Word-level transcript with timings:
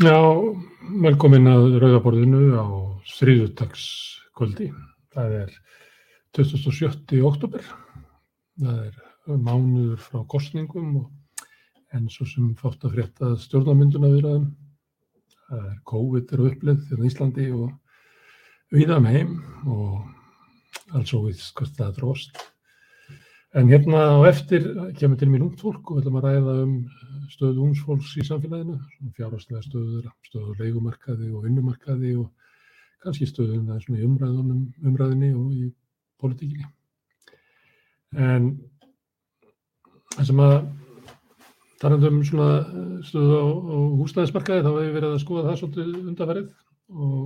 Já, 0.00 0.16
velkomin 1.04 1.50
að 1.52 1.74
Rauðaborðinu 1.82 2.54
á 2.56 2.64
þriðutagskvöldi. 3.12 4.70
Það 5.12 5.34
er 5.42 5.50
27. 6.38 7.18
oktober. 7.28 7.66
Það 8.56 8.78
er 8.86 8.96
mánuður 9.36 10.00
frá 10.00 10.22
kostningum 10.32 10.96
og 11.02 11.44
enn 11.92 12.08
svo 12.08 12.24
sem 12.24 12.54
fátt 12.56 12.86
að 12.88 12.96
frétta 12.96 13.34
stjórnarmynduna 13.42 14.14
viðraðum. 14.14 14.48
Það 15.50 15.68
er 15.68 15.76
COVID 15.92 16.32
eru 16.38 16.48
uppleið 16.48 16.88
hérna 16.88 17.04
í 17.04 17.12
Íslandi 17.12 17.50
og 17.52 17.76
viða 18.72 18.96
um 19.02 19.10
heim 19.12 19.36
og 19.68 20.96
alls 20.96 21.12
og 21.12 21.28
við 21.28 21.44
skast 21.44 21.76
það 21.76 21.98
dróst. 22.00 22.40
En 23.52 23.68
hérna 23.68 24.16
á 24.16 24.24
eftir 24.24 24.64
kemur 24.96 25.18
til 25.20 25.28
mín 25.28 25.42
ungt 25.44 25.60
fólk 25.60 25.90
og 25.90 25.98
við 25.98 26.06
ætlum 26.06 26.14
að 26.16 26.22
ræða 26.24 26.52
um 26.62 26.70
stöðu 27.28 27.64
ungsfólks 27.66 28.14
í 28.16 28.24
samfélaginu, 28.24 28.78
fjárhastlega 29.12 29.60
stöður, 29.66 30.06
stöðu 30.24 30.54
leikumarkaði 30.56 31.26
og 31.36 31.42
vinnumarkaði 31.44 32.14
og 32.22 32.30
kannski 33.04 33.26
stöðum 33.28 33.66
það 33.68 33.82
svona 33.84 33.98
í 34.00 34.06
umræðunum, 34.06 34.62
umræðinni 34.88 35.28
og 35.36 35.50
í 35.52 35.66
politíkinni. 36.22 36.64
En 38.16 38.46
það 40.14 40.30
sem 40.30 40.40
að 40.46 40.54
talandum 41.82 42.22
svona 42.30 42.48
stöðu 43.10 43.36
á, 43.36 43.46
á 43.52 43.76
húsnæðismarkaði 43.98 44.64
þá 44.64 44.70
hefur 44.70 44.86
ég 44.86 44.96
verið 44.96 45.10
að 45.10 45.24
skoða 45.26 45.42
það 45.50 45.58
svolítið 45.60 45.98
undanverið 46.12 46.48
og 46.88 47.20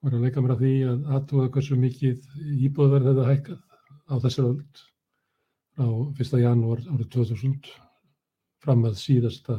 var 0.00 0.16
að 0.16 0.24
leika 0.24 0.46
mér 0.46 0.56
að 0.56 0.64
því 0.64 0.72
að 0.94 1.12
aðtúa 1.18 1.52
hversu 1.52 1.78
mikið 1.84 2.64
íbúðverð 2.70 3.10
þetta 3.10 3.28
hækkað 3.28 3.60
á 4.08 4.14
þessar 4.24 4.48
öll 4.54 4.88
á 5.80 5.86
1. 5.86 6.40
janúar 6.42 6.82
árið 6.84 7.08
2000 7.14 7.70
fram 8.62 8.84
að 8.88 8.98
síðasta 9.00 9.56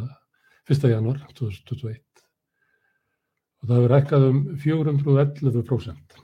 1. 0.70 0.90
janúar 0.92 1.24
2021 1.34 2.04
og 3.64 3.70
það 3.70 3.80
hefur 3.80 3.96
ekkað 3.98 4.28
um 4.30 4.44
411% 4.60 6.20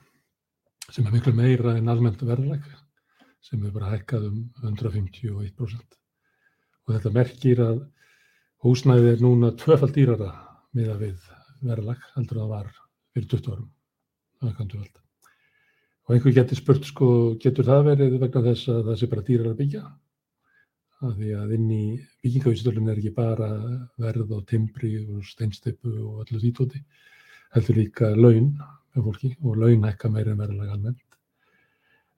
sem 0.90 1.06
er 1.06 1.16
miklu 1.16 1.34
meira 1.38 1.76
en 1.78 1.90
almennt 1.92 2.22
verðlag 2.22 2.66
sem 3.42 3.60
hefur 3.62 3.80
bara 3.80 3.96
ekkað 3.98 4.30
um 4.30 4.40
151% 4.62 5.98
og 6.86 6.94
þetta 6.96 7.16
merkir 7.16 7.64
að 7.66 7.84
húsnæði 8.66 9.14
er 9.16 9.26
núna 9.26 9.54
tvöfald 9.58 9.96
dýrara 9.96 10.32
miða 10.76 10.98
við 11.02 11.20
verðlag 11.66 12.02
heldur 12.16 12.44
það 12.44 12.56
var 12.56 12.74
fyrir 13.14 13.30
20 13.36 13.54
árum 13.56 13.70
það 14.40 14.58
kannu 14.60 14.82
velta 14.84 15.09
og 16.10 16.16
einhver 16.16 16.34
getur 16.34 16.58
spurt 16.58 16.88
sko 16.90 17.08
getur 17.38 17.68
það 17.68 17.84
verið 17.92 18.14
vegna 18.18 18.42
þess 18.48 18.70
að 18.74 18.80
það 18.88 18.96
sé 18.98 19.10
bara 19.12 19.26
dýrar 19.28 19.52
að 19.52 19.60
byggja 19.60 19.82
af 21.06 21.12
því 21.16 21.36
að 21.38 21.52
inn 21.56 21.68
í 21.72 21.84
byggingavísitölun 22.24 22.90
er 22.90 22.98
ekki 22.98 23.12
bara 23.16 23.50
verð 24.02 24.34
á 24.34 24.40
timbri 24.50 24.96
og 25.04 25.22
steinsteipu 25.28 25.92
og 25.94 26.24
öllu 26.26 26.42
því 26.42 26.50
tóti, 26.58 26.82
heldur 27.54 27.78
líka 27.78 28.10
laun 28.18 28.50
með 28.58 29.06
fólki 29.06 29.32
og 29.46 29.62
laun 29.62 29.86
ekka 29.88 30.12
meira 30.12 30.34
en 30.34 30.42
verðalega 30.42 30.76
almennt. 30.76 31.06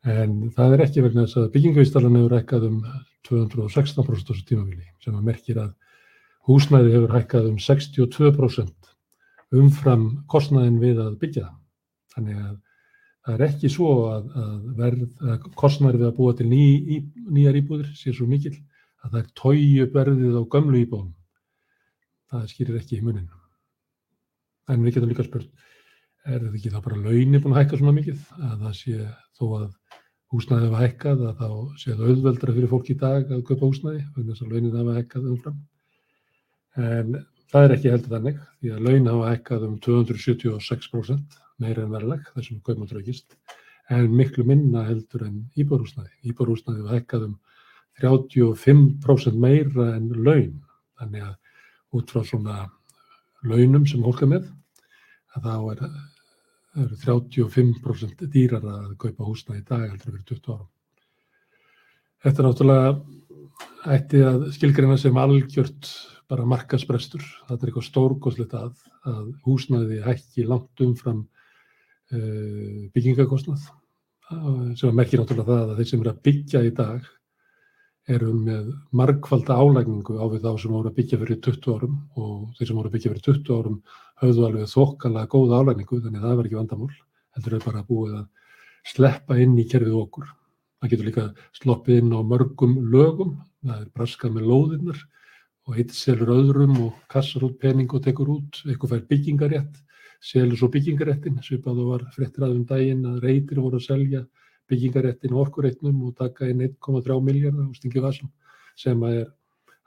En 0.07 0.39
það 0.55 0.77
er 0.77 0.85
ekki 0.87 1.03
vegna 1.05 1.27
þess 1.27 1.41
að 1.43 1.51
byggingavísitalan 1.57 2.17
hefur 2.17 2.37
ekkað 2.39 2.67
um 2.71 2.79
216% 3.27 4.01
á 4.01 4.31
þessu 4.31 4.47
tímafíli 4.49 4.87
sem 5.03 5.19
að 5.19 5.27
merkir 5.27 5.61
að 5.61 5.75
húsnæði 6.49 6.95
hefur 6.95 7.15
hækkað 7.19 7.51
um 7.51 7.61
62% 7.61 8.91
umfram 9.61 10.09
kostnæðin 10.31 10.81
við 10.81 11.03
að 11.03 11.19
byggja 11.21 11.45
það. 11.45 11.57
Þannig 12.15 12.43
að 12.47 12.55
það 13.31 13.39
er 13.39 13.47
ekki 13.47 13.69
svo 13.71 13.89
að, 14.11 14.29
að, 14.35 15.01
að 15.31 15.49
kostnæði 15.59 16.01
við 16.01 16.07
að 16.09 16.15
búa 16.17 16.35
til 16.37 16.47
ný, 16.51 16.61
í, 16.95 16.97
nýjar 17.31 17.59
íbúðir 17.61 17.91
sé 17.95 18.13
svo 18.15 18.27
mikil 18.27 18.53
að 19.01 19.13
það 19.13 19.19
er 19.21 19.29
tói 19.39 19.61
upp 19.85 19.97
verðið 19.97 20.37
á 20.37 20.43
gömlu 20.55 20.81
íbúðum. 20.81 21.11
Það 22.31 22.47
skýrir 22.51 22.79
ekki 22.79 22.97
í 22.99 23.05
munin. 23.05 23.29
En 24.71 24.83
við 24.83 24.97
getum 24.97 25.11
líka 25.11 25.25
spurt, 25.27 25.49
er 26.27 26.39
þetta 26.39 26.57
ekki 26.59 26.73
þá 26.73 26.79
bara 26.85 27.01
launir 27.05 27.43
búin 27.43 27.55
að 27.55 27.61
hækka 27.61 27.79
svona 27.79 27.95
mikið? 27.97 28.25
Að 28.39 28.65
það 28.65 28.75
sé 28.79 29.07
þó 29.39 29.45
að 29.57 29.67
húsnæðið 30.31 30.67
hafa 30.69 30.83
hækkað, 30.85 31.25
að 31.27 31.41
þá 31.41 31.49
sé 31.81 31.91
það 31.91 32.07
auðveldra 32.07 32.55
fyrir 32.55 32.71
fólk 32.71 32.91
í 32.91 32.97
dag 33.01 33.31
að 33.35 33.45
köpa 33.49 33.67
húsnæði, 33.67 34.03
vegna 34.15 34.35
þess 34.35 34.45
að 34.45 34.55
launin 34.55 34.77
hafa 34.79 34.97
hækkað 34.99 35.29
umfram. 35.33 35.61
En 36.79 37.17
það 37.51 37.65
er 37.67 37.75
ekki 37.75 37.91
heldur 37.91 38.15
þannig, 38.15 38.43
því 38.61 38.75
að 38.75 38.85
laun 38.87 39.11
hafa 39.11 39.33
hækkað 39.33 39.65
um 39.67 39.79
276% 39.87 41.41
meira 41.61 41.85
en 41.85 41.93
verðleg, 41.93 42.25
þessum 42.35 42.61
kaupmáttur 42.65 43.01
aukist, 43.01 43.37
en 43.91 44.11
miklu 44.15 44.45
minna 44.47 44.83
heldur 44.87 45.25
en 45.27 45.37
íbúrhúsnæði. 45.59 46.11
Íbúrhúsnæði 46.31 46.85
hafa 46.85 46.97
hækkað 46.97 47.27
um 47.29 47.37
35% 48.01 49.37
meira 49.41 49.91
en 49.97 50.09
laun. 50.25 50.59
Þannig 50.99 51.27
að 51.27 51.97
út 51.97 52.13
frá 52.13 52.23
svona 52.25 52.57
launum 53.43 53.87
sem 53.89 54.03
hólka 54.05 54.29
með, 54.29 54.47
að 55.35 55.47
þá 55.47 55.55
er, 55.73 55.81
er 56.83 56.93
35% 57.05 58.27
dýrar 58.31 58.67
að 58.67 58.93
kaupa 59.01 59.27
húsna 59.27 59.57
í 59.59 59.65
dag 59.67 59.87
heldur 59.89 60.13
fyrir 60.13 60.27
20 60.29 60.53
árum. 60.55 60.69
Þetta 62.21 62.41
er 62.41 62.47
náttúrulega 62.47 63.91
ætti 63.95 64.23
að 64.25 64.47
skilgreina 64.55 64.97
sem 65.01 65.17
algjört 65.17 65.89
bara 66.31 66.47
markasprestur. 66.47 67.23
Þetta 67.47 67.57
er 67.57 67.71
eitthvað 67.71 67.87
stórgóðslegt 67.87 68.53
að, 68.57 68.73
að 69.09 69.31
húsnaði 69.45 70.01
hækki 70.05 70.45
langt 70.47 70.83
umfram 70.85 71.25
byggingakostnað 72.11 73.69
sem 74.79 74.89
að 74.89 74.97
merkir 74.97 75.19
náttúrulega 75.21 75.49
það 75.49 75.71
að 75.71 75.79
þeir 75.79 75.89
sem 75.89 76.03
eru 76.03 76.11
að 76.11 76.21
byggja 76.27 76.63
í 76.63 76.71
dag 76.75 77.09
erum 78.09 78.43
með 78.45 78.71
margfalda 78.97 79.57
álægningu 79.61 80.17
á 80.17 80.25
við 80.31 80.45
þá 80.45 80.51
sem 80.61 80.73
voru 80.73 80.89
að 80.89 80.97
byggja 80.97 81.19
fyrir 81.21 81.39
20 81.45 81.75
árum 81.75 81.97
og 82.17 82.37
þeir 82.57 82.69
sem 82.69 82.79
voru 82.79 82.89
að 82.89 82.95
byggja 82.95 83.11
fyrir 83.11 83.25
20 83.27 83.57
árum 83.57 83.77
höfðu 84.21 84.45
alveg 84.47 84.71
þokkalega 84.71 85.31
góða 85.31 85.59
álægningu 85.61 85.99
þannig 86.01 86.21
að 86.21 86.27
það 86.27 86.39
var 86.39 86.49
ekki 86.49 86.59
vandamál. 86.59 86.91
Heldur 87.35 87.55
þau 87.55 87.65
bara 87.67 87.83
búið 87.87 88.15
að 88.17 88.25
sleppa 88.91 89.37
inn 89.39 89.55
í 89.61 89.67
kerfið 89.69 89.97
okkur. 90.01 90.27
Það 90.81 90.93
getur 90.93 91.09
líka 91.09 91.25
sloppið 91.59 92.01
inn 92.01 92.15
á 92.17 92.19
mörgum 92.25 92.75
lögum, 92.91 93.35
það 93.61 93.81
er 93.83 93.89
braskað 93.93 94.35
með 94.37 94.49
lóðinnar 94.49 95.01
og 95.69 95.77
eitt 95.77 95.93
selur 95.93 96.33
öðrum 96.33 96.73
og 96.87 97.01
kassar 97.11 97.45
út 97.45 97.59
pening 97.61 97.91
og 97.93 98.01
tekur 98.01 98.31
út, 98.33 98.63
eitthvað 98.65 98.95
fær 98.95 99.03
byggingarétt, 99.11 99.75
selur 100.21 100.59
svo 100.59 100.69
byggingaréttin, 100.71 101.39
svipað 101.41 101.81
og 101.81 101.91
var 101.95 102.07
frettir 102.15 102.45
aðum 102.45 102.65
daginn 102.69 103.05
að 103.09 103.23
reytir 103.25 103.61
voru 103.61 103.79
að 103.81 103.87
selja 103.87 104.21
byggingaréttin 104.69 105.33
og 105.33 105.47
orkuréttinum 105.47 106.03
og 106.07 106.17
taka 106.17 106.49
inn 106.51 106.61
1,3 106.67 107.17
miljardar 107.25 107.69
á 107.69 107.73
stingi 107.75 108.03
vasum 108.03 108.29
sem 108.77 109.01
er 109.09 109.31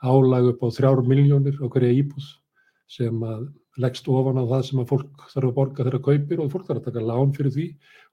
álag 0.02 0.50
upp 0.52 0.64
á 0.66 0.68
3 0.74 1.04
miljónir 1.06 1.60
á 1.62 1.66
hverja 1.70 2.00
íbúð 2.02 2.26
sem 2.90 3.22
að 3.22 3.46
leggst 3.80 4.08
ofan 4.08 4.38
á 4.38 4.44
það 4.46 4.64
sem 4.68 4.82
að 4.82 4.90
fólk 4.90 5.28
þarf 5.32 5.48
að 5.48 5.56
borga 5.58 5.86
þeirra 5.86 6.02
kaupir 6.08 6.42
og 6.42 6.50
fólk 6.52 6.66
þarf 6.68 6.82
að 6.82 6.88
taka 6.90 7.06
lán 7.08 7.32
fyrir 7.34 7.54
því 7.54 7.68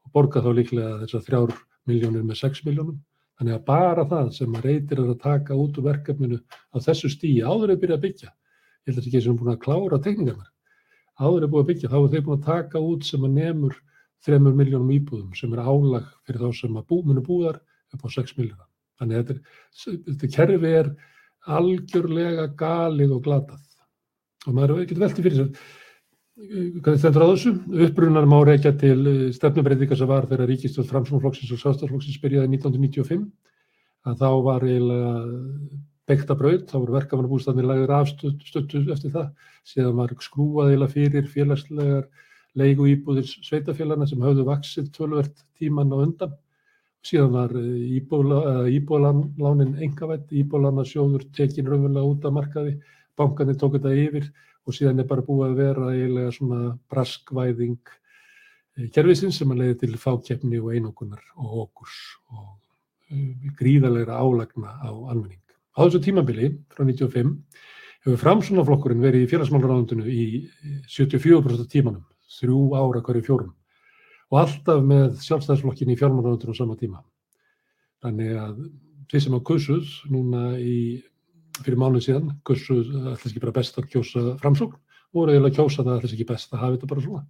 og 0.05 0.13
borga 0.15 0.43
þá 0.45 0.51
líklega 0.57 0.99
þessar 1.03 1.25
3 1.27 1.57
miljónir 1.89 2.25
með 2.25 2.39
6 2.41 2.63
miljónum. 2.67 3.01
Þannig 3.41 3.57
að 3.57 3.65
bara 3.65 4.05
það 4.05 4.31
sem 4.37 4.55
að 4.57 4.65
reytir 4.69 5.01
að 5.01 5.13
taka 5.21 5.57
út 5.57 5.77
úr 5.81 5.87
verkefninu 5.89 6.37
á 6.37 6.77
þessu 6.77 7.09
stíi 7.09 7.41
áður 7.41 7.73
er 7.73 7.81
byrjað 7.81 7.97
að 7.97 8.03
byggja. 8.05 8.31
Ég 8.31 8.91
held 8.91 8.97
að 8.97 9.01
er 9.01 9.07
ekki 9.09 9.21
sem 9.25 9.33
er 9.33 9.39
búin 9.39 9.53
að 9.53 9.63
klára 9.65 10.01
tekningarnar. 10.01 10.50
Áður 11.21 11.45
er 11.45 11.51
búin 11.51 11.63
að 11.63 11.69
byggja, 11.71 11.91
þá 11.91 11.97
er 11.99 12.11
þeir 12.13 12.25
búin 12.27 12.39
að 12.39 12.47
taka 12.49 12.81
út 12.81 13.07
sem 13.07 13.25
að 13.27 13.35
nefnur 13.37 13.77
þremur 14.25 14.57
miljónum 14.57 14.93
íbúðum 14.95 15.35
sem 15.37 15.53
er 15.53 15.61
álag 15.65 16.07
fyrir 16.25 16.41
þá 16.41 16.59
sem 16.61 16.77
að 16.77 16.87
bú, 16.89 17.01
munu 17.05 17.23
búðar 17.25 17.59
upp 17.93 18.05
á 18.05 18.09
6 18.15 18.37
miljóna. 18.39 18.65
Þannig 19.01 19.19
að 19.19 19.29
þetta, 19.31 19.99
þetta 20.07 20.31
kerfi 20.35 20.73
er 20.81 20.89
algjörlega 21.57 22.47
galið 22.57 23.15
og 23.17 23.23
glatað. 23.25 23.61
Og 24.47 24.57
maður 24.57 24.83
getur 24.83 25.05
veltið 25.05 25.27
fyrir 25.27 25.39
sér 25.39 25.69
hvernig 26.41 27.01
þetta 27.01 27.19
er 27.19 27.25
á 27.25 27.31
þessu. 27.33 27.53
Uppbrunnar 27.85 28.27
má 28.29 28.39
reykja 28.47 28.73
til 28.79 28.99
eh, 29.09 29.21
stefnumbreytinga 29.35 29.97
sem 29.97 30.09
var 30.09 30.27
þegar 30.29 30.49
Ríkistöld 30.49 30.89
Framsóknarflokksins 30.89 31.53
og 31.53 31.61
Sástaflokksins 31.61 32.21
byrjaði 32.23 32.55
1995 32.55 33.27
að 34.09 34.21
þá 34.21 34.29
var 34.47 34.65
eiginlega 34.65 35.11
beigta 36.09 36.35
braut, 36.37 36.67
þá 36.69 36.77
voru 36.79 36.97
verkefnabústafnir 36.97 37.67
lagður 37.69 37.95
afstöttu 37.99 38.83
eftir 38.91 39.13
það, 39.13 39.31
síðan 39.67 39.97
var 39.99 40.13
skrúað 40.23 40.71
eiginlega 40.71 40.95
fyrir 40.95 41.29
félagslegar 41.31 42.07
leigu 42.57 42.87
íbúðir 42.91 43.27
sveitafélagana 43.29 44.07
sem 44.09 44.23
hafðu 44.23 44.45
vaksið 44.49 44.89
tölvert 44.95 45.43
tíman 45.59 45.93
á 45.93 45.97
undan. 46.01 46.33
Síðan 47.05 47.33
var 47.33 47.53
eh, 47.57 48.75
íbúðalánin 48.77 49.77
engavætt, 49.87 50.33
íbúðalánarsjóður 50.37 51.25
tekin 51.33 51.69
raunverulega 51.69 52.11
út 52.11 52.27
af 52.27 52.35
markaði, 52.35 52.75
bankanir 53.17 53.57
tók 53.57 53.77
þetta 53.77 53.95
yfir 53.97 54.27
og 54.67 54.77
síðan 54.77 55.01
er 55.01 55.09
bara 55.09 55.25
búið 55.25 55.47
að 55.47 55.61
vera 55.61 55.93
eiginlega 55.95 56.33
svona 56.35 56.59
braskvæðing 56.91 57.79
eh, 57.95 58.89
kervisins 58.93 59.39
sem 59.41 59.53
að 59.53 59.63
leiði 59.63 59.79
til 59.85 60.01
fákjefni 60.01 60.61
og 60.61 60.75
einogunar 60.75 61.23
og 61.39 61.55
okurs 61.65 61.97
og 62.35 62.51
eh, 63.09 63.49
gríðarlegra 63.57 64.19
álagna 64.21 64.75
á 64.77 64.91
almenning. 64.91 65.41
Á 65.71 65.79
þessu 65.85 66.01
tímabili 66.03 66.51
frá 66.73 66.83
1995 66.83 67.35
hefur 68.01 68.19
framsunaflokkurinn 68.19 69.03
verið 69.03 69.25
í 69.25 69.29
félagsmálaráðundinu 69.31 70.07
í 70.09 70.25
74% 70.89 71.69
tímanum 71.71 72.03
þrjú 72.39 72.61
ára 72.75 73.03
hverju 73.05 73.25
fjórum 73.27 73.53
og 74.31 74.39
alltaf 74.41 74.81
með 74.87 75.17
sjálfstæðisflokkin 75.25 75.91
í 75.91 75.97
fjármánaröndur 75.99 76.53
á 76.55 76.59
sama 76.59 76.77
tíma. 76.79 77.01
Þannig 78.01 78.37
að 78.39 78.61
þeir 79.11 79.23
sem 79.25 79.35
á 79.35 79.39
kursuð 79.47 79.95
núna 80.11 80.43
í, 80.55 81.03
fyrir 81.59 81.79
mánuð 81.81 82.05
síðan, 82.07 82.29
kursuð 82.47 82.93
alltaf 83.11 83.27
ekki 83.27 83.43
bara 83.43 83.57
best 83.59 83.77
að 83.77 83.89
kjósa 83.91 84.23
framsókn 84.41 84.79
voru 85.11 85.33
eiginlega 85.33 85.57
kjósa 85.59 85.83
það 85.83 85.97
að 85.97 86.05
þess 86.05 86.15
ekki 86.15 86.29
best 86.29 86.53
að 86.55 86.63
hafa 86.63 86.77
þetta 86.77 86.91
bara 86.93 87.03
svona, 87.03 87.23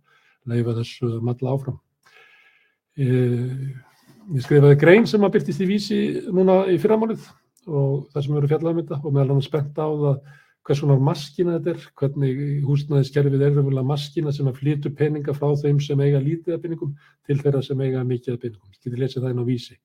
leifa 0.51 0.75
þessu 0.77 1.09
matla 1.25 1.55
áfram. 1.55 1.79
Ég, 3.01 3.71
ég 4.35 4.45
skrifaði 4.45 4.77
grein 4.83 5.07
sem 5.09 5.25
að 5.25 5.33
byrtist 5.37 5.63
í 5.65 5.69
vísi 5.69 6.01
núna 6.29 6.61
í 6.69 6.77
fyrramálið 6.81 7.25
og 7.67 8.07
það 8.11 8.25
sem 8.25 8.37
eru 8.39 8.49
fjallað 8.51 8.71
um 8.71 8.81
þetta 8.81 9.01
og 9.01 9.13
meðal 9.15 9.35
hann 9.35 9.45
spennt 9.45 9.81
á 9.81 9.87
það 9.89 10.21
hvers 10.67 10.81
konar 10.83 10.99
maskina 11.01 11.57
þetta 11.57 11.71
er, 11.73 11.85
hvernig 11.97 12.41
húsnæðiskerfið 12.67 13.45
er 13.45 13.55
raunverulega 13.55 13.87
maskina 13.87 14.33
sem 14.35 14.49
að 14.49 14.59
flytu 14.59 14.91
peninga 14.97 15.33
frá 15.33 15.49
þeim 15.57 15.79
sem 15.81 16.03
eiga 16.05 16.21
lítið 16.21 16.55
af 16.55 16.61
peningum 16.65 16.91
til 17.25 17.37
þeirra 17.39 17.63
sem 17.65 17.81
eiga 17.81 18.03
mikið 18.05 18.35
af 18.35 18.43
peningum. 18.43 18.69
Ég 18.69 18.83
geti 18.85 19.01
lesið 19.01 19.25
það 19.25 19.33
inn 19.33 19.41
á 19.41 19.45
vísi. 19.49 19.77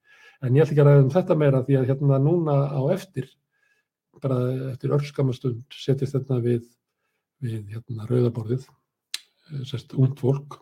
En 0.45 0.57
ég 0.57 0.67
ætla 0.67 0.75
ekki 0.75 0.83
að 0.85 0.91
ræða 0.91 1.05
um 1.05 1.13
þetta 1.15 1.39
meira 1.41 1.63
því 1.65 1.79
að 1.79 1.89
hérna 1.91 2.19
núna 2.21 2.57
á 2.77 2.83
eftir, 2.93 3.31
bara 4.21 4.41
eftir 4.75 4.93
örskamastund 4.97 5.65
setjast 5.73 6.19
þetta 6.19 6.41
við, 6.45 6.67
við 7.41 7.73
hérna 7.73 8.09
rauðaborðið, 8.11 8.69
sérst 9.65 9.97
ungd 9.97 10.21
fólk 10.21 10.61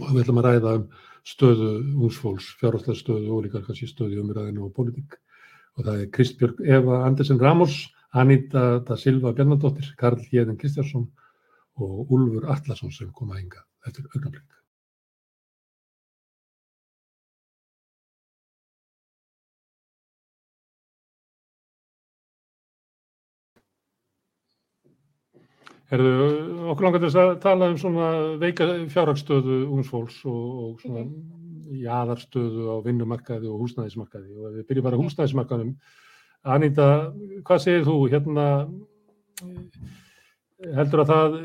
og 0.00 0.08
við 0.14 0.24
ætlum 0.24 0.40
að 0.40 0.48
ræða 0.48 0.74
um 0.80 0.88
stöðu 1.26 1.70
ungsfólks, 2.06 2.52
fjárháslega 2.60 3.00
stöðu 3.00 3.32
og 3.34 3.44
líka 3.44 3.60
kannski 3.64 3.88
stöðu 3.90 4.22
umræðinu 4.22 4.64
og 4.68 4.74
politík. 4.76 5.18
Og 5.76 5.84
það 5.84 6.02
er 6.02 6.10
Kristbjörg 6.16 6.60
Eva 6.78 7.02
Andersen 7.04 7.40
Ramos, 7.40 7.76
Anita 8.16 8.78
da 8.88 8.96
Silva 8.96 9.34
Bjarnadóttir, 9.36 9.92
Karl 10.00 10.22
Hjeðin 10.30 10.56
Kristjánsson 10.60 11.08
og 11.76 12.12
Úlfur 12.12 12.48
Allarsson 12.48 12.92
sem 12.94 13.12
koma 13.12 13.36
að 13.36 13.42
hinga 13.44 13.64
eftir 13.86 14.06
augnablik. 14.14 14.55
Herðu, 25.86 26.12
okkur 26.72 26.88
langar 26.88 27.02
þess 27.04 27.18
að 27.22 27.32
tala 27.44 27.68
um 27.70 27.76
svona 27.78 28.06
veika 28.42 28.66
fjárhagstöðu 28.90 29.58
ungsfólks 29.76 30.16
og, 30.26 30.46
og 30.64 30.80
svona 30.82 31.04
jaðarstöðu 31.78 32.72
á 32.74 32.76
vinnumarkaði 32.82 33.50
og 33.50 33.60
húsnæðismarkaði 33.62 34.32
og 34.34 34.56
við 34.56 34.66
byrjum 34.66 34.86
bara 34.88 34.98
húsnæðismarkaðum. 34.98 35.76
Anita, 36.56 36.88
hvað 37.46 37.62
segir 37.62 37.86
þú 37.86 37.96
hérna, 38.10 38.46
heldur 40.78 41.04
að 41.04 41.12
það 41.12 41.38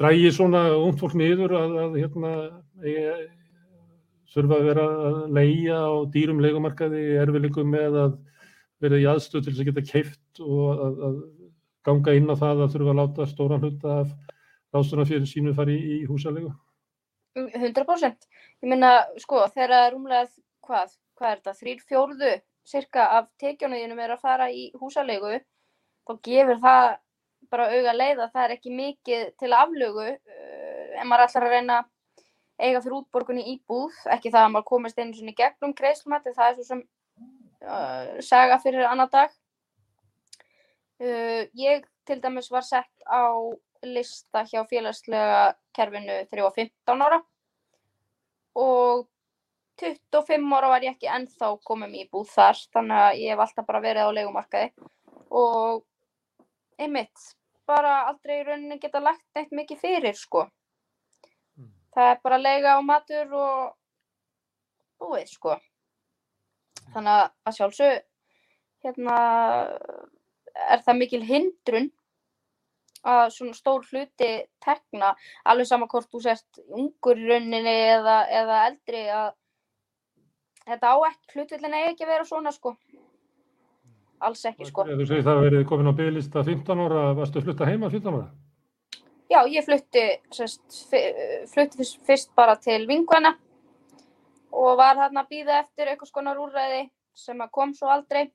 drægi 0.00 0.34
svona 0.34 0.66
ungt 0.76 1.00
fólk 1.00 1.16
niður 1.16 1.56
að, 1.56 1.74
að 1.86 1.98
hérna 2.02 2.34
þurfa 4.34 4.58
að 4.58 4.68
vera 4.68 4.86
að 5.08 5.18
leia 5.38 5.80
á 5.80 5.92
dýrum 6.12 6.40
leikumarkaði 6.42 7.04
erfileikum 7.22 7.70
með 7.70 7.98
að 8.02 8.16
vera 8.84 9.00
í 9.00 9.06
aðstöð 9.08 9.44
til 9.46 9.52
þess 9.54 9.62
að 9.62 9.68
geta 9.70 9.86
keift 9.92 10.42
og 10.44 10.64
að, 10.74 11.02
að 11.08 11.20
ganga 11.84 12.14
inn 12.16 12.30
á 12.32 12.36
það 12.36 12.64
að 12.64 12.72
þurfa 12.74 12.94
að 12.94 13.00
láta 13.00 13.26
stóran 13.30 13.64
hluta 13.64 13.98
af 14.02 14.14
ráðstöðuna 14.74 15.08
fyrir 15.08 15.28
sínu 15.30 15.54
fari 15.56 15.76
í, 15.78 16.00
í 16.02 16.08
húsalegu? 16.08 16.52
100%. 17.34 18.28
Ég 18.62 18.70
minna, 18.70 18.92
sko, 19.22 19.42
þegar 19.54 19.92
rúmlega, 19.94 20.28
hvað, 20.64 20.92
hvað 21.18 21.30
er 21.30 21.40
þetta, 21.40 21.56
þrýr 21.60 21.80
fjórðu 21.88 22.34
cirka 22.64 23.08
af 23.18 23.28
tekjónuðinum 23.42 24.00
er 24.00 24.14
að 24.14 24.22
fara 24.24 24.48
í 24.50 24.68
húsalegu, 24.80 25.40
þá 26.06 26.12
gefur 26.24 26.60
það 26.62 26.84
bara 27.52 27.70
auga 27.74 27.92
leið 27.94 28.22
að 28.24 28.30
það 28.32 28.44
er 28.44 28.54
ekki 28.56 28.74
mikið 28.74 29.24
til 29.40 29.50
aflögu 29.52 30.06
uh, 30.14 30.86
en 31.00 31.10
maður 31.10 31.26
ætlar 31.26 31.46
að 31.48 31.54
reyna 31.54 31.78
eiga 32.62 32.80
fyrir 32.80 32.98
útborgunni 33.00 33.44
íbúð, 33.52 33.96
ekki 34.14 34.32
það 34.32 34.46
að 34.46 34.52
maður 34.54 34.68
komist 34.70 35.00
einu 35.00 35.16
svona 35.16 35.34
í 35.34 35.38
gegnum 35.38 35.74
greiðslumætti, 35.76 36.34
það 36.36 36.50
er 36.50 36.56
svo 36.56 36.66
sem 36.68 36.84
uh, 37.66 38.20
saga 38.24 38.60
fyrir 38.62 38.86
annar 38.88 39.10
dag. 39.12 39.34
Uh, 41.02 41.46
ég 41.58 41.86
til 42.06 42.20
dæmis 42.22 42.50
var 42.52 42.64
sett 42.66 43.06
á 43.08 43.26
lista 43.84 44.44
hjá 44.48 44.62
félagslega 44.68 45.54
kerfinu 45.76 46.20
þegar 46.28 46.40
ég 46.40 46.46
var 46.46 46.58
15 46.60 47.04
ára. 47.08 47.20
Og 48.54 49.06
25 49.80 50.52
ára 50.54 50.70
var 50.70 50.86
ég 50.86 50.94
ekki 50.94 51.10
ennþá 51.10 51.50
komið 51.66 51.90
mér 51.90 52.06
í 52.06 52.10
búð 52.12 52.28
þar 52.30 52.60
þannig 52.76 53.00
að 53.04 53.22
ég 53.22 53.32
hef 53.34 53.42
alltaf 53.44 53.66
bara 53.66 53.82
verið 53.82 54.06
á 54.06 54.16
legumarkaði 54.18 54.68
og 55.34 55.82
einmitt 56.78 57.24
bara 57.66 57.94
aldrei 58.10 58.40
í 58.40 58.44
rauninni 58.46 58.78
geta 58.78 59.02
lagt 59.02 59.24
neitt 59.34 59.50
mikið 59.50 59.80
fyrir 59.80 60.18
sko. 60.18 60.46
Mm. 61.58 61.70
það 61.94 62.10
er 62.12 62.20
bara 62.22 62.38
lega 62.38 62.76
og 62.78 62.86
matur 62.86 63.34
og 63.40 63.74
búið 65.02 65.32
sko. 65.32 65.58
Þannig 66.94 67.30
að 67.48 67.56
sjálfsög 67.58 68.02
hérna 68.84 69.18
er 70.54 70.82
það 70.86 71.00
mikil 71.00 71.22
hindrun 71.26 71.90
að 73.04 73.24
svona 73.34 73.56
stór 73.56 73.84
hluti 73.90 74.28
tekna, 74.64 75.12
alveg 75.44 75.68
sama 75.68 75.88
hvort 75.90 76.08
þú 76.08 76.22
sért 76.24 76.60
ungur 76.64 77.20
í 77.20 77.26
rauninni 77.28 77.74
eða, 77.92 78.20
eða 78.32 78.60
eldri 78.70 79.02
að 79.12 79.34
þetta 80.64 80.92
á 80.94 80.96
ekki, 81.10 81.34
hlutvillin 81.34 81.76
eigi 81.76 81.90
ekki 81.92 82.06
að 82.06 82.14
vera 82.14 82.28
svona 82.28 82.54
sko. 82.54 82.72
Alls 84.24 84.44
ekki 84.48 84.70
sko. 84.70 84.86
Þú 84.88 85.08
segir 85.10 85.26
það 85.26 85.36
að 85.36 85.46
verið 85.48 85.66
komin 85.68 85.90
á 85.92 85.98
bygglista 85.98 86.44
15 86.46 86.84
ára, 86.86 87.04
varstu 87.18 87.40
að 87.40 87.48
flutta 87.48 87.68
heima 87.68 87.90
15 87.92 88.16
ára? 88.16 88.30
Já, 89.32 89.40
ég 89.50 89.64
flutti 89.66 90.04
sest, 90.32 90.64
flutti 91.50 91.86
fyrst, 92.06 92.30
bara 92.36 92.54
til 92.60 92.84
vinguna 92.88 93.34
og 94.54 94.76
var 94.78 94.96
þarna 95.00 95.24
að 95.24 95.30
býða 95.32 95.60
eftir 95.64 95.90
eitthvað 95.90 96.10
skonar 96.12 96.40
úrræði 96.40 96.84
sem 97.18 97.40
að 97.42 97.52
kom 97.56 97.72
svo 97.74 97.90
aldrei 97.90 98.28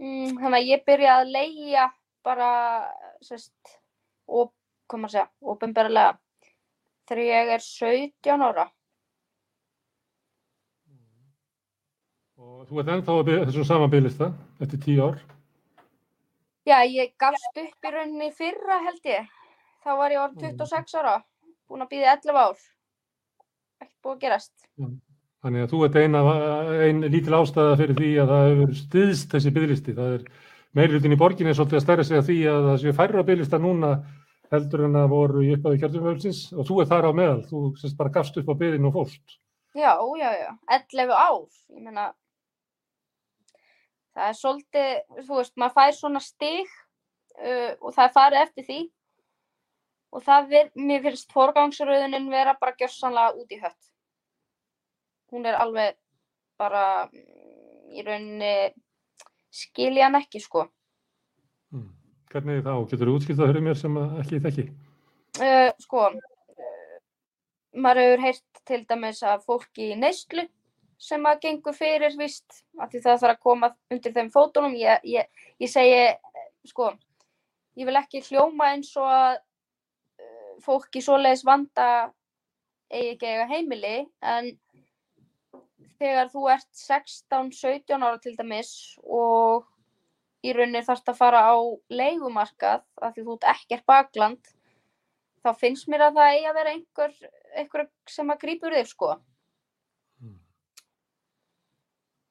mm, 0.00 0.36
þannig 0.40 0.58
að 0.60 0.70
ég 0.70 0.86
byrjaði 0.86 1.24
að 1.24 1.34
leia 1.34 1.88
bara 2.26 2.50
sest, 3.22 3.76
og, 4.26 4.52
hvað 4.90 5.02
maður 5.02 5.14
segja, 5.16 5.28
ofinbarlega 5.52 6.16
þegar 7.06 7.22
ég 7.26 7.52
er 7.56 7.62
17 7.62 8.48
ára 8.50 8.66
Og 12.36 12.66
þú 12.68 12.80
ert 12.82 12.90
ennþá 12.92 13.14
að 13.20 13.28
þessum 13.48 13.64
sama 13.64 13.86
bygglista 13.88 14.26
eftir 14.64 14.80
10 14.84 15.00
ár? 15.06 15.18
Já, 16.66 16.78
ég 16.82 17.12
gafst 17.20 17.60
upp 17.62 17.88
í 17.88 17.92
rauninni 17.94 18.28
fyrra 18.34 18.78
held 18.82 19.04
ég. 19.08 19.28
Þá 19.86 19.90
var 20.00 20.14
ég 20.14 20.22
orðin 20.22 20.56
26 20.58 20.96
ára, 20.98 21.12
búin 21.70 21.84
að 21.84 21.92
býða 21.94 22.16
11 22.16 22.40
ár. 22.42 22.64
Ekkert 23.80 24.00
búið 24.02 24.16
að 24.16 24.24
gerast. 24.24 24.54
Þannig 25.44 25.64
að 25.64 25.72
þú 25.72 25.80
ert 25.86 25.96
eina, 26.00 26.20
ein 26.86 27.02
lítil 27.12 27.36
ástæða 27.36 27.78
fyrir 27.80 27.98
því 27.98 28.12
að 28.22 28.30
það 28.32 28.46
hefur 28.50 28.76
stiðst 28.80 29.34
þessi 29.34 29.52
bygglisti. 29.56 29.96
Það 29.96 30.14
er 30.16 30.28
meirlutin 30.76 31.14
í 31.14 31.18
borginni 31.20 31.54
svolítið 31.56 31.80
að 31.80 31.84
stærra 31.84 32.06
sig 32.06 32.20
að 32.20 32.30
því 32.30 32.38
að 32.52 32.68
það 32.68 32.78
séu 32.82 32.94
færra 32.96 33.26
bygglista 33.26 33.60
núna 33.62 33.90
heldur 34.52 34.86
en 34.86 34.98
að 35.00 35.08
voru 35.12 35.42
í 35.44 35.52
uppæðu 35.56 35.80
kjörðumvöldsins 35.82 36.40
og 36.54 36.68
þú 36.68 36.80
er 36.82 36.90
þar 36.92 37.08
á 37.10 37.12
meðal. 37.20 37.42
Þú 37.50 37.62
sérst 37.80 37.98
bara 37.98 38.14
gafst 38.16 38.38
upp 38.40 38.50
á 38.50 38.54
byggðinu 38.54 38.90
og 38.90 38.96
fórst. 38.96 39.38
Já, 39.76 39.92
já, 40.16 40.30
já. 40.40 40.50
11 40.72 41.12
ár. 41.12 41.46
Ég 41.76 41.82
meina, 41.84 42.06
það 44.16 44.28
er 44.30 44.38
svolítið, 44.40 44.92
þú 45.26 45.40
veist, 45.40 45.56
maður 45.60 45.74
fær 45.76 45.96
svona 45.96 46.22
stig 46.24 46.70
uh, 47.36 47.72
og 47.80 47.90
það 47.92 48.04
er 48.06 48.14
farið 48.14 48.44
eftir 48.44 48.68
því 48.70 48.78
og 50.16 50.24
það 50.24 50.54
er, 50.60 50.70
mér 50.78 51.02
finnst 51.04 51.34
forgangsröðunin 51.34 52.30
vera 52.32 52.56
bara 52.60 52.76
gjörsanlega 52.80 53.36
út 53.36 53.52
í 53.52 53.60
hött. 53.60 53.92
Hún 55.32 55.46
er 55.48 55.58
alveg 55.58 55.96
bara 56.60 57.08
í 57.92 58.02
rauninni 58.06 58.72
skilja 59.56 60.06
hann 60.06 60.18
ekki, 60.20 60.40
sko. 60.42 60.66
Hmm. 61.72 61.90
Hvernig 62.32 62.64
þá? 62.66 62.72
Getur 62.90 63.10
þú 63.10 63.16
útskilt 63.18 63.40
að 63.40 63.50
höra 63.52 63.62
mér 63.64 63.78
sem 63.80 63.96
ekki 64.20 64.42
þekki? 64.44 64.66
Uh, 65.36 65.70
sko, 65.82 66.04
uh, 66.12 66.98
maður 67.76 68.02
hefur 68.02 68.24
heyrt 68.26 68.60
til 68.68 68.82
dæmis 68.88 69.22
að 69.26 69.44
fólki 69.46 69.90
í 69.92 69.98
neyslu 69.98 70.46
sem 71.00 71.26
að 71.28 71.42
gengur 71.44 71.76
fyrir, 71.76 72.14
víst, 72.16 72.62
af 72.80 72.88
því 72.92 73.02
það 73.04 73.18
þarf 73.22 73.34
að 73.34 73.42
koma 73.44 73.70
undir 73.92 74.14
þeim 74.16 74.30
fótunum. 74.32 74.76
Ég, 74.80 75.02
ég, 75.04 75.48
ég 75.60 75.70
segi, 75.70 76.06
sko, 76.70 76.92
ég 77.76 77.88
vil 77.88 77.98
ekki 78.00 78.22
hljóma 78.30 78.72
eins 78.74 78.94
og 79.00 79.10
að 79.12 79.40
uh, 79.40 80.54
fólk 80.64 80.96
í 80.96 81.04
svoleiðis 81.04 81.44
vanda 81.46 81.88
eigi 82.86 83.16
ekki 83.16 83.28
eiga 83.32 83.48
heimili, 83.50 83.96
en 84.22 84.52
þegar 86.00 86.28
þú 86.32 86.44
ert 86.52 86.68
16-17 86.80 88.04
ára 88.04 88.18
til 88.22 88.34
dæmis 88.36 88.72
og 89.04 89.66
í 90.46 90.52
rauninni 90.54 90.84
þarfst 90.86 91.08
að 91.10 91.18
fara 91.18 91.40
á 91.48 91.56
leigumarkað 91.90 92.84
af 93.02 93.14
því 93.14 93.24
þú 93.26 93.36
ert 93.36 93.48
ekkert 93.54 93.86
bakland, 93.88 94.52
þá 95.42 95.50
finnst 95.60 95.88
mér 95.90 96.08
að 96.08 96.18
það 96.18 96.34
eigi 96.34 96.50
að 96.50 96.58
vera 96.60 96.74
einhver, 96.74 97.16
einhver 97.56 97.88
sem 98.10 98.30
að 98.32 98.42
grýpur 98.44 98.76
þig, 98.76 98.90
sko. 98.92 99.10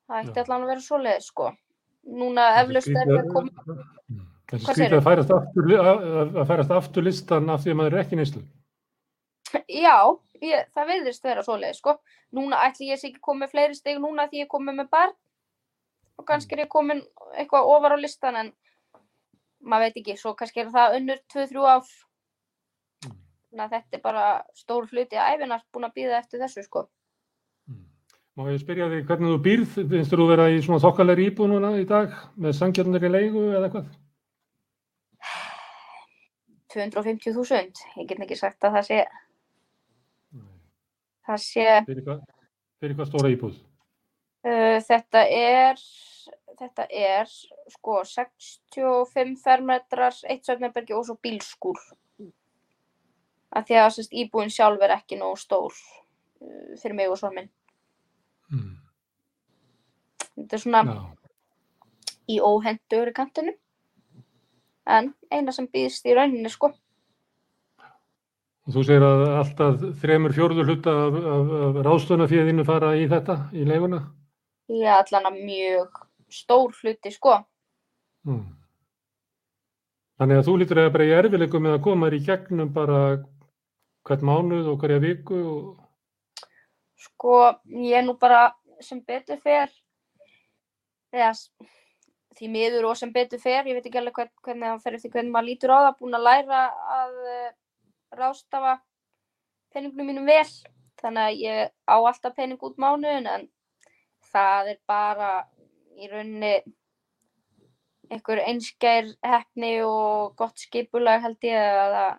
Það 0.05 0.21
ætti 0.21 0.43
allan 0.43 0.65
að 0.65 0.71
vera 0.73 0.85
svo 0.85 1.01
leið, 1.01 1.21
sko. 1.25 1.49
Núna 2.15 2.49
eflaust 2.61 2.93
er 2.93 3.09
það 3.09 3.31
komið... 3.33 3.83
Það 4.45 4.59
er 4.59 4.61
skrítið 4.61 4.99
að 4.99 5.05
færast 5.07 5.31
aftur, 6.69 6.75
aftur 6.77 7.05
listan 7.07 7.49
af 7.49 7.63
því 7.63 7.71
að 7.73 7.77
maður 7.79 7.95
er 7.95 8.03
ekki 8.03 8.19
nýslu. 8.19 8.43
Já, 9.73 9.97
ég, 10.41 10.67
það 10.75 10.89
verðist 10.91 11.23
vera 11.23 11.43
svo 11.45 11.55
leið, 11.59 11.77
sko. 11.79 11.97
Núna 12.35 12.63
ætli 12.65 12.89
ég 12.89 12.99
sé 12.99 13.11
ekki 13.11 13.23
komið 13.23 13.53
fleiri 13.53 13.77
steg 13.77 14.01
núna 14.03 14.27
því 14.31 14.43
ég 14.43 14.51
komið 14.51 14.81
með 14.81 14.91
barn 14.91 15.15
og 16.15 16.27
kannski 16.27 16.55
er 16.55 16.65
ég 16.65 16.71
komið 16.71 17.03
eitthvað 17.35 17.71
ofar 17.75 17.95
á 17.95 17.97
listan 17.99 18.39
en 18.39 18.51
maður 19.65 19.89
veit 19.89 20.01
ekki, 20.01 20.17
svo 20.19 20.35
kannski 20.37 20.63
er 20.63 20.71
það 20.73 20.99
unnur 20.99 21.21
2-3 21.33 21.65
ár. 21.65 21.89
Mm. 23.05 23.17
Þannig 23.49 23.65
að 23.65 23.73
þetta 23.75 23.97
er 23.97 24.03
bara 24.05 24.27
stór 24.57 24.87
hluti 24.91 25.19
að 25.19 25.35
æfinar 25.35 25.65
búin 25.73 25.89
að 25.89 25.97
býða 25.99 26.21
eftir 26.21 26.43
þessu 26.43 26.65
sko. 26.65 26.85
Mm. 27.69 27.83
Má 28.37 28.47
ég 28.51 28.63
spyrja 28.63 28.89
þig 28.93 29.05
hvernig 29.09 29.35
þú 29.35 29.43
býrð, 29.49 29.77
finnst 29.93 30.15
þú 30.15 30.29
vera 30.31 30.49
í 30.53 30.63
svona 30.63 30.83
þokkalegri 30.85 31.29
íbúð 31.31 31.53
núna 31.53 31.75
í 31.81 31.85
dag 31.89 32.15
með 32.35 32.57
sangjarnir 32.59 33.07
í 33.07 33.13
leigu 33.17 33.45
eða 33.51 33.71
hvað? 33.73 33.93
250.000, 36.75 37.85
ég 38.01 38.07
get 38.09 38.19
ekki 38.19 38.35
sagt 38.35 38.65
að 38.67 38.77
það 38.77 38.87
sé. 38.89 39.03
Það 41.25 41.41
sé, 41.43 41.67
Fyrir 41.87 42.05
hvað, 42.05 42.21
fyrir 42.81 42.97
hvað 42.99 43.09
stóra 43.09 43.31
íbúð? 43.33 43.57
uh, 44.45 44.77
þetta 44.85 45.25
er, 45.31 45.81
þetta 46.59 46.87
er 46.89 47.29
sko 47.73 47.99
65 48.05 49.35
fermetrar, 49.43 50.15
eitt 50.29 50.45
söfnarbergi 50.47 50.95
og 50.97 51.05
svo 51.07 51.17
bílskúr. 51.21 51.81
Af 53.55 53.67
því 53.67 53.77
að 53.79 53.91
sérst, 53.95 54.15
íbúin 54.15 54.51
sjálf 54.51 54.81
er 54.83 54.97
ekki 54.97 55.17
nógu 55.19 55.37
stór 55.39 55.71
uh, 55.71 56.73
fyrir 56.81 56.97
mig 56.97 57.11
og 57.11 57.19
svo 57.21 57.31
minn. 57.33 57.49
Mm. 58.51 58.73
Þetta 60.35 60.57
er 60.57 60.61
svona 60.61 60.81
Já, 60.85 60.97
í 62.35 62.39
óhendur 62.43 63.09
í 63.11 63.15
kantinu. 63.15 63.53
En 64.85 65.13
eina 65.33 65.53
sem 65.55 65.65
býðst 65.71 66.05
í 66.05 66.13
rauninni 66.13 66.51
sko. 66.53 66.73
Þú 68.73 68.83
segir 68.87 69.05
að 69.05 69.23
alltaf 69.29 69.83
þremur 70.01 70.33
fjórður 70.33 70.69
hluta 70.71 70.93
af, 71.05 71.17
af, 71.35 71.53
af 71.67 71.79
ráðstöðnafíðinu 71.85 72.65
fara 72.65 72.95
í 72.97 73.05
þetta, 73.11 73.37
í 73.53 73.65
leiguna? 73.69 74.01
Ég 74.73 74.89
allan 74.89 75.29
að 75.29 75.39
mjög 75.45 75.99
stór 76.33 76.73
hluti 76.79 77.13
sko. 77.13 77.37
Mm. 78.25 78.45
Þannig 80.15 80.39
að 80.39 80.47
þú 80.47 80.57
lítur 80.61 80.81
að 80.81 80.91
bara 80.95 81.05
í 81.05 81.15
erfileikum 81.19 81.65
með 81.65 81.77
að 81.77 81.85
koma 81.85 82.09
þér 82.09 82.17
í 82.17 82.25
gegnum 82.25 82.73
bara 82.73 82.99
hvert 84.07 84.25
mánuð 84.25 84.69
og 84.71 84.77
hverja 84.81 85.01
viku 85.03 85.39
og... 85.51 85.65
Sko, 87.05 87.39
ég 87.83 87.99
er 87.99 88.05
nú 88.07 88.15
bara 88.17 88.47
sem 88.81 89.01
betur 89.05 89.37
fer, 89.43 89.69
eða 91.13 91.33
því 92.35 92.49
miður 92.51 92.89
og 92.89 92.97
sem 92.99 93.11
betur 93.13 93.41
fer, 93.43 93.67
ég 93.67 93.77
veit 93.77 93.85
ekki 93.85 93.99
alveg 93.99 94.17
hvern, 94.17 94.31
hvernig 94.47 94.71
það 94.71 94.81
fer 94.87 94.97
eftir 94.97 95.13
hvernig 95.13 95.35
maður 95.35 95.49
lítur 95.51 95.73
á 95.75 95.77
það, 95.77 95.97
búin 95.99 96.17
að 96.17 96.25
læra 96.25 96.63
að 96.95 97.19
ráðstafa 98.19 98.77
peningnum 99.73 100.09
mínum 100.09 100.29
vel. 100.29 100.47
Þannig 101.01 101.27
að 101.27 101.41
ég 101.43 101.71
á 101.91 101.95
alltaf 101.97 102.35
pening 102.37 102.61
út 102.63 102.77
mánuðin, 102.81 103.27
en 103.27 103.47
það 104.31 104.71
er 104.73 104.79
bara 104.87 105.31
í 105.99 106.07
rauninni 106.11 106.53
einhver 108.11 108.41
einskær 108.45 109.09
hefni 109.25 109.79
og 109.83 110.35
gott 110.39 110.61
skipulag 110.61 111.23
held 111.23 111.47
ég 111.47 111.59
að 111.59 111.95
það, 111.97 112.17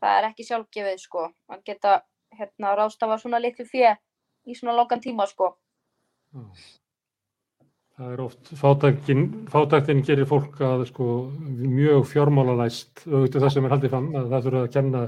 það 0.00 0.18
er 0.18 0.28
ekki 0.30 0.48
sjálfgefið 0.48 1.00
sko. 1.02 1.28
Að 1.52 1.64
geta 1.68 1.94
hérna 2.38 2.74
ráðstafa 2.78 3.18
svona 3.20 3.40
litlu 3.42 3.66
fjö 3.68 3.94
í 4.48 4.56
svona 4.56 4.76
langan 4.78 5.02
tíma 5.04 5.26
sko. 5.28 5.54
Já. 6.32 6.44
Það 7.98 8.12
er 8.14 8.20
oft, 8.22 8.50
fátæktin 9.50 10.02
gerir 10.06 10.26
fólk 10.30 10.60
að 10.62 10.84
sko 10.92 11.04
mjög 11.58 12.04
fjármálalæst, 12.12 13.00
auðvitað 13.08 13.42
það 13.42 13.52
sem 13.56 13.64
er 13.66 13.72
haldið 13.74 13.90
fram, 13.94 14.06
að 14.14 14.28
það 14.30 14.44
þurfa 14.46 14.60
að 14.62 14.72
kenna 14.76 15.00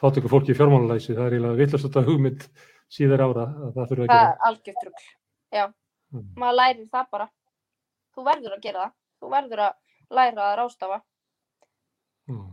fátæku 0.00 0.30
fólki 0.32 0.56
fjármálalæsi, 0.56 1.12
það 1.18 1.26
er 1.26 1.34
eiginlega 1.36 1.58
villast 1.60 1.84
þetta 1.88 2.04
hugmynd 2.08 2.46
síðar 2.96 3.24
ára 3.26 3.44
að 3.52 3.74
það 3.76 3.90
þurfa 3.90 4.06
að 4.06 4.08
Það 4.08 4.14
gera. 4.14 4.30
er 4.32 4.46
algjört 4.48 4.86
rugl. 4.88 5.04
Já, 5.58 5.66
Mm. 6.08 6.24
maður 6.40 6.56
lærir 6.56 6.86
það 6.88 7.10
bara. 7.12 7.26
Þú 8.16 8.22
verður 8.24 8.52
að 8.56 8.62
gera 8.64 8.80
það. 8.86 8.92
Þú 9.20 9.28
verður 9.34 9.60
að 9.66 9.74
læra 10.16 10.42
að 10.48 10.54
ráðstafa. 10.62 10.98
Mm. 12.28 12.38
Uh, 12.38 12.46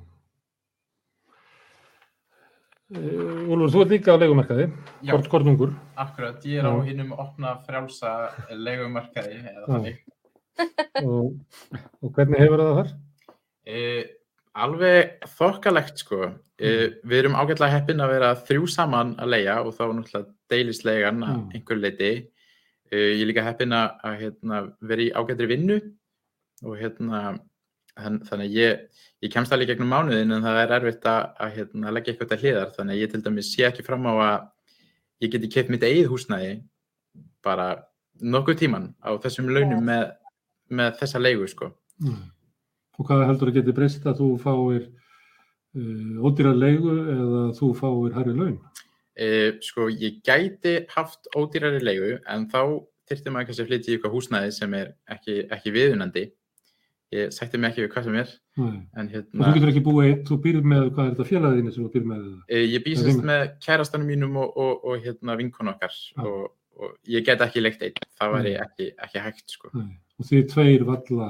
Úlfur, 2.93 3.71
þú 3.73 3.79
ert 3.81 3.93
líka 3.95 4.13
á 4.13 4.17
leigumarkaði, 4.21 4.65
Já, 5.01 5.11
hvort 5.15 5.29
kornungur. 5.31 5.71
akkurat, 5.97 6.43
ég 6.45 6.59
er 6.61 6.67
á 6.69 6.73
hinnum 6.85 7.15
opna 7.17 7.55
frjálsa 7.65 8.11
leigumarkaði 8.53 9.39
eða 9.41 9.63
þannig. 9.71 9.95
og, 11.01 11.31
og 12.05 12.11
hvernig 12.13 12.43
hefur 12.43 12.61
það 12.61 12.77
þar? 12.77 12.91
E, 13.65 13.79
alveg 14.53 15.25
þokkalegt 15.33 16.03
sko. 16.03 16.19
E, 16.61 16.69
við 17.03 17.17
erum 17.23 17.35
ágætlega 17.41 17.73
heppin 17.73 18.05
að 18.05 18.13
vera 18.13 18.29
þrjú 18.45 18.69
saman 18.69 19.15
að 19.17 19.33
leia 19.33 19.57
og 19.65 19.73
þá 19.73 19.83
náttúrulega 19.89 20.29
deilist 20.53 20.85
leigan 20.85 21.23
að 21.25 21.35
Mm. 21.35 21.49
einhver 21.57 21.81
leiti. 21.81 22.11
E, 22.91 22.95
ég 23.17 23.21
er 23.25 23.29
líka 23.33 23.43
heppin 23.49 23.73
að, 23.73 23.97
að 24.05 24.19
hérna, 24.21 24.61
vera 24.85 25.01
í 25.01 25.09
ágætri 25.11 25.47
vinnu 25.49 25.79
og 26.63 26.77
hérna, 26.77 27.39
þannig 27.95 28.45
að 28.45 28.57
ég, 28.59 29.01
ég 29.23 29.31
kemst 29.33 29.53
alveg 29.55 29.71
gegnum 29.71 29.91
mánuðin 29.93 30.35
en 30.35 30.45
það 30.45 30.61
er 30.61 30.75
erfitt 30.79 31.07
að, 31.09 31.21
að 31.39 31.53
hérna, 31.59 31.93
leggja 31.95 32.13
eitthvað 32.13 32.31
til 32.33 32.39
hliðar 32.43 32.73
þannig 32.75 32.95
að 32.95 33.01
ég 33.01 33.11
til 33.13 33.21
dæmis 33.25 33.51
sé 33.53 33.65
ekki 33.69 33.85
fram 33.87 34.07
á 34.11 34.13
að 34.13 34.37
ég 35.23 35.33
geti 35.35 35.51
keipt 35.51 35.71
mitt 35.71 35.85
eigið 35.87 36.11
húsnæði 36.11 36.53
bara 37.45 37.69
nokkuð 38.21 38.59
tíman 38.63 38.89
á 38.99 39.15
þessum 39.23 39.49
launum 39.51 39.83
með, 39.85 40.05
með 40.71 40.97
þessa 41.01 41.21
leigu 41.21 41.47
sko. 41.51 41.71
Mm. 42.03 42.21
Og 42.95 43.07
hvað 43.07 43.25
heldur 43.29 43.51
að 43.51 43.59
geti 43.59 43.75
breyst 43.75 44.07
að 44.07 44.21
þú 44.21 44.29
fáir 44.43 44.81
uh, 44.85 46.25
ódýrar 46.25 46.57
leigu 46.59 46.95
eða 47.15 47.45
þú 47.57 47.71
fáir 47.79 48.15
hærri 48.15 48.35
laun? 48.35 48.57
E, 49.15 49.27
sko, 49.63 49.87
ég 49.87 50.19
gæti 50.27 50.81
haft 50.91 51.29
ódýrari 51.35 51.79
leigu 51.83 52.17
en 52.27 52.49
þá 52.51 52.83
þyrfti 53.07 53.31
maður 53.31 53.49
kannski 53.49 53.63
að 53.63 53.69
flytja 53.69 53.91
í 53.91 53.95
eitthvað 53.95 54.15
húsnæði 54.15 54.55
sem 54.55 54.73
er 54.75 54.91
ekki, 55.15 55.37
ekki 55.55 55.73
viðunandi. 55.75 56.25
Ég 57.15 57.31
sætti 57.36 57.60
mig 57.62 57.72
ekki 57.72 57.84
við 57.86 57.89
hvað 57.93 58.07
sem 58.10 58.17
er, 58.22 58.31
en 59.00 59.10
hérna, 59.13 59.45
þú 59.45 59.53
getur 59.55 59.72
ekki 59.72 59.84
búið 59.86 60.07
eitt, 60.10 60.22
þú 60.27 60.38
býrð 60.43 60.67
með, 60.74 60.86
hvað 60.95 61.05
er 61.05 61.13
þetta 61.15 61.27
félagðinni 61.31 61.74
sem 61.75 61.86
þú 61.86 61.91
býrð 61.95 62.10
með? 62.12 62.27
e, 62.50 62.62
ég 62.74 62.84
býsast 62.86 63.10
rímur. 63.10 63.27
með 63.29 63.43
kærastanum 63.65 64.10
mínum 64.12 64.38
og, 64.41 64.53
og, 64.65 64.86
og 64.91 65.05
hérna 65.05 65.38
vinkon 65.39 65.72
okkar 65.74 65.95
Já. 65.95 66.22
og, 66.25 66.45
og 66.81 66.93
ég 67.15 67.25
get 67.27 67.43
ekki 67.45 67.63
leikt 67.63 67.86
einn, 67.88 68.00
það 68.19 68.34
væri 68.38 68.53
ekki, 68.65 68.89
ekki 69.07 69.24
hægt 69.25 69.55
sko. 69.57 69.72
Og 70.19 70.29
þið 70.31 70.48
tveir 70.53 70.88
valla, 70.89 71.29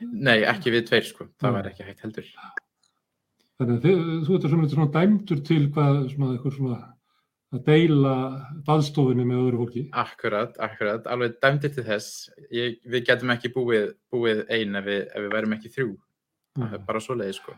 Nei, 0.00 0.38
ekki 0.48 0.72
við 0.72 0.86
tveir 0.88 1.06
sko, 1.10 1.26
það 1.40 1.56
væri 1.58 1.72
ekki 1.74 1.86
hægt 1.88 2.04
heldur. 2.06 2.28
þannig 3.60 3.74
að 3.84 4.24
þú 4.26 4.36
ert 4.38 4.46
svona, 4.48 4.68
svona 4.72 4.90
dæmdur 4.94 5.42
til 5.44 5.62
hvað, 5.74 5.98
svona, 6.14 6.34
eitthvað 6.36 6.54
svona, 6.56 6.78
að 7.50 7.64
deila 7.66 8.14
baðstofunni 8.66 9.24
með 9.26 9.40
öðru 9.44 9.62
fólki. 9.64 9.86
Akkurat, 10.02 10.54
akkurat, 10.62 11.08
alveg 11.10 11.38
dæmdir 11.42 11.72
til 11.74 11.86
þess, 11.86 12.28
ég, 12.54 12.78
við 12.86 13.08
getum 13.08 13.34
ekki 13.34 13.50
búið, 13.54 13.90
búið 14.12 14.44
ein 14.54 14.78
ef 14.78 14.86
við, 14.86 15.02
ef 15.08 15.26
við 15.26 15.34
værum 15.34 15.56
ekki 15.56 15.72
þrjú, 15.74 15.90
það 16.60 16.78
er 16.78 16.86
bara 16.86 17.02
svoleiði 17.02 17.36
sko. 17.40 17.56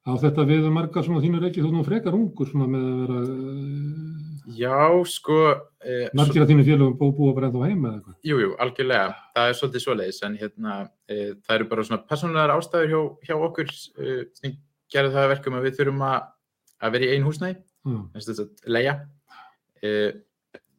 Á 0.00 0.12
þetta 0.16 0.46
við 0.48 0.66
um 0.66 0.74
marga 0.74 1.02
svona 1.04 1.20
þínur 1.20 1.46
ekki, 1.50 1.60
þú 1.60 1.70
erum 1.70 1.86
frekar 1.86 2.16
ungur 2.16 2.48
svona 2.48 2.66
með 2.72 2.86
að 2.88 3.00
vera, 3.04 3.20
uh, 3.20 4.30
Já, 4.56 5.04
sko, 5.06 5.36
e, 5.84 6.08
margir 6.16 6.42
af 6.42 6.48
þínu 6.48 6.64
félagum 6.66 6.96
bú, 6.98 7.10
búa 7.14 7.34
bara 7.36 7.50
ennþá 7.50 7.68
heima 7.68 7.90
eða 7.90 7.98
eitthvað. 7.98 8.16
Jú, 8.26 8.38
jú, 8.40 8.50
algjörlega. 8.64 9.12
Það 9.36 9.50
er 9.50 9.58
svolítið 9.58 9.84
svoleiðis, 9.84 10.20
en 10.26 10.38
hérna, 10.40 10.76
e, 11.06 11.18
það 11.44 11.56
eru 11.56 11.68
bara 11.70 11.84
svona 11.86 12.06
persónulegar 12.08 12.54
ástæður 12.56 12.90
hjá, 12.90 13.00
hjá 13.28 13.34
okkur 13.36 13.70
e, 13.70 14.16
sem 14.40 14.56
gerðu 14.90 15.12
það 15.14 15.26
að 15.26 15.32
verkum 15.34 15.58
að 15.58 15.66
við 15.68 15.76
þurfum 15.78 16.04
að, 16.08 16.28
að 16.80 16.96
vera 16.96 17.06
í 17.06 17.12
ein 17.14 17.28
húsnæði, 17.28 17.58
Já. 17.92 17.98
þess 18.16 18.42
að 18.42 18.72
leia. 18.78 18.96
E, 19.82 20.12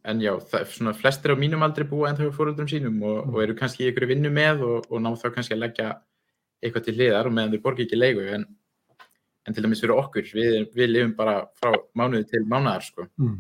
en 0.06 0.20
já, 0.22 0.32
það, 0.52 0.66
svona 0.76 0.94
flestir 0.98 1.34
á 1.34 1.36
mínum 1.38 1.62
aldrei 1.66 1.86
búa 1.90 2.10
en 2.10 2.18
þau 2.18 2.32
fóröldrum 2.34 2.68
sínum 2.70 3.02
og, 3.04 3.26
Mm. 3.28 3.34
og 3.36 3.42
eru 3.44 3.56
kannski 3.56 3.84
í 3.86 3.92
ykkur 3.92 4.08
vinnu 4.10 4.30
með 4.34 4.62
og, 4.66 4.88
og 4.92 5.02
ná 5.02 5.12
þá 5.18 5.28
kannski 5.36 5.54
að 5.56 5.62
leggja 5.66 5.92
eitthvað 6.64 6.84
til 6.86 6.94
hliðar 6.96 7.26
og 7.30 7.34
meðan 7.34 7.52
þau 7.56 7.62
borgi 7.62 7.86
ekki 7.86 7.98
leigu, 7.98 8.26
en, 8.34 8.46
en 9.48 9.54
til 9.54 9.64
dæmis 9.64 9.82
fyrir 9.82 9.98
okkur, 9.98 10.26
við, 10.34 10.68
við 10.78 10.90
lifum 10.92 11.16
bara 11.18 11.48
frá 11.62 11.74
mánuði 11.98 12.28
til 12.30 12.44
mánuðar, 12.46 12.82
sko. 12.86 13.08
Mm. 13.18 13.40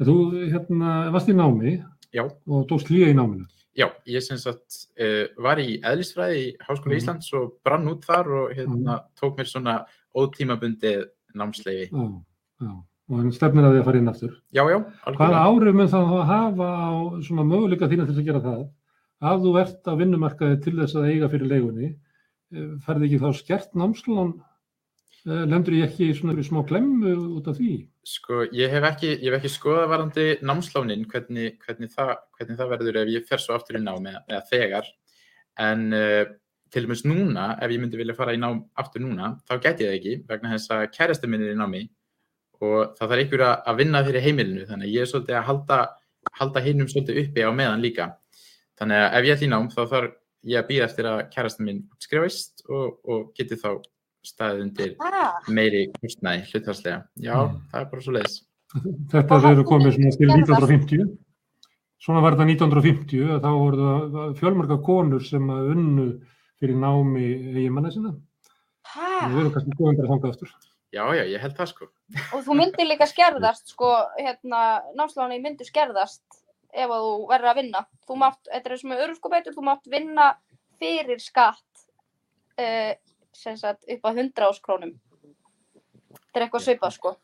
En 0.00 0.06
Þú 0.08 0.16
hérna, 0.52 1.10
varst 1.14 1.28
í 1.28 1.36
námi 1.36 1.76
Já. 2.12 2.24
og 2.26 2.66
tókst 2.68 2.90
líka 2.90 3.12
í 3.12 3.16
náminu. 3.16 3.46
Já, 3.78 3.86
ég 4.10 4.20
sem 4.26 4.36
sagt 4.42 4.88
uh, 4.98 5.28
var 5.38 5.60
í 5.62 5.76
eðlisfræði 5.86 6.38
í 6.42 6.56
Háskóla 6.66 6.96
Mhm. 6.96 6.98
Íslands 6.98 7.28
og 7.38 7.52
brann 7.62 7.86
út 7.86 8.02
þar 8.04 8.26
og 8.40 8.56
hérna 8.56 8.96
tók 9.20 9.36
mér 9.38 9.46
svona 9.46 9.86
ótímabundið 10.16 11.04
námsleifi. 11.34 11.90
Já, 11.92 12.24
já. 12.60 12.72
Og 13.08 13.22
hann 13.22 13.32
stefnir 13.32 13.64
að 13.64 13.74
því 13.74 13.80
að 13.80 13.86
fara 13.86 14.00
inn 14.02 14.10
aftur. 14.10 14.32
Já, 14.52 14.62
já, 14.68 14.78
Hvaða 15.16 15.44
áhrif 15.48 15.76
mun 15.78 15.88
það 15.88 16.10
þá 16.10 16.18
hafa 16.28 16.66
á 16.68 16.92
svona 17.24 17.46
möguleika 17.48 17.88
þína 17.88 18.04
til 18.08 18.16
að 18.18 18.26
gera 18.26 18.42
það? 18.44 18.66
Að 19.28 19.46
þú 19.46 19.52
ert 19.62 19.88
á 19.88 19.92
vinnumarkaði 19.98 20.58
til 20.66 20.74
þess 20.76 20.98
að 20.98 21.08
eiga 21.08 21.30
fyrir 21.32 21.50
leigunni, 21.54 21.88
eh, 22.52 22.68
ferði 22.84 23.08
ekki 23.08 23.22
þá 23.22 23.30
skert 23.38 23.72
námslán? 23.80 24.34
Eh, 25.24 25.44
Lendur 25.48 25.74
ég 25.78 25.88
ekki 25.88 26.10
í 26.10 26.18
svona 26.18 26.36
smá 26.44 26.60
klemmu 26.68 27.14
út 27.40 27.48
af 27.48 27.56
því? 27.56 27.88
Sko, 28.04 28.44
ég 28.52 28.70
hef 28.70 28.84
ekki, 28.92 29.10
ég 29.16 29.32
hef 29.32 29.40
ekki 29.40 29.54
skoðað 29.56 29.90
varandi 29.94 30.26
námslánin 30.44 31.08
hvernig, 31.08 31.58
hvernig, 31.64 31.90
það, 31.96 32.14
hvernig 32.36 32.60
það 32.60 32.72
verður 32.76 33.00
ef 33.02 33.08
ég 33.16 33.26
fer 33.28 33.42
svo 33.42 33.56
aftur 33.56 33.80
í 33.80 33.82
nám 33.82 34.06
eða, 34.06 34.44
þegar. 34.52 34.86
En 35.58 35.92
uh, 35.92 36.24
til 36.70 36.84
dæmis 36.84 37.04
núna, 37.08 37.56
ef 37.58 37.72
ég 37.72 37.80
myndi 37.80 37.98
vilja 37.98 38.14
fara 38.14 38.36
í 38.36 38.40
nám 38.40 38.66
aftur 38.78 39.02
núna, 39.02 39.38
þá 39.48 39.58
gæti 39.58 39.84
ég 39.84 39.88
það 39.88 39.98
ekki 39.98 40.14
vegna 40.28 40.52
þess 40.54 40.72
að 40.76 40.90
kærasta 40.94 41.28
minn 41.28 41.44
er 41.44 41.56
í 41.56 41.58
námi 41.58 41.88
og 42.60 42.94
það 42.98 43.08
þarf 43.08 43.22
einhver 43.22 43.42
að- 43.48 43.62
að 43.66 43.76
vinna 43.78 44.04
fyrir 44.04 44.24
heimilinu 44.26 44.66
þannig 44.68 44.86
að 44.88 44.94
ég 44.94 45.00
er 45.04 45.10
svolítið 45.12 45.36
að 45.38 45.44
halda, 45.50 45.78
halda 46.38 46.60
hinnum 46.60 46.88
svolítið 46.88 47.20
uppi 47.24 47.40
á 47.46 47.50
meðan 47.52 47.80
líka. 47.82 48.08
Þannig 48.78 48.96
að 49.04 49.14
ef 49.18 49.24
ég 49.24 49.36
ætla 49.36 49.46
í 49.46 49.50
nám 49.52 49.68
þá 49.70 49.80
þarf 49.92 50.12
ég 50.44 50.58
að 50.62 50.68
býða 50.68 50.84
eftir 50.88 51.04
að 51.10 51.30
kærastin 51.34 51.64
minn 51.66 51.80
skrifist 51.98 52.62
og, 52.68 52.98
og 53.08 53.32
geti 53.34 53.56
þá 53.56 53.70
staðið 54.24 54.62
undir 54.62 54.96
Ah, 55.00 55.38
meiri 55.48 55.86
húsnæði 56.02 56.44
hlutvarslega. 56.50 57.04
Já, 57.18 57.34
Mm. 57.48 57.60
það 57.72 57.80
er 57.80 57.84
bara 57.90 58.02
svo 58.02 58.12
leiðis. 58.12 58.42
Þetta 59.08 59.32
Og 59.38 59.44
eru 59.50 59.64
komið 59.64 59.92
svona 59.96 60.10
til 60.16 60.26
gerðast- 60.28 60.68
1950. 60.68 61.18
Svona 62.00 62.20
var 62.22 62.32
þetta 62.36 62.46
1950 62.46 63.24
að 63.34 63.40
þá 63.42 63.50
voru 63.58 63.76
það 64.14 64.36
fjölmörga 64.38 64.76
konur 64.84 65.20
sem 65.24 65.46
að 65.50 65.70
unnu 65.72 66.20
fyrir 66.60 66.76
námi 66.76 67.54
eiginmanna 67.56 67.90
sinna. 67.92 68.12
ha. 68.84 69.28
Við 69.28 69.40
erum 69.40 69.52
kannski 69.52 69.74
góðum 69.78 69.96
bara 69.96 70.08
þangað 70.08 70.30
aftur. 70.34 70.48
Já, 70.88 71.02
já, 71.12 71.24
ég 71.28 71.42
held 71.42 71.56
það 71.58 71.70
sko. 71.72 71.86
Og 72.32 72.44
þú 72.46 72.56
myndir 72.56 72.88
líka 72.88 73.08
skerðast, 73.12 73.74
sko, 73.74 73.92
hérna, 74.16 74.62
námsláni 74.96 75.40
myndir 75.42 75.68
skerðast 75.68 76.24
ef 76.72 76.88
að 76.88 77.04
þú 77.04 77.12
verður 77.28 77.52
að 77.52 77.60
vinna. 77.60 77.84
Þú 78.08 78.18
mátt, 78.22 78.40
þetta 78.48 78.70
er 78.70 78.80
sem 78.80 78.92
með 78.92 79.04
örskubætur, 79.08 79.56
þú 79.56 79.64
mátt 79.68 79.90
vinna 79.92 80.28
fyrir 80.80 81.20
skatt 81.20 81.84
uh, 82.60 82.92
sem 83.36 83.56
sagt 83.60 83.88
upp 83.88 84.08
á 84.08 84.10
100 84.14 84.48
áskrónum. 84.48 84.94
Þetta 86.08 86.40
er 86.40 86.46
eitthvað 86.46 86.64
svipað, 86.64 86.94
sko. 86.96 87.14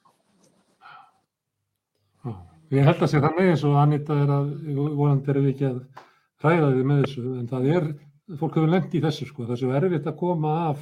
Já. 2.25 2.35
Ég 2.75 2.89
held 2.89 3.05
að 3.05 3.11
sé 3.13 3.21
þannig 3.21 3.53
eins 3.53 3.65
og 3.69 3.79
Anita 3.79 4.17
er 4.19 4.31
að, 4.33 4.53
vonandi 4.75 5.31
erum 5.31 5.47
við 5.47 5.55
ekki 5.55 5.67
að 5.69 5.81
hræða 6.45 6.71
þið 6.75 6.87
með 6.91 7.03
þessu, 7.05 7.25
en 7.39 7.49
það 7.49 7.69
er, 7.73 7.89
fólk 8.41 8.57
hefur 8.59 8.73
lent 8.73 8.97
í 8.97 9.03
þessu 9.05 9.29
sko, 9.29 9.45
það 9.45 9.55
er 9.57 9.61
svo 9.61 9.75
erfitt 9.79 10.09
að 10.11 10.17
koma 10.21 10.55
af 10.71 10.81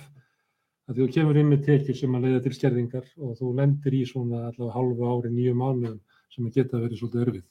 að 0.91 0.99
þú 0.99 1.07
kemur 1.15 1.39
inn 1.41 1.51
með 1.53 1.65
tekjur 1.69 1.97
sem 1.99 2.15
að 2.19 2.25
leiða 2.27 2.43
til 2.47 2.53
skerðingar 2.57 3.07
og 3.23 3.35
þú 3.39 3.51
lendir 3.59 3.95
í 3.95 4.03
svona 4.09 4.41
allavega 4.51 4.75
hálfu 4.77 5.09
ári, 5.13 5.31
nýju 5.33 5.55
mánuðum 5.59 5.99
sem 6.33 6.47
að 6.49 6.55
geta 6.59 6.81
verið 6.83 6.99
svolítið 7.03 7.25
erfið 7.27 7.45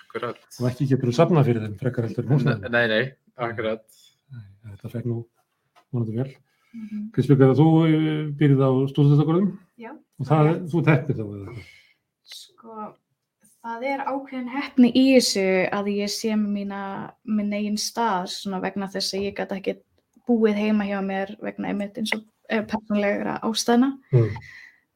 Akkurat. 0.00 0.38
og 0.60 0.68
ekki 0.70 0.88
getur 0.92 1.10
þú 1.10 1.14
safna 1.18 1.44
fyrir 1.46 1.64
þeim 1.66 1.78
frekar 1.80 2.06
heldur 2.06 2.24
en 2.26 2.34
húsnæðin. 2.36 2.70
Nei, 2.72 2.86
nei, 2.88 3.04
akkurat. 3.36 3.84
Nei, 4.32 4.44
Þetta 4.76 4.92
fekk 4.94 5.08
nú 5.10 5.16
vonandi 5.92 6.16
vel. 6.16 6.30
Mhm. 6.76 7.02
Kristbjörg, 7.16 7.56
þú 7.56 7.66
eh, 7.86 8.22
býrð 8.36 8.62
á 8.62 8.70
stúdendagörðum 8.92 9.50
Já, 9.80 9.90
og 10.20 10.26
það, 10.28 10.52
þú 10.72 10.84
teppir 10.84 11.16
þá 11.16 11.24
eða 11.24 11.42
eitthvað. 11.46 11.66
sko, 12.26 12.86
það 13.64 13.84
er 13.92 14.04
ákveðin 14.06 14.48
hefni 14.52 14.90
í 14.94 15.04
þessu 15.16 15.44
að 15.72 15.90
ég 15.96 16.10
sé 16.12 16.32
með 16.36 16.50
mína, 16.58 16.80
minn 17.24 17.52
eigin 17.56 17.76
stað 17.80 18.28
svona 18.34 18.60
vegna 18.62 18.88
þess 18.92 19.14
að 19.16 19.24
ég 19.28 19.36
gæti 19.38 19.56
ekki 19.60 19.76
búið 20.26 20.58
heima 20.60 20.84
hjá 20.88 20.98
mér 21.06 21.36
vegna 21.40 21.68
einmitt 21.72 21.96
eins 21.98 22.12
og 22.16 22.24
eh, 22.48 22.62
persónlegra 22.62 23.38
ástæðna. 23.46 23.92
Mm. 24.12 24.30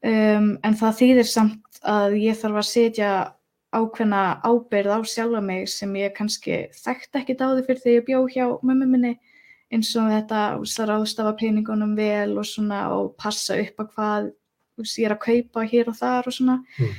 Um, 0.00 0.46
en 0.64 0.76
það 0.80 0.96
þýðir 0.96 1.28
samt 1.28 1.80
að 1.84 2.14
ég 2.22 2.38
þarf 2.40 2.60
að 2.62 2.68
setja 2.70 3.10
ákveðna 3.70 4.22
ábyrð 4.42 4.94
á 4.96 4.98
sjálfa 5.06 5.42
mig 5.44 5.68
sem 5.70 5.92
ég 6.00 6.14
kannski 6.16 6.62
þekkt 6.74 7.20
ekki 7.20 7.36
dáði 7.38 7.66
fyrir 7.66 7.82
þegar 7.82 7.98
ég 7.98 8.06
bjó 8.08 8.22
hjá 8.32 8.46
mömmu 8.66 8.88
minni 8.88 9.12
eins 9.70 9.92
og 10.00 10.08
þetta 10.10 10.40
að 10.56 10.88
ráðstafa 10.90 11.36
peningunum 11.38 11.92
vel 11.98 12.32
og 12.40 12.48
svona 12.48 12.80
og 12.96 13.12
passa 13.20 13.58
upp 13.60 13.78
á 13.78 13.84
hvað 13.92 14.30
ég 14.80 15.06
er 15.06 15.14
að 15.14 15.22
kaupa 15.26 15.66
hér 15.68 15.92
og 15.92 15.98
þar 16.00 16.30
og 16.30 16.34
svona 16.34 16.56
Mm. 16.80 16.94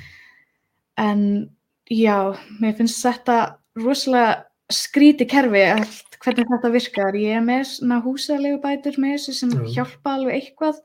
en 0.98 1.50
já, 1.90 2.38
mér 2.62 2.78
finnst 2.78 3.04
þetta 3.04 3.58
rosalega 3.76 4.46
skríti 4.72 5.28
kerfi 5.28 5.64
allt, 5.66 6.11
hvernig 6.22 6.50
þetta 6.52 6.72
virkar 6.76 7.18
ég 7.18 7.40
er 7.40 7.44
með 7.46 7.64
svona 7.72 8.00
húsalegu 8.06 8.62
bætur 8.64 9.00
með 9.02 9.16
þessu 9.18 9.36
sem 9.40 9.54
Já. 9.56 9.64
hjálpa 9.78 10.16
alveg 10.18 10.38
eitthvað 10.38 10.82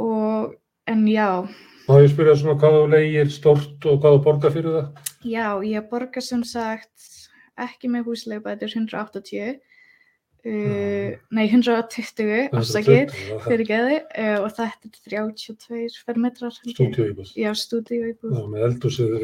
og 0.00 0.54
en 0.90 1.06
já, 1.08 1.28
Má 1.84 1.98
ég 2.00 2.14
spyrja 2.14 2.38
svona 2.40 2.56
hvað 2.60 2.78
þú 2.78 2.84
leigir 2.94 3.30
stort 3.32 3.86
og 3.90 3.98
hvað 4.00 4.14
þú 4.14 4.20
borgar 4.24 4.52
fyrir 4.54 4.76
það? 4.78 4.86
Já, 5.28 5.48
ég 5.68 5.88
borga 5.90 6.22
sem 6.24 6.40
sagt 6.48 7.10
ekki 7.60 7.90
með 7.92 8.08
húslegbætur 8.08 8.72
180 8.72 9.58
uh, 10.44 11.10
nei 11.34 11.44
120 11.48 12.54
afsakið 12.60 13.12
fyrir 13.46 13.64
geði 13.68 13.98
uh, 14.02 14.38
og 14.44 14.48
þetta 14.56 14.90
er 14.90 15.26
32 15.40 15.98
fermetrar. 16.06 16.54
Stúdíu 16.60 17.08
íbúð. 17.12 17.34
Já, 17.40 17.50
stúdíu 17.58 18.10
íbúð. 18.12 18.38
Með 18.52 18.66
eldúsið 18.70 19.14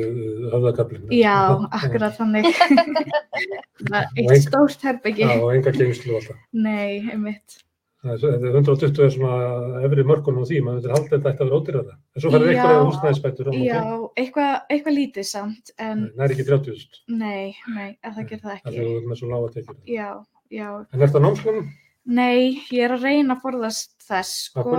höfðakablin. 0.54 1.08
Já, 1.14 1.36
akkurat 1.80 2.16
þannig. 2.18 2.50
Það 3.90 3.96
er 4.02 4.06
eitt 4.20 4.30
ein- 4.36 4.44
stórt 4.44 4.84
herbyggi. 4.84 5.24
Já, 5.26 5.34
og 5.40 5.50
enga 5.56 5.72
geimslu 5.76 6.16
alltaf. 6.20 6.38
Nei, 6.52 7.00
einmitt. 7.10 7.60
Það 8.00 8.12
er- 8.14 8.20
þetta 8.40 8.48
er 8.48 8.54
120 8.56 9.02
er 9.04 9.10
svona 9.12 9.80
efri 9.84 10.04
mörkunum 10.08 10.40
á 10.40 10.48
því, 10.48 10.60
maður 10.64 10.84
þetta 10.86 10.94
halda 10.96 11.10
þetta 11.10 11.30
ætti 11.32 11.42
að 11.44 11.50
vera 11.50 11.58
ódýrara. 11.60 11.96
En 12.16 12.22
svo 12.24 12.30
ferður 12.32 12.52
Já. 12.54 12.60
eitthvað 12.60 12.80
á 12.80 13.52
Já, 13.60 13.82
eitthvað 14.22 14.52
eitthva 14.72 14.94
lítið 14.96 15.26
samt, 15.28 15.72
en 15.76 16.06
Það 16.16 16.24
er 16.24 16.34
ekki 16.36 16.46
30.000, 16.48 17.02
nei, 17.20 17.54
nei, 17.76 17.90
að 18.00 18.14
það 18.16 18.30
ger 18.30 18.40
það 18.46 18.54
ekki. 18.56 18.72
þú 18.78 18.86
er 18.96 19.04
með 19.10 19.20
svo 19.20 19.28
lága 19.34 19.50
tekjur. 19.58 19.76
Já, 19.84 20.08
já. 20.50 20.68
En 20.92 21.00
er 21.02 21.06
þetta 21.08 21.22
námslunum? 21.24 21.70
Nei, 22.10 22.60
ég 22.72 22.84
er 22.88 22.94
að 22.96 23.02
reyna 23.06 23.36
að 23.36 23.42
forðast 23.44 23.92
þess, 24.02 24.48
sko, 24.50 24.76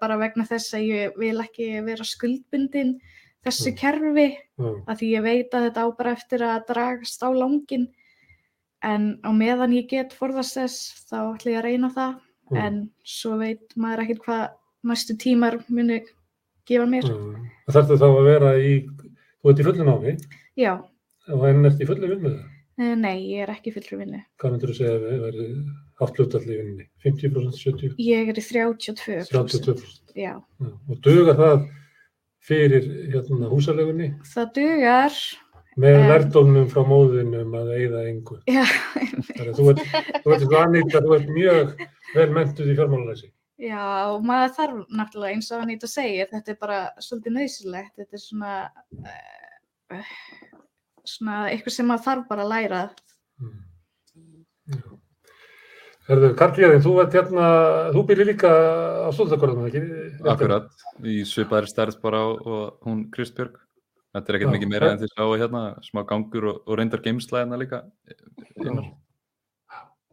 bara 0.00 0.16
vegna 0.18 0.44
þess 0.48 0.74
að 0.78 0.86
ég 0.88 1.16
vil 1.18 1.36
ekki 1.42 1.66
vera 1.84 2.04
skuldbundin 2.06 2.94
þessu 3.44 3.70
Mm. 3.72 3.76
kerfi, 3.80 4.28
að 4.60 4.96
því 5.00 5.08
ég 5.16 5.22
veit 5.24 5.50
að 5.54 5.66
þetta 5.70 5.84
á 5.84 5.88
bara 5.96 6.12
eftir 6.12 6.42
að 6.44 6.66
dragast 6.68 7.22
á 7.24 7.28
langin, 7.32 7.88
en 8.82 9.18
á 9.24 9.30
meðan 9.32 9.72
ég 9.76 9.88
get 9.88 10.12
forðast 10.16 10.56
þess, 10.56 11.06
þá 11.10 11.34
ætla 11.34 11.52
ég 11.52 11.58
að 11.60 11.64
reyna 11.68 11.90
það, 11.94 12.14
já, 12.50 12.56
en 12.66 12.90
svo 13.04 13.36
veit 13.38 13.76
maður 13.76 14.02
ekkert 14.06 14.24
hvað 14.24 14.44
næstu 14.84 15.16
tímar 15.20 15.58
muni 15.68 16.00
gefa 16.66 16.86
mér. 16.86 17.04
já. 17.04 17.16
Það 17.68 17.74
þarf 17.88 18.00
þá 18.00 18.06
að 18.08 18.24
vera 18.30 18.54
í, 18.58 18.72
þú 19.42 19.50
ert 19.50 19.60
í 19.60 19.66
fullu 19.68 19.84
námi 19.84 20.16
Já, 20.56 20.72
og 21.28 21.44
enn 21.48 21.64
ert 21.66 21.80
í 21.80 21.86
fullu 21.88 22.08
vinnu 22.08 22.30
það. 22.30 22.40
eh, 22.40 22.59
nei, 22.80 23.18
ég 23.34 23.44
er 23.44 23.50
ekki 23.52 23.72
fullur 23.74 24.00
vinnu. 24.00 24.22
Hvað 24.40 24.54
myndur 24.54 24.70
þú 24.72 24.76
segja 24.78 24.94
að 24.96 25.04
það 25.10 25.26
er 25.28 25.50
hátt 26.00 26.20
hlutall 26.20 26.42
í 26.46 26.56
vinninni? 26.56 26.86
50%, 27.04 27.58
70%, 27.60 28.00
Ég 28.06 28.30
er 28.32 28.40
í 28.40 28.44
32%. 28.46 29.30
32%? 29.34 30.00
Já, 30.16 30.32
Já. 30.60 30.70
Og 30.88 31.00
dugar 31.04 31.36
það 31.38 31.66
fyrir 32.50 32.86
hérna, 33.12 33.50
húsalegunni 33.52 34.08
það 34.32 34.52
dugar. 34.56 35.18
með 35.80 35.98
lærdómnum 36.10 36.70
frá 36.72 36.80
móðinum 36.88 37.52
að 37.60 37.68
eigða 37.76 38.00
engu? 38.10 38.38
Já, 38.48 38.64
að 39.40 39.52
þú 39.58 39.68
ert, 39.74 39.84
þú 40.24 40.34
ert, 40.34 40.56
Anita, 40.62 41.04
þú 41.04 41.14
ert 41.18 41.30
mjög 41.36 41.76
vel 42.16 42.26
mentuð 42.34 42.72
í 42.72 42.78
fjármálalæsi. 42.80 43.30
Já, 43.60 43.84
og 44.10 44.24
maður 44.24 44.54
þarf 44.56 44.76
náttúrulega 44.96 45.36
eins 45.36 45.50
og 45.52 45.62
Anita 45.66 45.88
segir, 45.88 46.28
þetta 46.32 46.54
er 46.54 46.58
bara 46.64 46.78
svolítið 47.04 47.36
nöðsilegt, 47.36 47.92
þetta 48.00 48.16
er 48.16 48.22
svona, 48.24 48.52
uh, 49.92 50.14
svona 51.10 51.40
eitthvað 51.50 51.74
sem 51.76 51.88
maður 51.90 52.06
þarf 52.08 52.28
bara 52.30 52.46
að 52.46 52.52
læra. 52.54 52.82
Mm. 53.40 53.58
Herðu, 56.10 56.30
Karl-Jæðin, 56.38 56.82
þú 56.82 56.92
ert 57.04 57.14
hérna, 57.14 57.48
þú 57.94 58.00
byrjir 58.08 58.28
líka 58.32 58.48
á 58.50 59.08
stúdentakorðum, 59.14 59.66
ekki? 59.68 59.82
Akkurat, 60.32 60.70
í 61.06 61.20
svipaðri 61.28 61.70
stærð 61.70 62.00
bara 62.02 62.22
og, 62.32 62.80
hún 62.86 63.04
Kristbjörg. 63.14 63.58
Þetta 64.10 64.32
er 64.32 64.38
ekkert 64.40 64.54
mikið 64.56 64.70
meira 64.72 64.88
en 64.90 64.98
þið 64.98 65.12
sáu 65.12 65.36
hérna, 65.38 65.60
smá 65.86 66.00
gangur 66.08 66.48
og, 66.50 66.56
og 66.66 66.78
reyndar 66.80 67.02
geimsla 67.04 67.44
hérna 67.44 67.60
líka. 67.60 67.84
Já. 68.58 68.72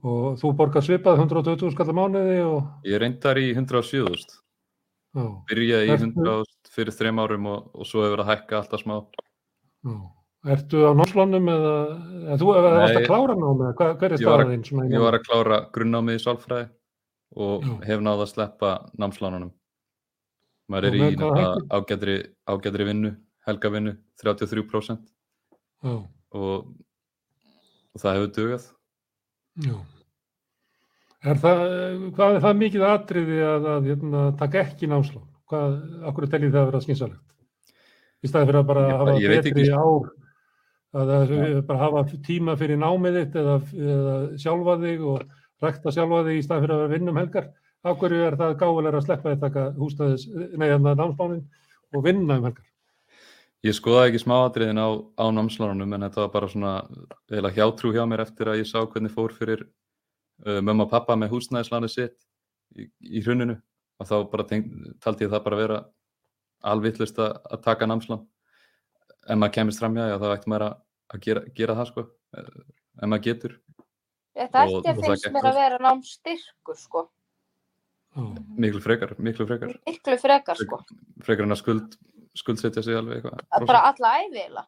Og 0.05 0.36
þú 0.38 0.51
borgar 0.60 0.86
svipað 0.86 1.23
120 1.23 1.73
skall 1.73 1.89
á 1.89 1.95
mánuði 1.97 2.36
og, 2.45 2.60
Ég 2.86 3.01
reyndar 3.01 3.39
í 3.41 3.47
107.000, 3.55 4.38
já, 5.17 5.25
byrjaði 5.49 5.89
í 5.89 5.95
Ertu- 5.95 6.12
100.000 6.13 6.75
fyrir 6.77 6.93
þrem 6.93 7.23
árum 7.23 7.49
og, 7.55 7.71
og 7.73 7.89
svo 7.89 8.05
hefur 8.05 8.21
það 8.21 8.29
hækka 8.36 8.60
alltaf 8.62 8.86
smá. 8.86 8.99
já. 9.81 9.97
Ertu 10.47 10.83
á 10.88 10.91
námslánum 10.95 11.47
eða, 11.51 11.73
eða 12.27 12.38
þú 12.39 12.47
varst 12.55 12.97
að 13.01 13.05
klára 13.10 13.36
námi 13.36 13.69
hver, 13.75 13.93
hver 13.99 14.12
er 14.13 14.17
Ég 14.17 14.17
að- 14.17 14.23
staðaðinn 14.23 14.63
svona 14.67 14.86
í 14.88 14.91
Ég 14.93 15.01
var 15.03 15.17
að 15.17 15.25
klára 15.27 15.57
grunnámið 15.75 16.15
í 16.19 16.23
sálfræði 16.23 16.67
og 17.36 17.63
Já. 17.67 17.73
hef 17.89 17.99
náð 18.05 18.21
að 18.23 18.29
sleppa 18.31 18.71
námslánunum. 18.97 19.51
Maður 20.71 20.88
er 20.88 20.95
í 20.95 21.01
ágætri, 21.71 22.15
ágætri 22.47 22.86
vinnu, 22.88 23.12
helgavinnu, 23.47 23.93
33% 24.23 25.03
Já, 25.83 25.93
og, 26.31 26.67
og 27.93 28.01
það 28.01 28.17
hefur 28.17 28.31
dugað. 28.38 28.65
já. 29.67 29.75
Er 31.27 31.36
það, 31.41 31.62
hvað 32.15 32.36
er 32.38 32.43
það 32.45 32.57
mikið 32.62 32.83
atriði 32.88 33.38
að, 33.43 33.65
að 33.73 33.88
hérna, 33.91 34.21
taka 34.38 34.60
ekki 34.63 34.88
námslán? 34.91 35.25
Hvað, 35.49 35.73
akkur 36.07 36.27
teljið 36.29 36.51
það 36.53 36.62
að 36.62 36.69
vera 36.71 36.81
skynsalegt? 36.86 37.33
Í 38.23 38.29
staði 38.29 38.47
fyrir 38.49 38.60
að 38.62 38.67
bara 38.69 38.83
Ég- 38.88 38.97
hafa 39.01 39.15
ég 39.19 39.33
betri 39.43 39.65
ár, 39.73 40.12
að 40.95 41.12
það 41.12 41.34
er 41.38 41.62
bara 41.67 41.84
hafa 41.84 42.04
tíma 42.26 42.56
fyrir 42.60 42.80
námið 42.80 43.19
þitt 43.21 43.38
eða, 43.41 43.56
eða 43.76 44.15
sjálfa 44.39 44.76
þig 44.84 45.06
og 45.12 45.26
rækta 45.63 45.93
sjálfa 45.93 46.23
þig 46.28 46.39
í 46.39 46.45
staði 46.45 46.63
fyrir 46.63 46.76
að 46.76 46.82
vera 46.82 46.88
að 46.88 46.95
vinna 46.95 47.13
um 47.13 47.19
helgar. 47.21 47.50
Af 47.88 48.00
hverju 48.02 48.23
er 48.26 48.38
það 48.39 48.56
gáfulega 48.62 49.00
að 49.00 49.06
sleppa 49.06 49.34
að 49.34 49.43
taka 49.43 49.65
húsnæðis, 49.78 50.26
nei, 50.58 50.67
hérna 50.67 50.95
námslánin 50.97 51.43
og 51.93 52.06
vinna 52.06 52.39
um 52.39 52.47
helgar? 52.50 52.65
Ég 53.65 53.73
skoðaði 53.73 54.12
ekki 54.12 54.21
smáatriðin 54.21 54.80
á, 54.80 54.89
á 55.17 55.26
námslánunum 55.34 55.95
en 55.97 56.06
þetta 56.08 56.23
var 56.23 56.34
bara 56.34 56.50
svona 56.52 56.73
eða 57.34 57.52
hjátrú 57.56 57.91
hjá 57.95 58.04
mér 58.10 58.23
eftir 58.23 58.52
að 58.52 58.62
ég 58.62 58.69
sá 58.69 58.78
hvernig 58.84 59.13
fór 59.13 59.34
fyrir 59.36 59.63
uh, 59.65 60.60
mömmu 60.62 60.86
og 60.86 60.91
pappa 60.91 61.17
með 61.17 61.34
húsnæðislánið 61.34 61.93
sitt 61.93 62.17
í, 62.78 62.86
í 63.02 63.23
hruninu 63.26 63.58
og 63.97 64.10
þá 64.10 64.15
bara 64.30 64.45
teng, 64.47 64.69
taldi 65.02 65.26
ég 65.26 65.34
það 65.34 65.45
bara 65.47 65.62
vera 65.62 65.80
alvittlust 66.69 67.17
að 67.21 67.62
taka 67.65 67.89
námslán 67.89 68.23
ef 69.27 69.37
maður 69.37 69.55
kemist 69.57 69.79
fram 69.83 69.95
hjá 69.97 70.05
því 70.07 70.17
þá 70.23 70.27
ætti 70.37 70.51
maður 70.53 70.65
að, 70.67 70.75
að 71.13 71.23
gera, 71.27 71.41
gera 71.59 71.75
það 71.79 71.89
sko 71.91 72.03
eh, 72.07 72.51
ef 73.01 73.07
maður 73.11 73.25
getur 73.27 73.57
Þetta 74.37 74.63
ætti 74.67 74.91
að 74.91 74.99
finnst 75.01 75.31
mér 75.33 75.47
að 75.49 75.55
vera 75.57 75.77
námstyrkur, 75.81 76.77
sko. 76.77 77.01
Já. 78.13 78.21
Miklu 78.61 78.81
frekar, 78.83 79.13
miklu 79.17 79.47
frekar. 79.49 79.71
Miklu 79.89 80.17
frekar, 80.21 80.59
sko. 80.61 80.77
Frekar 81.25 81.47
en 81.47 81.55
að 81.55 81.61
skuld, 81.63 81.95
skuldsetja 82.37 82.83
sig 82.85 82.97
alveg 82.99 83.17
eitthvað. 83.17 83.41
Að 83.57 83.65
Bara 83.65 83.81
alla 83.89 84.11
æfi, 84.19 84.37
eiginlega. 84.43 84.65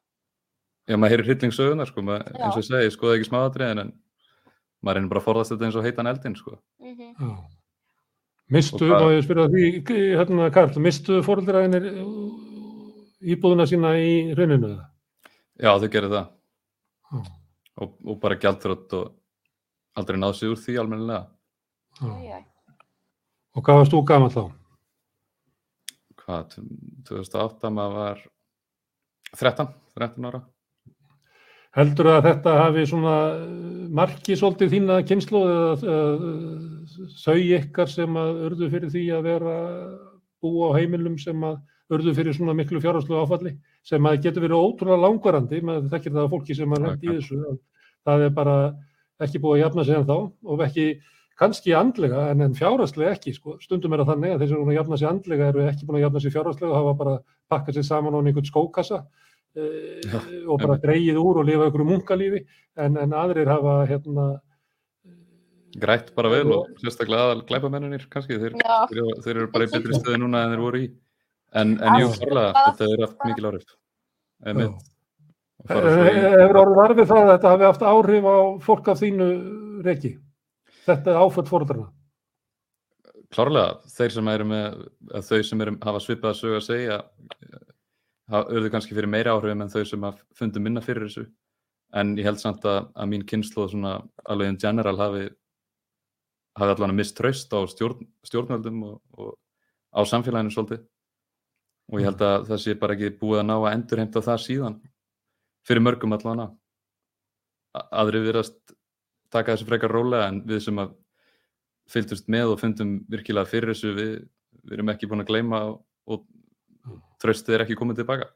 Já, 0.89 0.98
maður 0.98 1.13
heyrir 1.13 1.28
hryllingssögunar, 1.30 1.91
sko, 1.91 2.02
maður, 2.08 2.32
Já. 2.34 2.41
eins 2.48 2.58
og 2.58 2.63
ég 2.63 2.67
segi, 2.72 2.95
skoða 2.95 3.19
ekki 3.19 3.30
smáatriðin, 3.30 3.84
en 3.84 3.93
maður 4.82 4.98
reynir 4.98 5.12
bara 5.13 5.22
að 5.22 5.28
forðast 5.30 5.54
þetta 5.54 5.67
eins 5.69 5.78
og 5.78 5.86
heitan 5.86 6.10
eldin, 6.10 6.38
sko. 6.39 6.58
Mhm. 6.82 7.13
Já. 7.13 7.32
Mistu, 8.50 8.82
Og 8.82 8.89
hvað- 8.89 9.06
má 9.06 9.13
ég 9.13 9.26
spyrja 9.28 9.48
því, 9.54 9.63
hérna, 10.17 10.50
Karl, 10.52 10.80
mistu 10.82 11.22
fóröldraðinir 11.22 11.86
íbúðuna 13.20 13.68
sína 13.70 13.96
í 14.00 14.12
rauninu 14.38 14.74
það? 14.74 14.86
Já, 15.60 15.72
þau 15.76 15.90
gerir 15.92 16.14
það. 16.14 16.30
Já. 17.10 17.24
Og, 17.80 17.92
og 18.12 18.20
bara 18.20 18.38
gjaldþrótt 18.40 18.96
og 19.00 19.12
aldrei 20.00 20.20
náð 20.20 20.38
sig 20.40 20.52
úr 20.52 20.60
því 20.60 20.78
almennilega. 20.82 21.26
Æ. 22.00 22.40
Og 23.58 23.66
hvað 23.66 23.82
varst 23.82 23.96
þú 23.96 24.02
gamall 24.08 24.34
þá? 24.34 24.44
Hvað, 26.20 26.56
2008 27.10 27.72
maður 27.74 28.00
var 28.00 28.24
13, 29.40 29.74
13 29.98 30.30
ára. 30.30 30.42
Heldur 31.78 32.10
að 32.10 32.26
þetta 32.26 32.54
hafi 32.58 32.84
svona 32.90 33.16
eh, 33.38 33.50
marki 33.94 34.38
svolítið 34.38 34.72
þína 34.74 35.02
kynslu 35.06 35.42
eða 35.46 35.98
uh, 35.98 37.04
þau 37.22 37.36
ykkar 37.38 37.92
sem 37.92 38.16
að 38.18 38.40
urðu 38.48 38.70
fyrir 38.74 38.94
því 38.94 39.04
að 39.14 39.28
vera 39.28 39.58
búa 40.42 40.72
á 40.74 40.78
heimilum 40.80 41.20
sem 41.22 41.44
að 41.46 41.60
urðu 41.89 42.13
fyrir 42.17 42.36
svona 42.38 42.56
miklu 42.58 42.82
fjárháslu 42.84 43.17
áfalli 43.19 43.56
sem 43.86 44.06
að 44.06 44.23
getur 44.25 44.45
verið 44.45 44.65
ótrúlega 44.65 45.04
langvarandi 45.06 45.62
maður 45.65 45.93
þekkir 45.93 46.15
það 46.15 46.25
að 46.25 46.34
fólki 46.34 46.58
sem 46.58 46.75
að 46.75 46.84
lendi 46.86 47.10
í 47.10 47.15
þessu 47.17 47.39
að 47.39 47.56
það 48.08 48.25
er 48.25 48.36
bara 48.36 48.58
ekki 49.25 49.41
búið 49.43 49.56
að 49.58 49.63
jafna 49.63 49.86
sig 49.88 49.97
en 49.97 50.10
þá 50.10 50.17
og 50.19 50.65
ekki 50.65 50.86
kannski 51.39 51.73
andlega 51.78 52.25
en, 52.34 52.43
en 52.45 52.58
fjárháslega 52.58 53.15
ekki 53.15 53.34
sko. 53.36 53.56
stundum 53.63 53.95
er 53.95 54.04
það 54.04 54.12
þannig 54.13 54.36
að 54.36 54.41
þeir 54.41 54.49
sem 54.49 54.58
eru 54.58 54.65
búin 54.65 54.73
að 54.73 54.80
jafna 54.80 54.99
sig 54.99 55.10
andlega 55.10 55.49
eru 55.54 55.65
ekki 55.65 55.88
búin 55.88 55.99
að 55.99 56.06
jafna 56.06 56.23
sig 56.23 56.36
fjárháslega 56.36 56.71
og 56.71 56.80
hafa 56.80 56.93
bara 56.99 57.15
pakkað 57.52 57.80
sér 57.80 57.88
saman 57.89 58.17
á 58.17 58.19
einhvern 58.19 58.49
skókassa 58.49 58.99
eh, 59.56 60.04
Já, 60.04 60.19
og 60.45 60.62
bara 60.62 60.78
dreigið 60.84 61.21
úr 61.21 61.41
og 61.41 61.49
lifa 61.49 61.71
ykkur 61.71 61.86
munkalífi 61.88 62.43
en, 62.78 62.99
en 62.99 63.17
aðrir 63.17 63.49
hafa 63.49 63.82
hérna 63.89 64.30
Grætt 65.80 66.10
bara 66.15 66.32
vel 66.34 66.49
og 66.49 66.80
sérstaklega 66.82 67.28
aðal 67.28 67.43
glæpamenninir 67.45 68.08
kannski, 68.10 68.39
þeir, 68.41 68.56
þeir, 68.89 69.10
þeir 69.21 69.36
eru 69.36 69.49
bara 69.54 69.67
í 69.67 69.69
betri 69.69 69.99
stöðu 69.99 70.21
núna 70.23 70.41
en 70.41 70.56
þeir 70.56 70.63
voru 70.63 70.82
í. 70.82 70.88
En, 71.58 71.76
en 71.82 72.00
jú, 72.02 72.10
farlega, 72.14 72.66
þetta 72.70 72.88
er 72.94 73.04
haft 73.06 73.24
mikil 73.26 73.48
svo 75.96 76.04
í- 76.08 76.20
hefur 76.40 76.60
orðið 76.62 76.78
varfið 76.80 77.08
það 77.10 77.22
að 77.24 77.32
þetta 77.34 77.54
hafi 77.54 77.66
haft 77.68 77.88
áhrif 77.90 78.28
á 78.30 78.38
fólk 78.68 78.92
af 78.94 79.00
þínu 79.02 79.30
reiki 79.84 80.12
þetta 80.86 81.12
er 81.12 81.18
áföll 81.24 81.48
fóröldrana 81.50 81.90
Klárlega, 83.30 83.76
þeir 83.94 84.14
sem 84.16 84.30
eru 84.32 84.46
með, 84.50 84.78
eða 85.12 85.20
þau 85.28 85.44
sem 85.46 85.62
eru, 85.62 85.74
hafa 85.86 86.00
svipað 86.02 86.32
að 86.32 86.38
sögu 86.40 86.56
að 86.58 86.64
segja, 86.66 86.96
auðvitað 88.32 88.72
kannski 88.74 88.96
fyrir 88.98 89.10
meira 89.14 89.36
áhrifum 89.36 89.62
en 89.66 89.70
þau 89.70 89.84
sem 89.86 90.06
hafa 90.08 90.24
fundið 90.40 90.64
minna 90.66 90.82
fyrir 90.82 91.06
þessu. 91.06 91.26
En 91.94 92.16
ég 92.18 92.26
held 92.26 92.42
samt 92.42 92.66
að, 92.66 92.88
að 92.98 93.12
mín 93.12 93.26
kynnslóð 93.30 93.72
svona 93.76 93.92
alveg 94.30 94.50
in 94.50 94.58
general 94.62 94.98
hafi, 94.98 95.28
hafi 96.58 96.74
allan 96.74 96.96
að 96.96 97.00
mist 97.04 97.18
traust 97.18 97.54
á 97.54 97.62
stjórn, 97.70 98.02
stjórnvöldum 98.26 98.82
og, 98.90 98.98
og 99.18 99.36
á 99.94 100.02
samfélaginu 100.10 100.54
svolítið. 100.54 100.82
Og 101.89 102.02
ég 102.02 102.10
held 102.10 102.23
að 102.25 102.49
það 102.49 102.63
sé 102.63 102.75
bara 102.80 102.95
ekki 102.95 103.15
búið 103.19 103.41
að 103.41 103.47
ná 103.49 103.56
að 103.58 103.71
endurheimta 103.73 104.25
það 104.25 104.41
síðan, 104.45 104.80
fyrir 105.65 105.86
mörgum 105.86 106.15
allan 106.17 106.43
að. 106.45 106.58
Aðri 108.02 108.23
viðrast 108.25 108.60
taka 109.34 109.54
þessu 109.54 109.69
frekar 109.69 109.93
rólega 109.93 110.28
en 110.30 110.41
við 110.49 110.63
sem 110.65 110.82
að 110.82 110.93
fylgdust 111.89 112.30
með 112.30 112.54
og 112.54 112.62
fundum 112.62 112.99
virkilega 113.10 113.49
fyrir 113.49 113.73
þessu 113.73 113.93
við, 113.97 114.12
við 114.65 114.78
erum 114.78 114.91
ekki 114.93 115.10
búin 115.10 115.23
að 115.23 115.32
gleyma 115.32 115.63
og, 115.71 115.80
og 116.10 116.25
tröstið 117.21 117.58
er 117.58 117.65
ekki 117.65 117.78
komið 117.80 118.04
tilbaka 118.04 118.30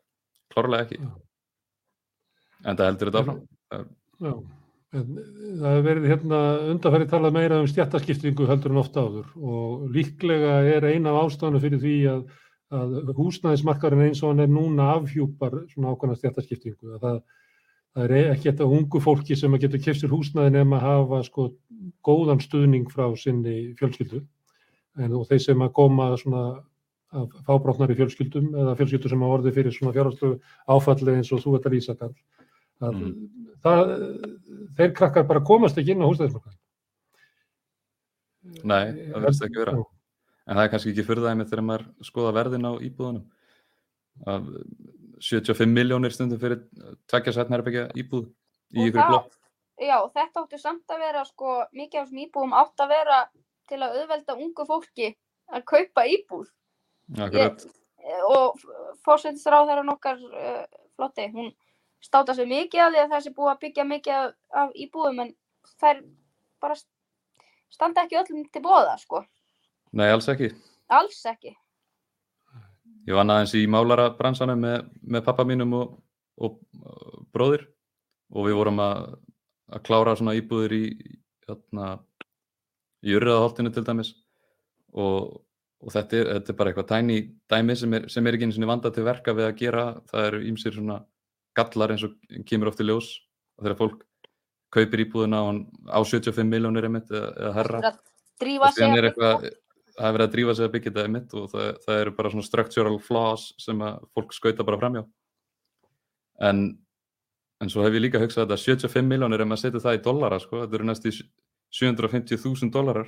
klárlega 0.53 0.87
ekki. 0.87 0.99
En 2.63 2.77
það 2.77 2.89
heldur 2.89 3.11
þetta 3.11 3.23
áfram. 3.23 4.43
Það 4.93 5.67
hefur 5.71 5.85
verið 5.87 6.07
hérna 6.11 6.39
undanfæri 6.69 7.09
talað 7.09 7.35
meira 7.35 7.59
um 7.63 7.69
stjættaskiptingu 7.69 8.45
heldur 8.49 8.73
en 8.75 8.81
ofta 8.83 9.05
áður 9.07 9.31
og 9.41 9.87
líklega 9.93 10.59
er 10.69 10.85
eina 10.91 11.15
af 11.15 11.31
ástæðanu 11.31 11.61
fyrir 11.63 11.81
því 11.81 11.95
að, 12.11 12.21
að 12.71 13.13
húsnæðismarkarinn 13.17 14.07
eins 14.07 14.23
og 14.23 14.31
hann 14.33 14.39
er 14.45 14.51
núna 14.51 14.93
afhjúpar 14.97 15.59
svona 15.73 15.93
ákvæmna 15.93 16.15
stjættaskiptingu. 16.17 16.99
Það, 17.01 17.21
það 17.93 18.03
er 18.03 18.31
ekki 18.33 18.49
þetta 18.51 18.69
ungu 18.77 19.01
fólki 19.03 19.35
sem 19.37 19.53
að 19.53 19.65
getur 19.67 19.83
kefsir 19.87 20.09
húsnæði 20.13 20.55
nema 20.55 20.79
að 20.79 20.87
hafa 20.87 21.23
sko 21.27 21.49
góðan 22.05 22.41
stuðning 22.41 22.87
frá 22.89 23.09
sinni 23.19 23.75
fjölskyldu 23.79 24.23
en 24.97 25.13
og 25.17 25.27
þeir 25.27 25.41
sem 25.41 25.61
að 25.65 25.73
koma 25.73 26.11
svona 26.17 26.63
af 27.13 27.29
fábrotnari 27.45 27.93
fjölskyldum 27.97 28.55
eða 28.57 28.75
fjölskyldur 28.79 29.09
sem 29.13 29.21
hafa 29.21 29.37
orðið 29.37 29.53
fyrir 29.59 29.73
svona 29.75 29.93
fjárhagslu 29.93 30.31
áfalli 30.73 31.13
eins 31.17 31.29
og 31.33 31.43
þú 31.43 31.55
ert 31.59 31.67
að 31.69 31.75
lýsa. 31.77 31.97
Að 32.01 32.13
Mm. 32.83 33.29
það, 33.63 33.91
þeir 34.75 34.93
krakkar 34.97 35.27
bara 35.27 35.39
komast 35.39 35.77
ekki 35.77 35.93
inn 35.93 36.01
á 36.03 36.09
húsnæðismarkaðin. 36.09 36.57
nei, 38.63 38.91
það 39.13 39.21
verðist 39.21 39.45
ekki 39.45 39.61
vera. 39.61 39.75
En 40.47 40.57
það 40.57 40.63
er 40.63 40.73
kannski 40.73 40.93
ekki 40.93 41.07
fyrir 41.07 41.23
það 41.23 41.33
einmitt 41.33 41.51
þegar 41.51 41.67
maður 41.69 41.85
skoða 42.09 42.33
verðin 42.39 42.67
á 42.67 42.73
íbúðunum 42.83 43.25
að 44.29 44.49
75 45.23 45.71
miljónir 45.71 46.13
stundum 46.13 46.41
fyrir 46.41 46.65
tveggja 47.09 47.33
sætna 47.37 47.57
herbyggja 47.57 47.87
íbúð 47.97 48.27
í 48.75 48.89
ykkur 48.89 49.07
blokk 49.09 49.39
Já, 49.81 49.97
þetta 50.13 50.43
áttu 50.43 50.57
samt 50.61 50.91
að 50.93 51.01
vera, 51.01 51.23
sko, 51.25 51.53
mikið 51.73 51.99
af 51.99 52.05
þessum 52.05 52.19
íbúðum 52.23 52.53
átt 52.55 52.83
að 52.83 52.91
vera 52.93 53.19
til 53.69 53.79
að 53.81 53.95
auðvelda 53.99 54.35
ungu 54.37 54.65
fólki 54.69 55.07
að 55.49 55.63
kaupa 55.71 56.03
íbúð. 56.13 56.51
Akkurat, 57.17 57.65
og 58.29 58.61
fórsetisráðherran 59.03 59.91
okkar 59.95 60.21
uh, 60.21 60.63
flotti, 60.95 61.25
hún 61.33 61.49
státa 62.03 62.35
sig 62.37 62.47
mikið 62.51 62.83
af 62.85 62.93
því 62.93 63.01
að 63.01 63.15
það 63.15 63.25
sé 63.25 63.33
búið 63.33 63.51
að 63.53 63.61
byggja 63.65 63.87
mikið 63.89 64.19
af, 64.19 64.35
af 64.61 64.77
íbúðum 64.85 65.23
en 65.25 65.33
þær 65.81 66.03
bara 66.63 66.77
st- 66.77 67.47
standa 67.73 68.05
ekki 68.05 68.21
öllum 68.21 68.45
til 68.53 68.63
bóða, 68.63 68.95
sko. 69.01 69.23
Nei 69.93 70.09
alls 70.11 70.29
ekki 70.33 70.51
Alls 70.93 71.21
ekki. 71.29 71.53
Ég 73.07 73.17
vann 73.17 73.31
aðeins 73.33 73.53
í 73.57 73.63
málarabransanum 73.71 74.59
með, 74.63 74.89
með 75.15 75.23
pappa 75.25 75.45
mínum 75.47 75.73
og, 75.75 75.95
og, 76.39 76.59
og 76.79 77.23
bróðir 77.35 77.65
og 78.33 78.47
við 78.47 78.57
vorum 78.59 78.81
að, 78.83 79.15
að 79.73 79.83
klára 79.87 80.13
svona 80.19 80.35
íbúðir 80.39 80.75
í, 80.77 80.83
hérna, 81.47 81.95
í 83.03 83.15
urriðaholtinu 83.17 83.73
til 83.73 83.83
dæmis 83.87 84.13
og, 84.93 85.41
og 85.83 85.95
þetta, 85.95 86.21
er, 86.21 86.31
þetta 86.37 86.53
er 86.53 86.59
bara 86.61 86.71
eitthvað 86.71 86.89
tæni 86.93 87.19
dæmi 87.51 87.77
sem 87.79 87.97
er, 87.99 88.07
sem 88.13 88.27
er 88.27 88.37
ekki 88.37 88.47
einu 88.47 88.55
sinni 88.55 88.71
vandað 88.71 88.95
til 88.97 89.07
verka 89.09 89.35
við 89.35 89.49
að 89.49 89.59
gera. 89.59 89.85
Það 90.13 90.29
eru 90.29 90.41
ímsir 90.53 90.77
svona 90.77 91.01
gallar 91.57 91.95
eins 91.95 92.07
og 92.07 92.15
kemur 92.49 92.71
oft 92.71 92.81
í 92.81 92.87
ljós 92.87 93.11
og 93.57 93.65
þegar 93.65 93.79
fólk 93.81 94.07
kaupir 94.73 95.03
íbúðina 95.03 95.43
á, 95.43 95.51
á 95.91 95.99
75 96.01 96.47
miljónir 96.49 96.87
eða, 96.87 97.51
herra 97.59 97.83
er 97.83 97.99
og 98.57 98.73
síðan 98.73 98.95
sig 98.95 98.97
er 98.97 99.05
að 99.05 99.09
eitthvað. 99.11 99.51
Það 99.97 100.07
er 100.07 100.15
verið 100.17 100.27
að 100.27 100.35
drífa 100.35 100.55
sig 100.57 100.67
að 100.67 100.73
byggja 100.75 100.93
þetta 100.93 101.13
mitt 101.13 101.35
og 101.37 101.49
það, 101.51 101.67
það 101.85 101.99
eru 102.03 102.15
bara 102.17 102.31
svona 102.33 102.47
structural 102.47 102.95
flaws 103.03 103.49
sem 103.61 103.83
að 103.85 104.07
fólk 104.13 104.33
skauta 104.33 104.65
bara 104.65 104.79
framjá 104.81 105.03
en, 106.41 106.63
en 107.61 107.71
svo 107.71 107.83
hef 107.85 107.95
ég 107.97 108.05
líka 108.07 108.21
hugsað 108.21 108.53
að 108.53 108.63
75 108.63 109.07
miljónir 109.07 109.43
ef 109.43 109.49
maður 109.49 109.63
setur 109.65 109.83
það 109.83 109.99
í 109.99 110.03
dollara 110.07 110.39
sko, 110.41 110.63
þetta 110.63 110.79
eru 110.79 110.89
næst 110.89 111.07
í 111.09 111.13
750.000 111.73 112.71
dollarar. 112.73 113.07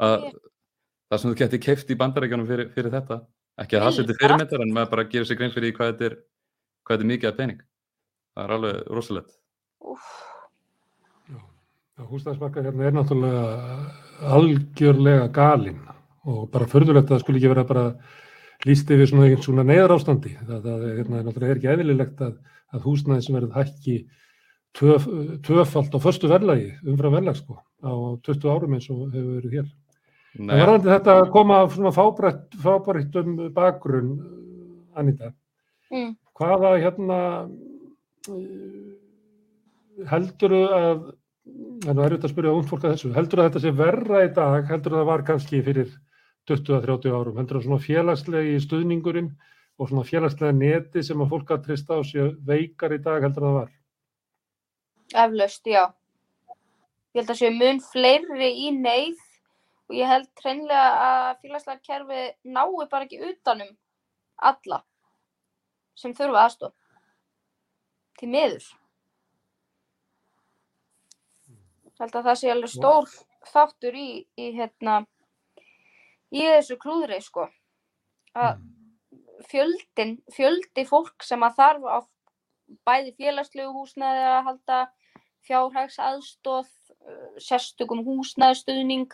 Að 0.00 0.26
það 1.10 1.22
sem 1.22 1.30
þú 1.30 1.36
getur 1.40 1.62
keift 1.64 1.92
í 1.92 1.98
bandarækjunum 2.00 2.48
fyrir, 2.48 2.72
fyrir 2.74 2.94
þetta 2.94 3.20
ekki 3.60 3.76
að 3.76 3.86
það 3.86 3.98
Milljón. 3.98 4.18
fyrirmyndar 4.22 4.64
en 4.64 4.74
maður 4.76 4.92
bara 4.94 5.06
gerir 5.12 5.28
sig 5.28 5.40
grein 5.40 5.52
fyrir 5.52 5.76
hvað 5.76 5.92
þetta 5.92 6.08
er 6.08 6.16
hvað 6.86 6.94
þetta 6.96 7.06
er 7.06 7.12
mikið 7.12 7.30
að 7.30 7.38
pening. 7.40 7.62
Það 8.34 8.44
er 8.44 8.54
alveg 8.56 8.92
rosalegt. 8.96 9.34
Úff, 9.80 10.10
Húsnæðismarkað 12.00 12.70
hérna 12.70 12.86
er 12.88 12.94
náttúrulega 12.96 13.42
algjörlega 14.20 15.28
galinn 15.34 15.80
og 16.28 16.48
bara 16.52 16.68
förðulegt 16.68 17.08
að 17.08 17.14
það 17.14 17.22
skulle 17.24 17.40
ekki 17.40 17.52
vera 17.52 17.66
bara 17.68 17.84
líst 18.68 18.90
yfir 18.92 19.08
svona, 19.08 19.28
svona 19.40 19.64
neyðar 19.64 19.94
ástandi. 19.96 20.34
Það, 20.36 20.64
það 20.66 20.86
er, 20.86 20.96
hérna, 20.98 21.22
náttúrulega 21.24 21.54
er 21.54 21.60
ekki 21.60 21.70
eðlilegt 21.74 22.24
að, 22.24 22.34
að 22.74 22.88
húsnæði 22.88 23.26
sem 23.26 23.38
verður 23.38 23.56
hækki 23.56 23.96
töf, 24.76 25.06
töfalt 25.46 25.96
á 25.96 25.98
förstu 26.02 26.30
verðlagi, 26.30 26.74
umfram 26.84 27.16
verðlag 27.16 27.38
sko, 27.40 27.60
á 27.82 27.92
20 28.26 28.50
árum 28.52 28.76
eins 28.76 28.90
og 28.92 29.06
hefur 29.14 29.38
verið 29.38 29.56
hér. 29.58 29.70
Nei, 30.38 30.52
En 30.54 30.60
varðandi 30.62 30.92
þetta 30.92 31.16
að 31.18 31.30
koma 31.34 31.62
af 31.64 31.72
svona 31.74 31.94
fábrætt, 31.94 32.44
fábrættum 32.62 33.32
bakgrunn, 33.56 34.12
Anita, 35.00 35.32
mm. 35.90 36.12
hvaða 36.38 36.76
hérna 36.84 37.18
heldur 40.10 40.54
að 40.54 41.00
en 41.80 41.96
það 41.96 42.04
er 42.04 42.12
auðvitað 42.12 42.28
að 42.28 42.34
spyrja 42.34 42.54
ungd 42.56 42.70
fólk 42.70 42.84
að 42.84 42.94
þessu 42.94 43.12
heldur 43.16 43.42
að 43.42 43.48
þetta 43.48 43.62
sé 43.64 43.74
verra 43.80 44.24
í 44.24 44.32
dag 44.36 44.70
heldur 44.70 44.94
að 44.94 45.00
það 45.00 45.10
var 45.10 45.26
kannski 45.30 45.62
fyrir 45.66 45.92
20-30 46.50 47.14
árum 47.16 47.40
heldur 47.40 47.60
að 47.60 47.66
svona 47.66 47.84
félagslegi 47.84 48.62
stuðningurinn 48.66 49.30
og 49.80 49.88
svona 49.88 50.04
félagslega 50.08 50.56
neti 50.56 51.04
sem 51.06 51.20
að 51.22 51.30
fólk 51.34 51.54
að 51.54 51.68
trista 51.68 51.96
á 51.96 52.00
sig 52.04 52.34
veikar 52.46 52.96
í 52.96 53.00
dag 53.04 53.24
heldur 53.24 53.46
að 53.46 53.54
það 53.54 53.60
var 53.60 53.76
Eflaust, 55.10 55.66
já. 55.66 55.90
Ég 57.10 57.24
held 57.24 57.30
að 57.32 57.40
séu 57.40 57.54
mun 57.56 57.80
fleiri 57.82 58.50
í 58.66 58.68
neyð 58.70 59.18
og 59.90 59.96
ég 59.98 60.06
held 60.06 60.28
hreinlega 60.38 60.90
að 61.06 61.30
félagslega 61.42 61.82
kerfi 61.88 62.20
nái 62.46 62.84
bara 62.92 63.06
ekki 63.08 63.18
utanum 63.32 63.72
alla 64.50 64.84
sem 65.98 66.14
þurfa 66.14 66.44
aðstof. 66.44 66.76
Til 68.20 68.28
miður. 68.30 68.68
Ég 71.88 71.89
held 72.00 72.16
að 72.16 72.28
það 72.28 72.38
sé 72.40 72.52
alveg 72.52 72.72
stór 72.72 73.08
þáttur 73.50 73.96
í, 73.96 74.10
í 74.36 74.50
hérna, 74.56 75.00
í 76.32 76.44
þessu 76.44 76.76
klúðri, 76.80 77.20
sko. 77.24 77.48
Að 78.36 78.60
fjöldin, 79.50 80.18
fjöldi 80.34 80.84
fólk 80.88 81.24
sem 81.26 81.42
að 81.42 81.56
þarf 81.60 81.86
á 81.88 81.98
bæði 82.86 83.14
félagslegu 83.18 83.72
húsnæði 83.74 84.26
að 84.30 84.44
halda 84.48 84.80
fjárhags 85.46 85.98
aðstóð, 86.02 86.68
sérstökum 87.40 88.04
húsnæðstuðning, 88.06 89.10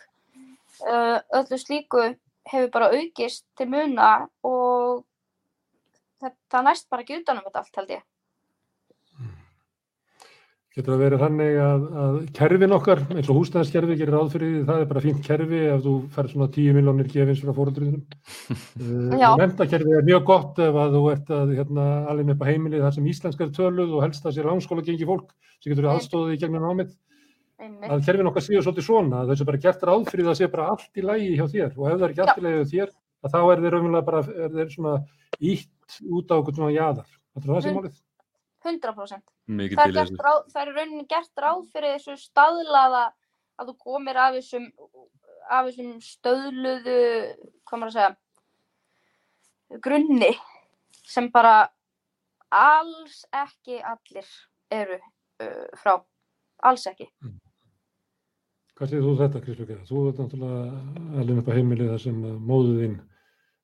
uh, 0.83 1.19
öllu 1.39 1.59
slíku 1.61 2.03
hefur 2.47 2.71
bara 2.73 2.91
aukist 2.91 3.45
til 3.57 3.69
muna 3.71 4.27
og 4.45 5.05
það 6.19 6.67
næst 6.67 6.89
bara 6.91 7.03
ekki 7.03 7.21
utanum 7.21 7.47
þetta 7.47 7.63
allt 7.63 7.79
held 7.81 7.95
ég. 7.95 8.05
Getur 10.77 10.93
það 10.93 10.99
verið 11.01 11.21
þannig 11.23 11.55
að, 11.57 11.85
að 11.97 12.15
kerfin 12.37 12.73
okkar, 12.75 12.99
eins 13.15 13.29
og 13.33 13.37
húsnæðiskerfi 13.39 13.95
gerir 13.97 14.13
ráð 14.13 14.27
fyrir 14.35 14.51
því, 14.51 14.59
það 14.67 14.81
er 14.83 14.89
bara 14.91 15.01
fínt 15.01 15.23
kerfi 15.25 15.61
ef 15.71 15.79
þú 15.87 15.93
fær 16.13 16.29
svona 16.29 16.47
10 16.53 16.75
miljónir 16.77 17.09
gefins 17.09 17.41
frá 17.41 17.53
fóruldriðunum. 17.57 18.03
Já. 19.23 19.27
Mentakerfi 19.41 19.95
er 19.97 20.05
mjög 20.05 20.27
gott 20.29 20.61
ef 20.61 20.77
að 20.83 20.97
þú 20.99 21.01
ert 21.15 21.33
að 21.33 21.55
hérna, 21.57 21.87
alveg 22.13 22.29
upp 22.35 22.45
á 22.45 22.49
heimili 22.51 22.83
þar 22.83 22.93
sem 22.93 23.09
íslenska 23.09 23.47
er 23.47 23.55
töluð 23.57 23.97
og 23.97 24.05
helst 24.05 24.29
að 24.29 24.37
sér 24.37 24.51
langskóla 24.51 24.85
gengi 24.85 25.09
fólk 25.09 25.33
sem 25.57 25.73
getur 25.73 25.89
aðstóðið 25.95 26.35
í 26.35 26.39
gegnum. 26.45 26.69
Einmitt. 26.69 26.93
Að 27.89 28.05
kerfin 28.05 28.29
okkar 28.29 28.45
séu 28.45 28.61
svolítið 28.61 28.85
svona, 28.85 29.23
að 29.23 29.33
þessu 29.33 29.47
bara 29.49 29.63
gert 29.65 29.85
ráð 29.89 30.09
fyrir 30.11 30.27
það 30.27 30.35
að 30.35 30.41
sé 30.43 30.53
bara 30.53 30.67
allt 30.75 31.01
í 31.01 31.07
lægi 31.09 31.37
hjá 31.39 31.47
þér 31.55 31.71
og 31.73 31.87
ef 31.89 31.95
það 31.95 32.05
er 32.05 32.13
ekki 32.13 32.27
allt 32.27 32.37
í 32.37 32.45
lægi 32.45 32.59
hjá 32.59 32.67
þér, 32.75 32.91
að 33.25 33.33
þá 33.33 33.39
er 33.41 33.63
þeir 33.63 34.03
bara, 34.11 34.21
er 34.45 34.53
þeir 34.59 34.75
ítt 35.55 35.97
út 36.05 36.35
á 36.37 36.37
jaðar. 36.69 37.09
Þetta 37.33 37.47
er 37.47 37.55
það 37.55 37.65
sem 37.65 37.79
málið. 37.79 37.97
100%. 38.67 39.23
Mikið 39.47 39.79
Það 39.79 39.87
er, 39.87 39.95
gert 39.97 40.25
ráð, 40.27 40.41
það 40.53 40.61
er 40.63 40.73
rauninni 40.75 41.07
gert 41.09 41.43
ráð 41.43 41.63
fyrir 41.73 41.95
þessu 41.95 42.17
staðlaða 42.21 43.05
að 43.57 43.71
þú 43.71 43.75
komir 43.87 44.19
af 44.21 44.35
þessum, 44.37 44.67
af 45.49 45.69
þessum 45.69 45.95
stöðluðu, 46.03 46.99
hvað 47.67 47.81
maður 47.81 47.89
að 47.89 47.97
segja, 47.97 48.11
grunni 49.83 50.31
sem 51.07 51.31
bara 51.33 51.55
alls 52.53 53.23
ekki 53.35 53.81
allir 53.83 54.29
eru 54.71 54.99
uh, 54.99 55.67
frá. 55.79 55.97
Alls 56.67 56.87
ekki. 56.89 57.07
Hvað 58.77 58.91
segir 58.91 59.03
þú 59.03 59.11
um 59.11 59.19
þetta, 59.21 59.41
Kristján? 59.45 59.85
Þú 59.87 60.01
ert 60.09 60.19
náttúrulega 60.21 61.21
alveg 61.21 61.41
upp 61.41 61.49
á 61.49 61.55
heimili 61.57 61.89
þar 61.89 62.01
sem 62.03 62.17
þín, 62.21 62.97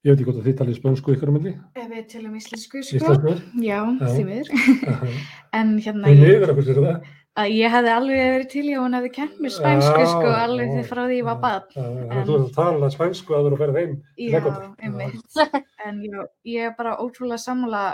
ég 0.03 0.11
veit 0.11 0.19
ekki 0.19 0.27
hvort 0.27 0.39
að 0.41 0.47
þið 0.49 0.55
talið 0.59 0.77
spönsku 0.79 1.13
ykkur 1.15 1.31
á 1.31 1.35
milli, 1.37 1.51
við 1.93 2.05
tölum 2.11 2.37
íslensku, 2.39 2.81
sko. 2.83 2.99
íslensku. 2.99 3.35
Já, 3.63 3.79
því 4.03 4.23
miður. 4.27 4.49
En 5.59 5.75
hérna, 5.79 6.11
ég 6.11 6.23
ég, 6.27 6.41
er 6.43 6.51
að 6.51 6.59
fyrir 6.59 6.79
það. 6.83 7.11
að 7.39 7.51
ég 7.53 7.73
hefði 7.73 7.91
alveg 7.93 8.23
verið 8.33 8.47
til 8.51 8.63
í 8.65 8.73
að 8.73 8.81
hún 8.83 8.97
hefði 8.97 9.11
kent 9.17 9.41
mér 9.43 9.53
spænsku, 9.53 10.07
sko, 10.11 10.31
alveg 10.43 10.71
því 10.73 10.85
frá 10.89 11.03
því 11.05 11.19
ég 11.19 11.27
var 11.29 11.39
já, 11.43 11.83
Þannig 11.83 12.17
að 12.17 12.31
þú 12.31 12.37
ert 12.39 12.47
að 12.47 12.57
tala 12.57 12.89
spænsku 12.97 13.37
að 13.37 13.45
þú 13.45 13.51
eru 13.51 13.59
að 13.59 13.63
ferða 13.63 13.83
heim. 13.83 13.93
til 14.17 14.31
Já, 14.33 14.41
einmitt. 14.87 15.37
En 15.87 16.01
já, 16.03 16.19
ég 16.51 16.67
er 16.67 16.75
bara 16.79 16.97
ótrúlega 16.99 17.43
sammála 17.43 17.85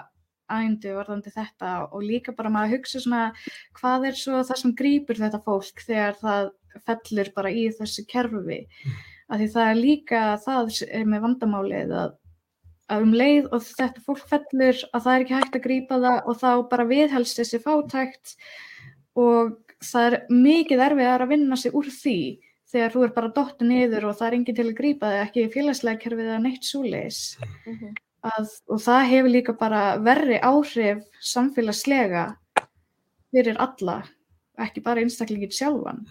ændu 0.49 0.95
varðandi 0.97 1.29
þetta 1.33 1.73
og 1.93 2.01
líka 2.01 2.33
bara 2.33 2.49
maður 2.49 2.71
að 2.71 2.75
hugsa 2.79 3.01
svona 3.03 3.21
hvað 3.77 4.07
er 4.09 4.17
svo 4.17 4.41
það 4.41 4.61
sem 4.63 4.73
grýpur 4.81 5.19
þetta 5.19 5.41
fólk 5.45 5.83
þegar 5.85 6.17
það 6.23 6.49
fellur 6.87 7.31
bara 7.35 7.53
í 7.53 7.67
þessu 7.77 8.05
kerfi. 8.09 8.63
Af 9.29 9.37
því 9.37 9.47
það 9.53 9.69
er 9.69 9.79
líka 9.79 10.23
það 10.41 10.73
er 10.89 11.05
með 11.05 11.23
vandamálið 11.27 11.95
að, 12.01 12.11
að 12.89 13.05
um 13.05 13.15
leið 13.21 13.49
og 13.53 13.65
þetta 13.67 14.05
fólk 14.07 14.27
fellur 14.31 14.83
að 14.89 15.03
það 15.05 15.13
er 15.13 15.25
ekki 15.25 15.37
hægt 15.37 15.57
að 15.59 15.65
grýpa 15.67 15.99
það 16.05 16.19
og 16.19 16.39
þá 16.41 16.51
bara 16.71 16.89
viðhelst 16.89 17.41
þessi 17.41 17.61
fátækt 17.61 18.35
og 19.19 19.57
það 19.85 20.07
er 20.07 20.17
mikið 20.33 20.85
erfiðar 20.89 21.25
að 21.25 21.33
vinna 21.35 21.59
sig 21.59 21.75
úr 21.77 21.89
því 21.93 22.19
þegar 22.69 22.93
þú 22.93 23.05
er 23.05 23.13
bara 23.15 23.31
dottu 23.33 23.65
niður 23.65 24.09
og 24.09 24.17
það 24.19 24.27
er 24.27 24.37
enginn 24.37 24.57
til 24.57 24.67
að 24.67 24.77
grípa 24.77 25.09
þig, 25.11 25.23
ekki 25.25 25.45
félagslega 25.55 26.01
kerfið 26.03 26.27
eða 26.27 26.43
neitt 26.43 26.67
súleis. 26.67 27.21
Mhm. 27.65 27.95
Að, 28.29 28.49
og 28.67 28.81
það 28.83 29.05
hefur 29.13 29.31
líka 29.31 29.53
bara 29.55 29.81
verri 30.03 30.41
áhrif 30.43 31.05
samfélagslega 31.23 32.25
fyrir 33.31 33.55
alla, 33.63 34.01
ekki 34.59 34.83
bara 34.83 34.99
einstaklingin 34.99 35.55
sjálfan. 35.55 36.03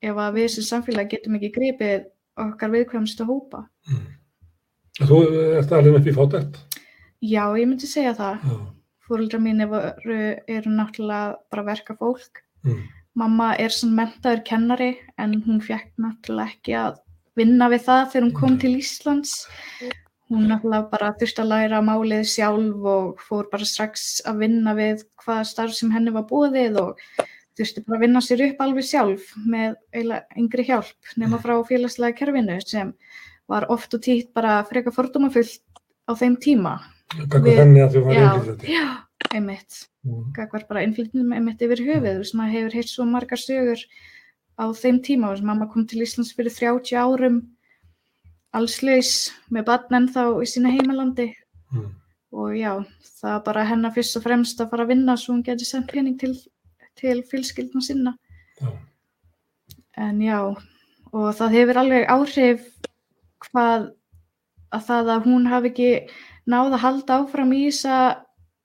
Ef 0.00 0.16
að 0.16 0.38
við 0.38 0.48
sem 0.54 0.64
samfélag 0.64 1.10
getum 1.12 1.36
ekki 1.36 1.52
gripið 1.52 2.06
okkar 2.40 2.72
viðkvæmstu 2.74 3.26
hópa. 3.28 3.66
Þú 4.96 5.20
ert 5.58 5.72
alveg 5.76 6.00
upp 6.00 6.08
í 6.08 6.16
fátækt. 6.16 6.58
Já, 7.24 7.44
ég 7.56 7.68
myndi 7.68 7.88
segja 7.88 8.14
það. 8.16 8.44
Fóreldrar 9.06 9.42
mín 9.42 9.62
eru, 9.62 9.80
eru 10.50 10.72
náttúrulega 10.72 11.36
bara 11.52 11.66
verka 11.66 11.96
fólk. 11.98 12.42
Mm. 12.66 12.80
Mamma 13.16 13.52
er 13.60 13.72
sem 13.72 13.92
mentaður 13.96 14.42
kennari 14.44 14.90
en 15.20 15.38
hún 15.46 15.62
fekk 15.64 15.92
náttúrulega 16.02 16.52
ekki 16.52 16.74
að 16.80 16.98
vinna 17.36 17.68
við 17.72 17.86
það 17.86 18.02
þegar 18.12 18.26
hún 18.26 18.34
kom 18.40 18.56
Nei. 18.56 18.60
til 18.64 18.72
Íslands. 18.80 19.36
Hún 20.32 20.48
náttúrulega 20.50 20.90
bara 20.90 21.12
þurfti 21.20 21.44
að 21.44 21.52
læra 21.52 21.80
málið 21.86 22.24
sjálf 22.32 22.90
og 22.92 23.22
fór 23.22 23.48
bara 23.52 23.68
strax 23.68 24.06
að 24.26 24.42
vinna 24.42 24.74
við 24.76 25.06
hvaða 25.22 25.46
starf 25.52 25.76
sem 25.76 25.92
henni 25.94 26.12
var 26.16 26.26
búið 26.28 26.80
og 26.82 27.00
þurfti 27.56 27.84
bara 27.86 27.96
að 27.98 28.02
vinna 28.06 28.20
sér 28.20 28.42
upp 28.50 28.60
alveg 28.60 28.84
sjálf 28.84 29.30
með 29.46 29.76
eiginlega 29.94 30.36
yngri 30.42 30.64
hjálp 30.68 31.12
nema 31.16 31.38
frá 31.40 31.54
félagslega 31.68 32.16
kerfinu 32.18 32.58
sem 32.66 32.92
var 33.48 33.66
oft 33.70 33.94
og 33.94 34.02
títt 34.02 34.32
bara 34.34 34.58
freka 34.68 34.90
fordómafullt 34.92 35.60
á 36.06 36.12
þeim 36.18 36.36
tíma. 36.42 36.74
Gagvað 37.16 37.44
Við- 37.46 37.58
henni 37.62 37.80
að 37.80 37.92
þú 37.96 38.04
var 38.04 38.14
Já, 38.14 38.26
einflýtandi. 38.34 38.72
já, 38.74 38.86
einmitt. 39.32 39.88
Mm. 40.06 40.32
Gagvar 40.34 40.64
bara 40.68 40.82
innflytnum 40.82 41.32
einmitt 41.32 41.62
yfir 41.62 41.82
höfuð. 41.86 42.18
Veist, 42.22 42.34
maður 42.34 42.52
hefur 42.56 42.74
heilt 42.74 42.88
svo 42.90 43.04
margar 43.06 43.38
sögur 43.38 43.80
á 44.58 44.64
þeim 44.74 44.98
tíma. 45.02 45.28
Þú 45.28 45.32
veist, 45.36 45.44
mamma 45.44 45.66
kom 45.72 45.86
til 45.86 46.02
Íslands 46.02 46.34
fyrir 46.34 46.50
30 46.52 46.96
árum 46.98 47.42
allslaus 48.56 49.30
með 49.52 49.64
barn 49.68 49.96
ennþá 50.00 50.26
í 50.42 50.46
sína 50.48 50.70
heimalandi 50.72 51.32
Mm. 51.74 51.90
og 52.32 52.50
já, 52.54 52.72
það 53.20 53.32
var 53.32 53.40
bara 53.44 53.64
hennar 53.66 53.92
fyrst 53.94 54.16
og 54.16 54.22
fremst 54.22 54.60
að 54.60 54.70
fara 54.70 54.84
að 54.84 54.88
vinna 54.94 55.16
svo 55.16 55.34
hún 55.34 55.42
geti 55.44 55.64
sendt 55.66 55.88
pening 55.90 56.16
til, 56.18 56.34
til 57.00 57.20
fylskildna 57.30 57.82
sinna. 57.84 58.16
Já. 58.60 58.70
En 59.96 60.20
já, 60.20 60.40
og 61.12 61.28
það 61.38 61.54
hefur 61.56 61.78
alveg 61.80 62.10
áhrif 62.12 62.64
hvað 63.46 63.90
að 64.74 64.88
það 64.88 65.12
að 65.14 65.28
hún 65.30 65.46
hafi 65.48 65.70
ekki 65.72 65.90
náð 66.50 66.76
að 66.76 66.82
halda 66.82 67.20
áfram 67.22 67.54
í 67.56 67.62
þessa, 67.68 68.00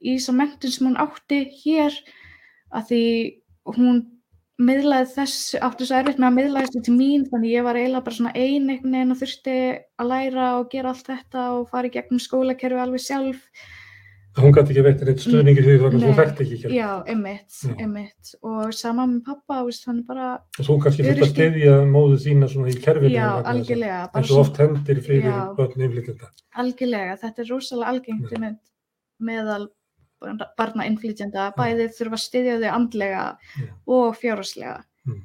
í 0.03 0.17
þessa 0.17 0.35
mentun 0.35 0.73
sem 0.75 0.89
hún 0.89 0.99
átti 0.99 1.43
hér 1.61 1.95
að 2.75 2.89
því 2.89 3.05
hún 3.77 4.01
miðlaði 4.61 5.07
þess, 5.15 5.55
átti 5.63 5.87
svo 5.87 5.97
erfitt 5.97 6.19
með 6.21 6.27
að 6.27 6.37
miðlaði 6.37 6.69
þessu 6.69 6.83
til 6.85 6.95
mín 6.97 7.23
þannig 7.29 7.55
ég 7.55 7.65
var 7.65 7.79
eiginlega 7.79 8.05
bara 8.05 8.17
svona 8.17 8.33
ein 8.35 8.67
einhvern 8.69 8.97
veginn 8.97 9.15
og 9.15 9.21
þurfti 9.21 9.55
að 10.01 10.11
læra 10.11 10.49
og 10.59 10.67
gera 10.73 10.91
allt 10.91 11.07
þetta 11.07 11.45
og 11.55 11.69
fara 11.71 11.89
í 11.89 11.93
gegnum 11.95 12.21
skólakerfi 12.21 12.83
alveg 12.83 13.05
sjálf 13.05 13.47
Hún 14.39 14.53
gæti 14.55 14.71
ekki 14.71 14.83
veitir 14.85 15.09
eitt 15.11 15.19
stuðningi 15.25 15.63
því 15.65 15.73
þú 15.81 15.89
Nei. 15.99 16.13
þekkti 16.15 16.43
ekki 16.45 16.57
hér. 16.61 16.71
Já, 16.77 16.89
einmitt, 17.11 17.51
Já. 17.67 17.73
einmitt 17.83 18.29
og 18.47 18.69
sama 18.73 19.03
með 19.11 19.25
pappa, 19.25 19.57
veist, 19.67 19.83
hann 19.89 20.03
bara 20.07 20.27
Og 20.59 20.63
þú 20.69 20.77
kannski 20.85 21.03
þurft 21.03 21.25
að 21.25 21.33
styðja 21.33 21.73
móðu 21.91 22.19
þína 22.23 22.47
svona 22.53 22.71
í 22.71 22.77
kerfinu. 22.85 23.11
já, 23.11 23.25
að- 23.27 23.49
algjörlega 23.51 23.97
eins 24.15 24.31
og 24.31 24.39
oft 24.39 24.55
hendir 24.57 25.01
fyrir 25.03 25.55
börn 25.57 25.83
innflytjenda. 25.83 26.29
Algjörlega, 26.55 27.17
þetta 27.19 27.39
er 27.43 27.49
rosalega 27.51 27.89
algengt 27.91 28.31
Mm. 28.31 28.41
með, 28.41 28.57
meðal 29.19 29.67
barna 30.57 30.85
innflytjanda, 30.87 31.51
bæði 31.57 31.89
þurfa 31.91 32.15
að 32.15 32.25
styðja 32.29 32.59
þau 32.61 32.71
andlega 32.77 33.37
Mm. 33.57 33.67
og 33.87 34.15
fjárhagslega. 34.15 34.83
Mm. 35.07 35.21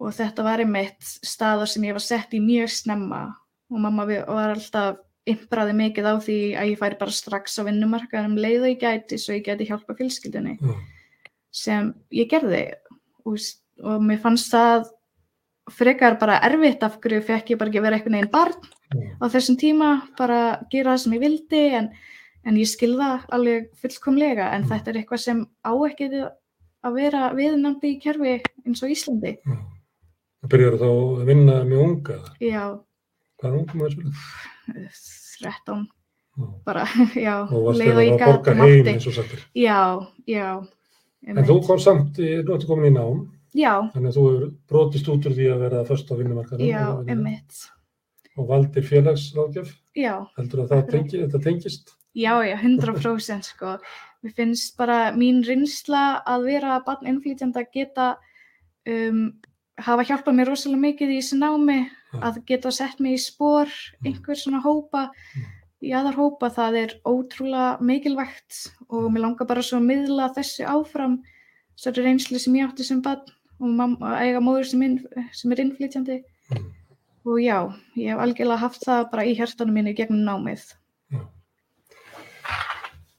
Og 0.00 0.12
þetta 0.12 0.42
var 0.44 0.58
einmitt 0.58 1.00
staða 1.24 1.66
sem 1.66 1.82
ég 1.84 1.92
var 1.92 2.00
sett 2.00 2.30
í 2.32 2.40
mjög 2.40 2.68
snemma 2.68 3.34
og 3.70 3.78
mamma 3.80 4.04
var 4.04 4.54
alltaf 4.54 4.98
impraði 5.26 5.72
mikið 5.74 6.06
á 6.06 6.14
því 6.22 6.36
að 6.60 6.68
ég 6.72 6.78
færi 6.80 6.98
bara 7.00 7.14
strax 7.14 7.58
á 7.58 7.62
vinnumarkaðum 7.66 8.34
um 8.36 8.40
leið 8.42 8.60
og 8.62 8.70
ég 8.72 8.80
gæti 8.82 9.18
svo 9.18 9.34
ég 9.34 9.44
gæti 9.48 9.66
hjálpa 9.68 9.96
fjölskyldunni 9.98 10.56
Já. 10.60 10.74
sem 11.50 11.88
ég 12.14 12.28
gerði 12.30 12.62
og, 13.26 13.38
og 13.82 14.04
mér 14.06 14.20
fannst 14.22 14.52
það 14.54 14.86
frekar 15.74 16.14
bara 16.20 16.38
erfitt 16.46 16.84
af 16.86 17.00
hverju 17.02 17.24
fekk 17.26 17.50
ég 17.54 17.58
bara 17.58 17.72
ekki 17.72 17.82
vera 17.82 17.98
einhvern 17.98 18.14
veginn 18.20 18.30
barn 18.30 18.54
Já. 18.94 19.18
á 19.18 19.24
þessum 19.34 19.56
tíma, 19.58 19.88
bara 20.18 20.40
gera 20.70 20.94
það 20.94 21.02
sem 21.02 21.16
ég 21.18 21.24
vildi 21.26 21.62
en, 21.80 21.88
en 22.46 22.58
ég 22.62 22.70
skil 22.70 22.94
það 23.00 23.24
alveg 23.34 23.70
fullkomlega 23.82 24.52
en 24.54 24.62
Mm. 24.62 24.68
þetta 24.70 24.90
er 24.92 24.98
eitthvað 25.02 25.24
sem 25.24 25.40
á 25.66 25.72
ekki 25.90 26.10
að 26.86 26.94
vera 26.94 27.32
viðnandi 27.34 27.96
í 27.96 28.00
kerfi 28.00 28.36
eins 28.66 28.82
og 28.86 28.92
Íslandi. 28.94 29.32
Það 29.42 30.50
byrjar 30.52 30.76
þá 30.78 30.86
að 30.86 31.24
vinna 31.26 31.56
mjög 31.66 31.82
unga. 31.82 32.18
Já, 32.38 32.62
Hvað 33.40 33.48
er 33.50 33.56
ungum 33.58 33.82
að 33.82 33.90
spila? 33.96 34.12
13 34.66 35.86
Já. 36.36 36.46
bara, 36.66 36.84
já, 37.26 37.36
Og 37.48 37.62
varst 37.68 37.80
leið 37.80 37.92
og 37.92 37.96
þegar 37.96 38.04
ég 38.04 38.12
að 38.12 38.18
gat 38.18 38.32
borga 38.32 38.52
og 38.52 38.58
heim. 38.60 39.46
Já, 39.56 39.78
já. 40.28 40.48
En 41.26 41.40
þú 41.48 41.56
kom 41.66 41.78
samt, 41.82 42.18
í- 42.22 42.42
nú 42.44 42.54
ertu 42.56 42.68
komin 42.68 42.90
í 42.92 42.94
nám 42.98 43.22
Já, 43.56 43.72
Þannig 43.94 44.10
að 44.10 44.16
þú 44.18 44.24
hefur 44.26 44.50
brotist 44.68 45.06
út 45.08 45.26
úr 45.30 45.32
því 45.38 45.46
að 45.54 45.62
vera 45.64 45.84
först 45.88 46.10
á 46.12 46.14
vinnumarkaðum 46.18 46.66
já, 46.68 46.82
og, 46.92 47.08
emmitt. 47.08 47.62
og 48.36 48.48
valdir 48.50 48.84
félagsráðgjöf. 48.84 49.70
Já, 49.96 50.12
Heldur 50.36 50.66
að 50.66 50.74
tengi, 50.90 51.22
þetta 51.22 51.40
tengist? 51.46 51.94
já, 52.16 52.34
já, 52.44 52.56
100% 52.60 53.48
sko. 53.48 53.78
Mér 54.24 54.34
finnst 54.36 54.76
bara 54.76 55.12
mín 55.16 55.40
reynsla 55.46 56.20
að 56.26 56.44
vera 56.50 56.76
barn 56.84 57.06
innflytjanda 57.08 57.64
geta 57.72 58.10
um, 58.88 59.32
hafa 59.76 60.06
hjálpað 60.08 60.38
mér 60.38 60.50
rosalega 60.50 60.82
mikið 60.86 61.12
í 61.12 61.18
þessu 61.20 61.38
námi 61.40 61.78
Já. 61.84 62.18
að 62.28 62.40
geta 62.48 62.72
sett 62.72 63.00
mig 63.02 63.18
í 63.18 63.22
spór 63.22 63.70
einhver 64.04 64.38
svona 64.40 64.62
hópa. 64.64 65.10
Í 65.84 65.92
aðar 65.92 66.16
hópa, 66.16 66.48
það 66.50 66.78
er 66.80 66.94
ótrúlega 67.04 67.76
mikilvægt 67.84 68.62
og 68.88 69.10
mér 69.12 69.26
langar 69.26 69.48
bara 69.48 69.64
svo 69.64 69.80
að 69.80 69.90
miðla 69.90 70.30
þessu 70.34 70.64
áfram 70.64 71.18
svo 71.76 71.92
reynslu 71.92 72.40
sem 72.40 72.56
ég 72.56 72.70
átti 72.70 72.86
sem 72.86 73.02
barn 73.04 73.28
og 73.60 73.68
mamma, 73.68 74.16
eiga 74.20 74.40
móður 74.40 74.70
sem, 74.70 74.82
inn, 74.84 74.96
sem 75.36 75.52
er 75.52 75.62
innflytjandi. 75.64 76.22
Mm. 76.46 76.66
og 77.26 77.40
já, 77.42 77.56
ég 77.98 78.12
hef 78.12 78.20
algjörlega 78.22 78.62
haft 78.62 78.84
það 78.86 79.08
bara 79.10 79.24
í 79.26 79.32
hjartanum 79.34 79.74
mínu 79.74 79.90
í 79.90 79.96
gegnum 79.98 80.22
námið. 80.22 80.68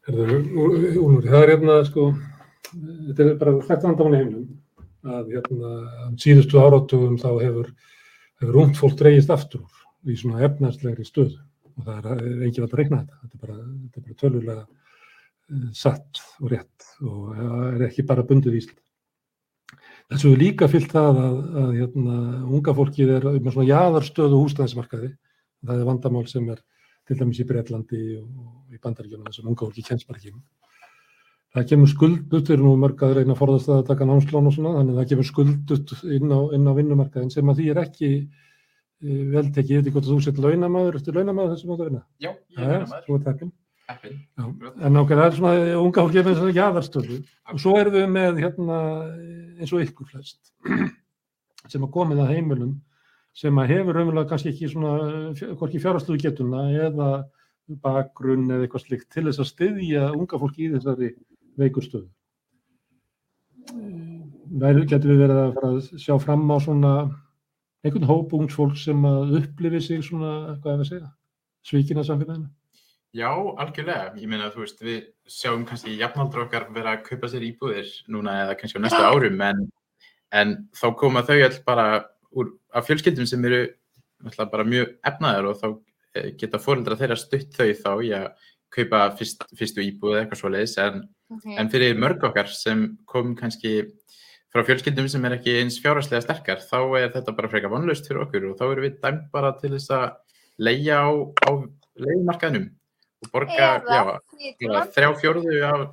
Herðu, 0.08 0.38
Úlfur, 0.56 1.26
það 1.26 1.42
er 1.42 1.52
hérna, 1.52 1.76
sko, 1.90 2.06
þetta 2.70 3.26
er 3.26 3.34
bara 3.42 3.56
þetta 3.68 3.90
vandamann 3.90 4.16
í 4.16 4.22
heiminum, 4.22 4.46
að 5.06 5.34
hérna, 5.36 5.74
síðustu 6.20 6.62
áratugum 6.62 7.18
þá 7.22 7.30
hefur, 7.44 7.70
hefur 8.42 8.60
ungt 8.64 8.80
fólk 8.80 8.98
dreigist 9.00 9.32
aftur 9.34 9.64
úr 9.66 10.12
í 10.12 10.18
svona 10.18 10.44
efnarslegri 10.48 11.06
stöðu 11.06 11.38
og 11.78 11.86
það 11.86 12.10
er 12.16 12.26
er 12.26 12.44
engin 12.48 12.66
að 12.66 12.76
reikna 12.80 13.00
þetta, 13.04 13.22
þetta 13.22 13.38
er 13.38 13.44
bara, 13.46 13.58
þetta 13.84 14.00
er 14.00 14.08
bara 14.08 14.20
tölulega 14.24 14.64
uh, 14.66 15.70
satt 15.78 16.22
og 16.42 16.52
rétt 16.54 16.90
og 17.04 17.38
ja, 17.38 17.50
er 17.72 17.88
ekki 17.90 18.08
bara 18.08 18.26
bundið 18.28 18.58
í 18.58 18.62
Ísland. 18.64 18.84
Þessu 20.08 20.32
er 20.32 20.40
líka 20.40 20.70
fyllt 20.72 20.94
það 20.96 21.22
að, 21.22 21.38
að 21.62 21.72
hérna, 21.82 22.18
unga 22.48 22.74
fólkið 22.78 23.14
er 23.18 23.26
með 23.36 23.54
svona 23.54 23.68
jaðarstöðu 23.68 24.40
húsnæðismarkaði, 24.40 25.10
það 25.68 25.82
er 25.82 25.90
vandamál 25.90 26.28
sem 26.32 26.48
er 26.54 26.62
til 27.08 27.18
dæmis 27.20 27.42
í 27.44 27.48
Breitlandi 27.48 28.04
og 28.22 28.76
í 28.76 28.80
Bandaríkjunum 28.84 29.28
þessum 29.28 29.52
unga 29.52 29.68
fólki 29.68 29.84
inn. 30.32 30.40
Það 31.56 31.68
kemur 31.72 31.90
skuldut, 31.90 32.50
við 32.50 32.56
erum 32.58 32.68
nú 32.68 32.74
mörg 32.82 33.04
að 33.06 33.14
reyna 33.18 33.34
að 33.34 33.40
forðast 33.40 33.70
að 33.72 33.86
taka 33.88 34.08
námslán 34.08 34.50
og 34.50 34.54
svona, 34.56 34.74
þannig 34.78 34.94
að 34.94 35.00
það 35.00 35.12
kemur 35.12 35.28
skuldut 35.30 35.94
inn 36.18 36.34
á, 36.34 36.40
inn 36.58 36.68
á 36.68 36.74
vinnumarkaðin 36.78 37.32
sem 37.34 37.52
að 37.52 37.62
því 37.62 37.70
er 37.72 37.80
ekki 37.82 38.10
uh, 38.18 39.22
veltekið, 39.38 39.72
ég 39.72 39.80
veit 39.80 39.88
ekki 39.88 39.96
hvort 39.96 40.10
að 40.10 40.12
þú 40.12 40.20
sett 40.26 40.42
launamaður, 40.44 41.00
eftir 41.00 41.18
launamaður 41.18 41.56
þessum 41.56 41.72
átt 41.74 41.86
að 41.86 41.90
vinna? 41.90 42.04
Já, 42.20 42.30
ég 42.58 42.76
er. 42.76 43.54
Já, 43.88 44.44
en 44.84 45.00
okkur, 45.00 45.16
það 45.16 45.26
er 45.26 45.36
svona 45.38 45.54
eh, 45.62 45.78
unga 45.80 46.04
fólki 46.04 46.20
með 46.20 46.34
þessari 46.34 46.56
jaðarstöðu. 46.58 47.18
Og 47.54 47.62
svo 47.64 47.76
erum 47.80 47.96
við 47.96 48.10
með 48.12 48.42
hérna 48.44 48.80
eins 49.62 49.72
og 49.72 49.84
ykkur 49.86 50.10
flest 50.12 50.52
sem 51.72 51.86
að 51.88 51.94
komið 51.94 52.20
að 52.26 52.34
heimilum 52.34 52.74
sem 53.38 53.62
að 53.62 53.72
hefur 53.72 53.96
raunverulega 53.96 54.32
kannski 54.32 54.52
ekki 54.52 54.70
svona 54.74 54.94
eh, 55.32 55.56
hvorki 55.56 55.80
fjárhastlegu 55.80 56.20
getuna 56.26 56.66
eða 56.76 57.10
bakgrunn 57.84 58.48
eða 58.50 58.66
eitthvað 58.66 58.86
slikt 58.86 59.10
til 59.14 59.26
þess 59.30 59.44
að 59.44 59.50
styðja 59.54 60.04
unga 60.18 60.40
fólki 60.42 60.68
í 60.68 60.72
þessari 60.76 61.14
veikur 61.60 61.86
stöðu. 61.86 62.10
Væri, 64.58 64.86
getur 64.88 65.12
við 65.12 65.24
verið 65.26 65.42
að 65.42 65.56
fara 65.58 65.72
að 65.74 66.04
sjá 66.04 66.14
fram 66.24 66.46
á 66.48 66.58
svona 66.64 66.92
einhvern 67.86 68.08
hóp 68.08 68.36
ungs 68.38 68.56
fólk 68.58 68.78
sem 68.80 69.04
að 69.08 69.36
upplifi 69.42 69.82
sig 69.84 70.06
svona, 70.06 70.60
hvað 70.62 70.74
er 70.74 70.84
að 70.84 70.90
segja, 70.92 71.10
svíkina 71.68 72.06
samfélaginu? 72.08 72.48
Já, 73.16 73.32
algjörlega. 73.32 74.12
Ég 74.20 74.30
meina, 74.30 74.50
þú 74.54 74.64
veist, 74.64 74.82
við 74.84 75.00
sjáum 75.32 75.64
kannski 75.68 75.96
jafnaldra 75.98 76.44
okkar 76.46 76.68
vera 76.76 76.98
að 76.98 77.06
kaupa 77.08 77.30
sér 77.32 77.46
íbúðir 77.48 77.92
núna 78.14 78.36
eða 78.44 78.58
kannski 78.60 78.82
á 78.82 78.84
næstu 78.84 79.04
árum, 79.04 79.42
en, 79.48 79.64
en 80.36 80.56
þá 80.76 80.88
koma 81.00 81.24
þau 81.28 81.38
all 81.40 81.60
bara 81.68 81.88
úr, 82.38 82.52
af 82.76 82.88
fjölskyldum 82.90 83.30
sem 83.30 83.46
eru 83.48 83.64
bara 84.38 84.68
mjög 84.68 84.98
efnaðar 85.08 85.52
og 85.52 85.62
þá 85.62 85.68
eh, 86.18 86.30
geta 86.40 86.62
fóreldra 86.62 86.98
þeirra 87.00 87.20
stutt 87.20 87.56
þau 87.56 87.72
þá 87.80 87.92
í 88.04 88.12
að 88.18 88.28
kaupa 88.76 89.04
fyrst, 89.18 89.48
fyrstu 89.56 89.86
íbúð 89.86 90.16
eða 90.18 90.26
eitthvað 90.26 90.42
svoleiðis, 90.44 90.78
en, 90.84 91.04
en 91.30 91.70
fyrir 91.72 91.98
mörg 92.00 92.24
okkar 92.30 92.50
sem 92.52 92.84
kom 93.10 93.36
kannski 93.36 93.74
frá 94.54 94.64
fjölskyldum 94.68 95.10
sem 95.12 95.26
er 95.28 95.38
ekki 95.38 95.58
eins 95.62 95.80
fjárhagslega 95.84 96.24
sterkar, 96.24 96.64
þá 96.64 96.80
er 97.00 97.12
þetta 97.16 97.36
bara 97.36 97.52
frekar 97.52 97.74
vonlaust 97.74 98.08
fyrir 98.08 98.24
okkur 98.24 98.50
og 98.52 98.58
þá 98.60 98.66
erum 98.70 98.88
við 98.88 98.98
dæmt 99.04 99.28
bara 99.34 99.54
til 99.60 99.74
þess 99.76 99.94
að 99.98 100.08
leia 100.58 101.04
á, 101.04 101.10
á 101.46 101.52
leiðmarkaðnum 102.00 102.70
og 103.26 103.32
borga 103.34 103.70
Eða 103.82 104.18
já, 104.62 104.82
þrjá 104.96 105.10
fjórðu 105.22 105.62
af 105.68 105.86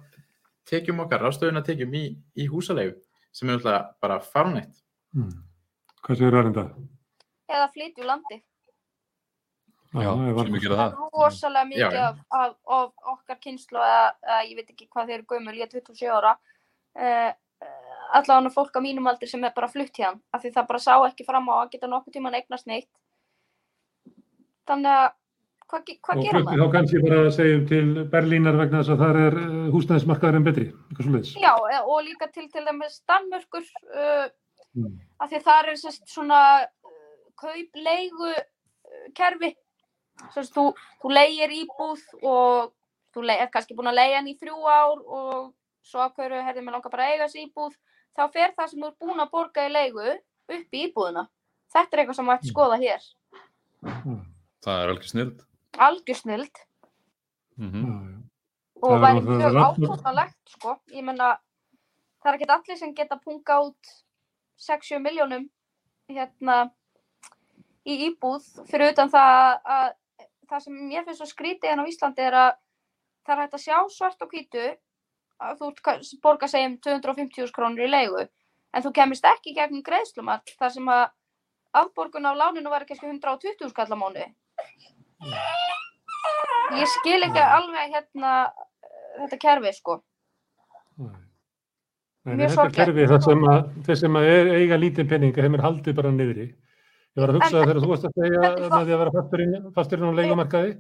tekjum 0.71 1.03
okkar, 1.05 1.27
rástöðuna 1.27 1.65
tekjum 1.67 1.95
í, 1.99 2.07
í 2.39 2.49
húsalegu 2.49 2.97
sem 3.35 3.49
er 3.49 3.59
náttúrulega 3.59 3.83
bara 4.01 4.21
farnætt. 4.23 4.83
Hmm. 5.15 5.43
Hvað 6.05 6.21
segir 6.21 6.37
það 6.37 6.45
reynda? 6.47 6.69
eða 7.55 7.71
flytja 7.75 8.03
úr 8.03 8.11
landi. 8.11 8.41
Já, 9.95 10.11
sem 10.11 10.55
við 10.55 10.65
gera 10.65 10.77
Það 10.79 10.83
það. 10.83 10.99
er 11.07 11.15
rosalega 11.23 11.69
mikið 11.71 11.85
Já, 11.85 11.91
já. 11.95 12.05
af, 12.09 12.19
af, 12.41 12.53
af 12.79 13.13
okkar 13.15 13.39
kynslu 13.45 13.79
eða, 13.79 14.05
eða 14.27 14.39
ég 14.49 14.57
veit 14.59 14.71
ekki 14.75 14.89
hvað 14.91 15.07
þeir 15.11 15.17
eru 15.21 15.27
gömul, 15.35 15.55
ég 15.55 15.67
er 15.69 15.73
27 15.79 16.11
ára 16.19 16.33
uh, 16.35 17.33
allavega 18.19 18.51
fólk 18.55 18.75
á 18.77 18.81
mínum 18.85 19.07
aldri 19.11 19.29
sem 19.31 19.45
er 19.47 19.53
bara 19.57 19.69
flutt 19.71 19.97
hérna 19.99 20.21
af 20.35 20.43
því 20.43 20.53
það 20.57 20.67
bara 20.73 20.83
sá 20.87 20.95
ekki 21.09 21.27
fram 21.29 21.47
á 21.51 21.55
að 21.63 21.71
geta 21.77 21.91
nokkuð 21.91 22.17
tíman 22.19 22.35
eignast 22.41 22.67
neitt 22.71 22.91
þannig 24.69 24.91
að 24.91 25.11
hvað, 25.71 25.81
og 25.81 26.23
gera 26.23 26.39
flutti 26.39 26.45
maður? 26.45 26.63
þá 26.65 26.75
kannski 26.77 27.03
bara 27.07 27.19
að 27.25 27.33
segja 27.39 27.59
til 27.71 28.05
Berlínar 28.13 28.59
vegna 28.61 28.81
þess 28.83 28.95
að 28.95 29.03
það 29.05 29.21
er 29.25 29.37
uh, 29.41 29.67
húsnæðismarkaðurinn 29.75 30.47
betri, 30.49 30.67
eitthvað 30.89 31.07
svo 31.09 31.15
leiðis. 31.15 31.35
Já, 31.43 31.53
e- 31.75 31.85
og 31.85 32.01
líka 32.07 32.29
til 32.35 32.49
til 32.53 32.65
dæmis 32.69 33.03
Danmörkur 33.11 33.69
uh, 33.95 34.27
Mm. 34.75 34.97
af 35.23 35.29
því 35.31 35.39
það 35.47 35.69
er 35.71 35.77
sérst 35.79 36.09
svona 36.11 36.39
uh, 36.67 37.27
kaup-leigu 37.39 38.31
uh, 38.33 39.05
kerfi 39.15 39.53
sérst 40.35 40.55
þú, 40.55 40.65
þú 41.03 41.11
leigir 41.15 41.51
íbúð 41.63 42.03
og 42.23 42.73
þú 43.15 43.25
er 43.31 43.49
kannski 43.53 43.75
búin 43.79 43.91
að 43.93 43.99
leigja 44.01 44.17
hann 44.21 44.29
í 44.33 44.37
þrjú 44.41 44.59
ár 44.67 45.01
og 45.05 45.55
svo 45.85 46.01
ákveður 46.09 46.43
herðið 46.47 46.65
mér 46.67 46.77
langar 46.79 46.91
bara 46.95 47.07
að 47.09 47.13
eiga 47.15 47.27
þessi 47.29 47.45
íbúð 47.49 47.75
þá 48.17 48.23
fer 48.33 48.55
það 48.57 48.71
sem 48.71 48.81
þú 48.81 48.87
er 48.91 48.97
búin 49.05 49.21
að 49.25 49.31
borga 49.35 49.67
í 49.69 49.73
leigu 49.75 50.07
upp 50.55 50.75
í 50.79 50.85
íbúðina 50.89 51.27
þetta 51.75 51.93
er 51.97 52.03
eitthvað 52.05 52.17
sem 52.21 52.27
maður 52.29 52.39
ætti 52.41 52.49
að 52.49 52.55
skoða 52.55 52.81
hér 52.85 53.11
Mm. 53.85 54.21
Það 54.65 54.79
er 54.81 54.89
alveg 54.95 55.05
snild. 55.11 55.41
algjör 55.77 56.17
snild 56.17 56.61
Mm 57.59 57.73
Já, 57.85 57.91
já. 58.09 58.21
og 58.81 58.91
Það 58.91 58.95
er 58.95 59.03
væri 59.05 59.21
mjög 59.27 59.59
ákvörðanlegt 59.65 60.49
sko. 60.55 60.77
ég 60.91 61.05
menna 61.05 61.29
það 62.23 62.31
er 62.31 62.35
ekkert 62.39 62.51
allir 62.55 62.77
sem 62.81 62.95
geta 62.95 63.19
punga 63.21 63.59
út 63.61 63.93
6-7 64.59 64.99
miljónum 65.05 65.45
hérna 66.09 66.71
í 67.85 67.99
íbúð 68.09 68.47
fyrir 68.71 68.95
utan 68.95 69.11
það 69.13 69.61
að 69.65 69.93
það 70.51 70.65
sem 70.67 70.79
mér 70.89 71.05
finnst 71.07 71.21
svo 71.23 71.29
skrítið 71.31 71.73
en 71.73 71.83
á 71.83 71.91
Íslandi 71.91 72.25
er 72.29 72.37
að 72.43 72.53
það 73.25 73.35
er 73.37 73.43
hægt 73.45 73.59
að 73.59 73.65
sjá 73.65 73.77
svart 73.95 74.23
og 74.27 74.31
hvítu 74.35 74.65
að 75.45 75.59
þú 75.61 75.69
ert 75.73 75.83
ka- 75.83 75.99
borga 76.23 76.49
segjum 76.51 76.79
250.000 76.87 77.53
krónur 77.57 77.85
í 77.87 77.91
leigu 77.91 78.23
en 78.25 78.83
þú 78.85 78.93
kemist 78.95 79.25
ekki 79.31 79.53
í 79.53 79.57
gegnum 79.59 79.83
greiðslumat 79.87 80.55
þar 80.59 80.75
sem 80.77 80.89
að 80.89 81.05
afborgun 81.75 82.27
af 82.31 82.37
láninu 82.39 82.71
var 82.71 82.85
kannski 82.87 83.07
120 83.11 83.71
skall 83.73 83.91
á 83.91 83.97
mánu 83.99 84.27
ég 86.79 86.89
skil 86.99 87.21
ekki 87.27 87.43
alveg 87.43 87.95
hérna 87.95 88.33
eh, 88.49 89.23
þetta 89.25 89.39
kerfi 89.47 89.73
sko 89.77 90.01
Nei. 90.95 91.15
Nei, 92.25 92.47
þetta 92.49 92.65
er 92.69 92.77
kerfi 92.79 93.07
það 93.11 93.25
sem 93.27 93.43
að 93.53 93.65
þeir 93.87 93.99
sem 94.01 94.17
að 94.17 94.29
er, 94.33 94.51
eiga 94.63 94.77
lítið 94.81 95.09
peninga, 95.11 95.43
þeim 95.45 95.57
er 95.59 95.63
haldið 95.67 95.97
bara 95.99 96.13
niðri. 96.15 96.47
Ég 97.15 97.23
var 97.23 97.31
að 97.31 97.37
hugsa 97.39 97.55
En- 97.55 97.63
þegar 97.69 97.79
þú 97.83 97.89
varst 97.93 98.05
að 98.09 98.15
segja 98.19 98.41
með 98.43 98.73
því 98.75 98.95
að 98.95 99.01
vera 99.01 99.13
fasturinn, 99.75 100.09
á 100.11 100.19
leigumarkaði, 100.19 100.71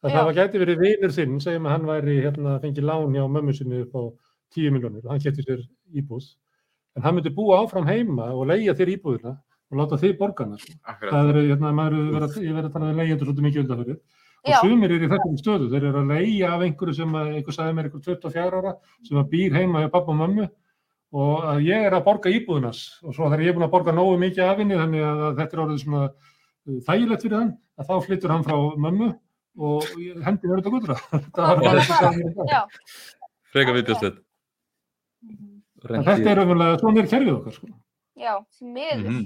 að 0.00 0.10
Já. 0.10 0.14
það 0.16 0.24
var 0.28 0.36
gæti 0.38 0.60
verið 0.62 0.78
vinur 0.84 1.14
þinn, 1.16 1.40
segjum 1.42 1.66
að 1.66 1.72
hann 1.74 1.88
væri 1.90 2.14
hérna 2.24 2.52
að 2.56 2.60
fengi 2.62 2.84
lán 2.86 3.16
hjá 3.16 3.24
mömmu 3.26 3.52
sinni 3.58 3.80
upp 3.82 3.94
á 3.98 4.02
10 4.54 4.70
miljónir 4.74 5.04
og 5.04 5.10
hann 5.10 5.20
geti 5.24 5.42
sér 5.42 5.64
íbúð. 5.94 6.28
En 6.96 7.02
hann 7.02 7.14
myndi 7.18 7.30
búa 7.34 7.58
áfram 7.64 7.86
heima 7.90 8.30
og 8.34 8.46
leigja 8.46 8.74
þér 8.78 8.94
íbúðina 8.96 9.34
og 9.70 9.78
láta 9.78 9.98
þig 9.98 10.16
borga 10.18 10.44
hana. 10.46 10.56
sko. 10.58 10.72
Akkurat. 10.86 11.10
Það 11.12 11.28
er, 11.30 11.42
hérna, 11.50 11.74
maður 11.74 11.98
er 11.98 12.14
verið 12.16 12.38
að, 12.38 12.64
að 12.64 12.72
tala 12.72 12.90
um 12.90 12.96
leigjendur 13.02 13.26
svolítið 13.26 13.46
mikið 13.46 13.62
undan 13.64 13.82
fyrir. 13.84 14.00
Og 14.40 14.50
Já. 14.50 14.58
sumir 14.62 14.90
eru 14.94 15.04
í 15.06 15.10
þessum 15.10 15.36
stöðu, 15.42 15.68
þeir 15.70 15.84
eru 15.90 16.00
að 16.00 16.10
leigja 16.14 16.48
af 16.54 16.62
einhverju 16.64 16.94
sem 16.96 17.14
einhver 17.20 17.52
sagði 17.54 17.74
mér, 17.76 17.90
einhver 17.90 18.02
24 18.06 18.56
ára, 18.56 18.72
sem 19.04 19.18
að 19.20 19.28
býr 19.34 19.52
heima 19.58 19.82
hjá 19.84 19.90
pappa 19.92 20.14
og 20.14 20.16
mömmu 20.22 20.46
og 21.12 21.44
að 21.50 21.64
ég 21.66 21.86
er 21.88 21.94
að 21.96 22.04
borga 22.06 22.30
íbúðunas 22.30 22.80
og 23.02 23.14
svo 23.16 23.26
þegar 23.30 23.42
ég 23.42 23.50
er 23.50 23.56
búin 23.58 23.66
að 23.66 23.72
borga 23.74 23.92
nógu 23.96 24.18
mikið 24.22 24.44
af 24.46 24.60
henni 24.62 24.76
þannig 24.78 25.02
að 25.08 25.22
þetta 25.40 25.56
er 25.56 25.62
orðið 25.64 25.80
svona 25.84 26.02
uh, 26.06 26.78
þægilegt 26.86 27.24
fyrir 27.26 27.38
hann, 27.40 27.52
að 27.80 27.88
þá 27.90 27.94
flyttur 28.06 28.34
hann 28.34 28.44
frá 28.46 28.56
mömmu 28.86 29.08
og 29.60 29.88
ég- 29.98 30.20
hendi 30.24 30.46
verður 30.46 30.62
þetta 30.62 30.74
gutra. 30.76 30.96
Þetta 31.10 31.46
var 31.48 31.62
bara 31.64 31.80
þess 31.80 31.90
að 31.96 32.20
dag. 32.20 32.50
Já. 32.52 32.60
Freka 33.50 33.72
vitjastleitt. 33.74 34.20
En 35.90 36.04
Þetta 36.06 36.30
er 36.34 36.40
umverulega, 36.44 36.78
svona 36.80 37.02
er 37.02 37.08
kerfið 37.10 37.34
okkar, 37.34 37.54
sko. 37.56 37.68
Já, 38.20 38.34
miður. 38.60 39.04
Mhm. 39.10 39.20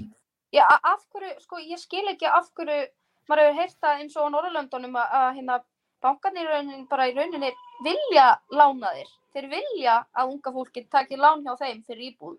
Já, 0.55 0.63
a- 0.71 0.81
af 0.93 1.01
hverju, 1.11 1.31
sko, 1.43 1.59
ég 1.61 1.79
skil 1.81 2.05
ekki 2.13 2.27
af 2.31 2.49
hverju, 2.55 2.85
maður 3.29 3.43
hefur 3.49 3.57
heyrt 3.61 3.77
það 3.83 4.01
eins 4.01 4.15
og 4.17 4.25
á 4.25 4.33
Norrlöndunum 4.33 4.95
að, 5.01 5.15
að 5.19 5.29
hérna, 5.39 5.57
bankarnir 6.05 6.51
bara 6.89 7.07
í 7.09 7.15
rauninni 7.17 7.49
vilja 7.83 8.27
lána 8.51 8.93
þér. 8.95 9.13
Þeir 9.35 9.47
vilja 9.51 9.95
að 10.15 10.31
unga 10.31 10.51
fólki 10.55 10.85
taki 10.91 11.17
lán 11.19 11.43
hjá 11.43 11.55
þeim 11.59 11.81
fyrir 11.83 12.11
íbúð. 12.11 12.37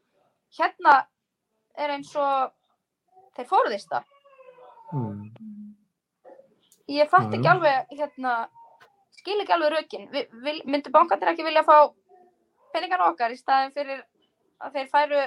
Hérna 0.57 0.95
er 1.77 1.93
eins 1.97 2.13
og 2.17 2.53
þeir 3.37 3.49
forðist 3.51 3.91
það. 3.93 4.13
Mm. 4.95 5.27
Ég 6.87 7.11
fatt 7.11 7.33
Já, 7.33 7.37
ekki 7.37 7.51
alveg, 7.51 7.89
hérna, 7.99 8.35
skil 9.19 9.41
ekki 9.43 9.55
alveg 9.57 9.97
vil, 10.15 10.61
myndu 10.65 10.93
bankandir 10.95 11.33
ekki 11.33 11.45
vilja 11.45 11.65
fá 11.67 11.91
peningar 12.73 13.03
okkar 13.09 13.35
í 13.35 13.41
staðin 13.41 13.75
fyrir 13.75 14.05
að 14.63 14.79
þeir 14.79 14.89
færu 14.93 15.25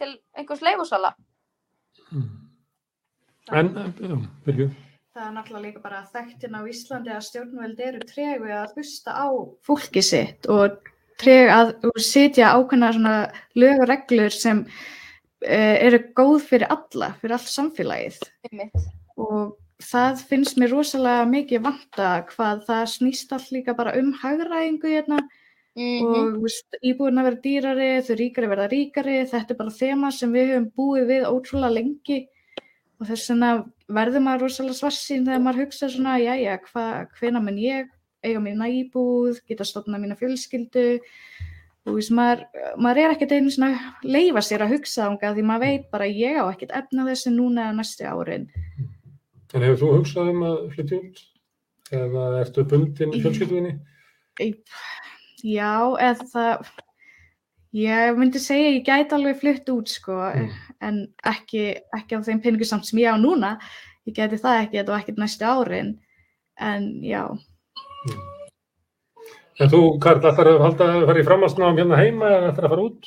til 0.00 0.10
einhvers 0.34 0.64
leigusala? 0.64 1.12
Mm. 2.10 2.32
En, 3.54 3.70
já, 4.00 4.16
Birgir. 4.46 4.72
Það 5.16 5.24
er 5.24 5.32
náttúrulega 5.32 5.64
líka 5.64 5.80
bara 5.80 6.02
þekktin 6.12 6.56
á 6.56 6.60
Íslandi 6.68 7.12
að 7.14 7.22
stjórnveld 7.24 7.78
eru 7.80 8.00
tregu 8.04 8.50
að 8.52 8.74
hlusta 8.76 9.14
á 9.16 9.26
fólki 9.64 10.02
sitt 10.04 10.48
og 10.52 10.90
treg 11.16 11.48
að 11.48 11.70
og 11.88 12.00
sitja 12.04 12.50
ákveðna 12.52 12.90
svona 12.92 13.14
lög 13.56 13.80
og 13.80 13.88
reglur 13.88 14.34
sem 14.34 14.60
uh, 14.66 15.76
eru 15.86 16.02
góð 16.18 16.36
fyrir 16.50 16.68
alla, 16.74 17.14
fyrir 17.22 17.38
allt 17.38 17.48
samfélagið. 17.48 18.18
Einmitt. 18.50 18.84
Og 19.16 19.56
það 19.80 20.20
finnst 20.28 20.60
mér 20.60 20.74
rosalega 20.76 21.24
mikið 21.32 21.64
vanta 21.64 22.12
hvað 22.34 22.66
það 22.68 22.84
snýst 22.98 23.32
allt 23.32 23.56
líka 23.56 23.76
bara 23.78 23.96
um 23.96 24.12
hagræðingu 24.20 24.92
hérna 24.98 25.22
Mm 25.76 26.06
og 26.08 26.28
þú 26.32 26.40
veist, 26.40 26.76
íbúin 26.80 27.20
að 27.20 27.26
vera 27.26 27.38
dýrari, 27.44 27.88
þau 28.00 28.14
ríkari 28.16 28.48
verða 28.48 28.68
ríkari, 28.72 29.16
þetta 29.28 29.52
er 29.52 29.58
bara 29.58 29.74
þema 29.76 30.08
sem 30.08 30.30
við 30.32 30.46
höfum 30.54 30.68
búið 30.72 31.10
við 31.10 31.26
ótrúlega 31.28 31.74
lengi 31.74 32.20
og 32.96 33.10
þess 33.10 33.28
vegna 33.28 33.50
verður 33.92 34.24
maður 34.24 34.46
rosalega 34.46 34.78
svarsýn 34.80 35.26
þegar 35.26 35.44
maður 35.44 35.66
hugsa 35.66 35.90
svona, 35.92 36.16
jæja, 36.22 36.56
hva, 36.70 36.86
hvena 37.18 37.42
mun 37.42 37.60
ég 37.60 37.92
eiga 38.26 38.40
mína 38.42 38.68
íbúð, 38.72 39.42
geta 39.46 39.66
stofna 39.66 40.00
mína 40.02 40.16
fjölskyldu 40.18 40.86
og 41.86 41.92
þú 41.92 41.94
veist, 42.00 42.12
maður, 42.16 42.42
maður 42.82 43.02
er 43.04 43.14
ekkert 43.14 43.36
einu 43.36 43.52
svona 43.54 43.70
að 43.76 44.10
leifa 44.16 44.42
sér 44.42 44.66
að 44.66 44.74
hugsa 44.74 45.04
þangað 45.04 45.38
því 45.38 45.46
maður 45.46 45.64
veit 45.66 45.86
bara 45.92 46.10
ég 46.10 46.40
á 46.42 46.44
ekkert 46.48 46.74
efna 46.80 47.06
þessu 47.06 47.32
núna 47.36 47.68
eða 47.68 47.78
næstu 47.78 48.08
árin. 48.10 48.48
En 49.54 49.62
hefur 49.62 49.82
þú 49.82 49.92
hugsað 50.00 50.32
um 50.32 50.42
að 50.48 50.56
flytja 50.74 50.98
út? 50.98 51.22
Eða 51.94 52.24
ertu 52.40 52.64
bundin 52.66 53.14
fjölskyldunni? 53.14 53.76
Já, 55.46 55.76
eða 56.02 56.26
það, 56.32 56.72
ég 57.76 58.16
myndi 58.18 58.40
segja 58.42 58.70
ég 58.76 58.84
gæti 58.86 59.14
alveg 59.16 59.36
flutt 59.40 59.68
út 59.74 59.88
sko, 59.92 60.16
Mm. 60.34 60.48
en 60.80 61.02
ekki, 61.24 61.66
ekki 61.96 62.16
á 62.16 62.20
þeim 62.24 62.40
peningu 62.42 62.64
samt 62.68 62.86
sem 62.88 62.98
ég 63.02 63.12
á 63.12 63.16
núna, 63.20 63.58
ég 64.06 64.14
gæti 64.16 64.38
það 64.40 64.62
ekki, 64.64 64.78
þetta 64.80 64.92
var 64.94 65.00
ekkert 65.04 65.18
næstu 65.22 65.44
árin, 65.44 65.98
en 66.58 66.88
já, 67.04 67.26
En 69.58 69.70
þú, 69.72 69.78
Karl, 70.04 70.20
ætlar 70.20 70.50
að 70.50 70.58
halda 70.60 70.86
að 70.92 71.06
fara 71.08 71.20
í 71.22 71.24
framhaldsnáum 71.24 71.78
hérna 71.80 71.96
heima 71.96 72.28
eða 72.28 72.48
ætlar 72.52 72.66
að 72.66 72.72
fara 72.74 72.82
út? 72.90 73.06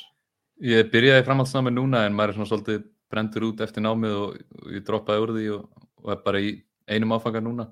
Ég 0.66 0.88
byrjaði 0.90 1.26
framhaldsnámi 1.28 1.70
núna 1.76 2.00
en 2.08 2.16
maður 2.18 2.32
er 2.32 2.38
svona 2.40 2.50
svolítið 2.50 2.80
brendur 3.10 3.44
út 3.46 3.60
eftir 3.62 3.84
námið 3.84 4.16
og, 4.18 4.40
og 4.58 4.72
ég 4.74 4.82
droppaði 4.88 5.22
úr 5.22 5.32
því 5.36 5.44
og, 5.54 5.68
og 6.02 6.10
er 6.10 6.18
bara 6.26 6.40
í 6.42 6.50
einum 6.90 7.14
áfanga 7.14 7.42
núna. 7.44 7.68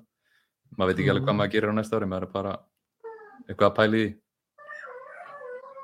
Maður 0.77 0.93
veit 0.93 1.01
ekki 1.03 1.11
alveg 1.11 1.27
hvað 1.27 1.37
maður 1.41 1.53
gerir 1.57 1.73
á 1.75 1.75
næsta 1.75 1.99
ári, 1.99 2.07
maður 2.07 2.27
er 2.29 2.33
bara 2.37 2.55
eitthvað 3.49 3.67
að 3.67 3.75
pæla 3.81 3.99
í 3.99 4.05
því. 4.05 4.09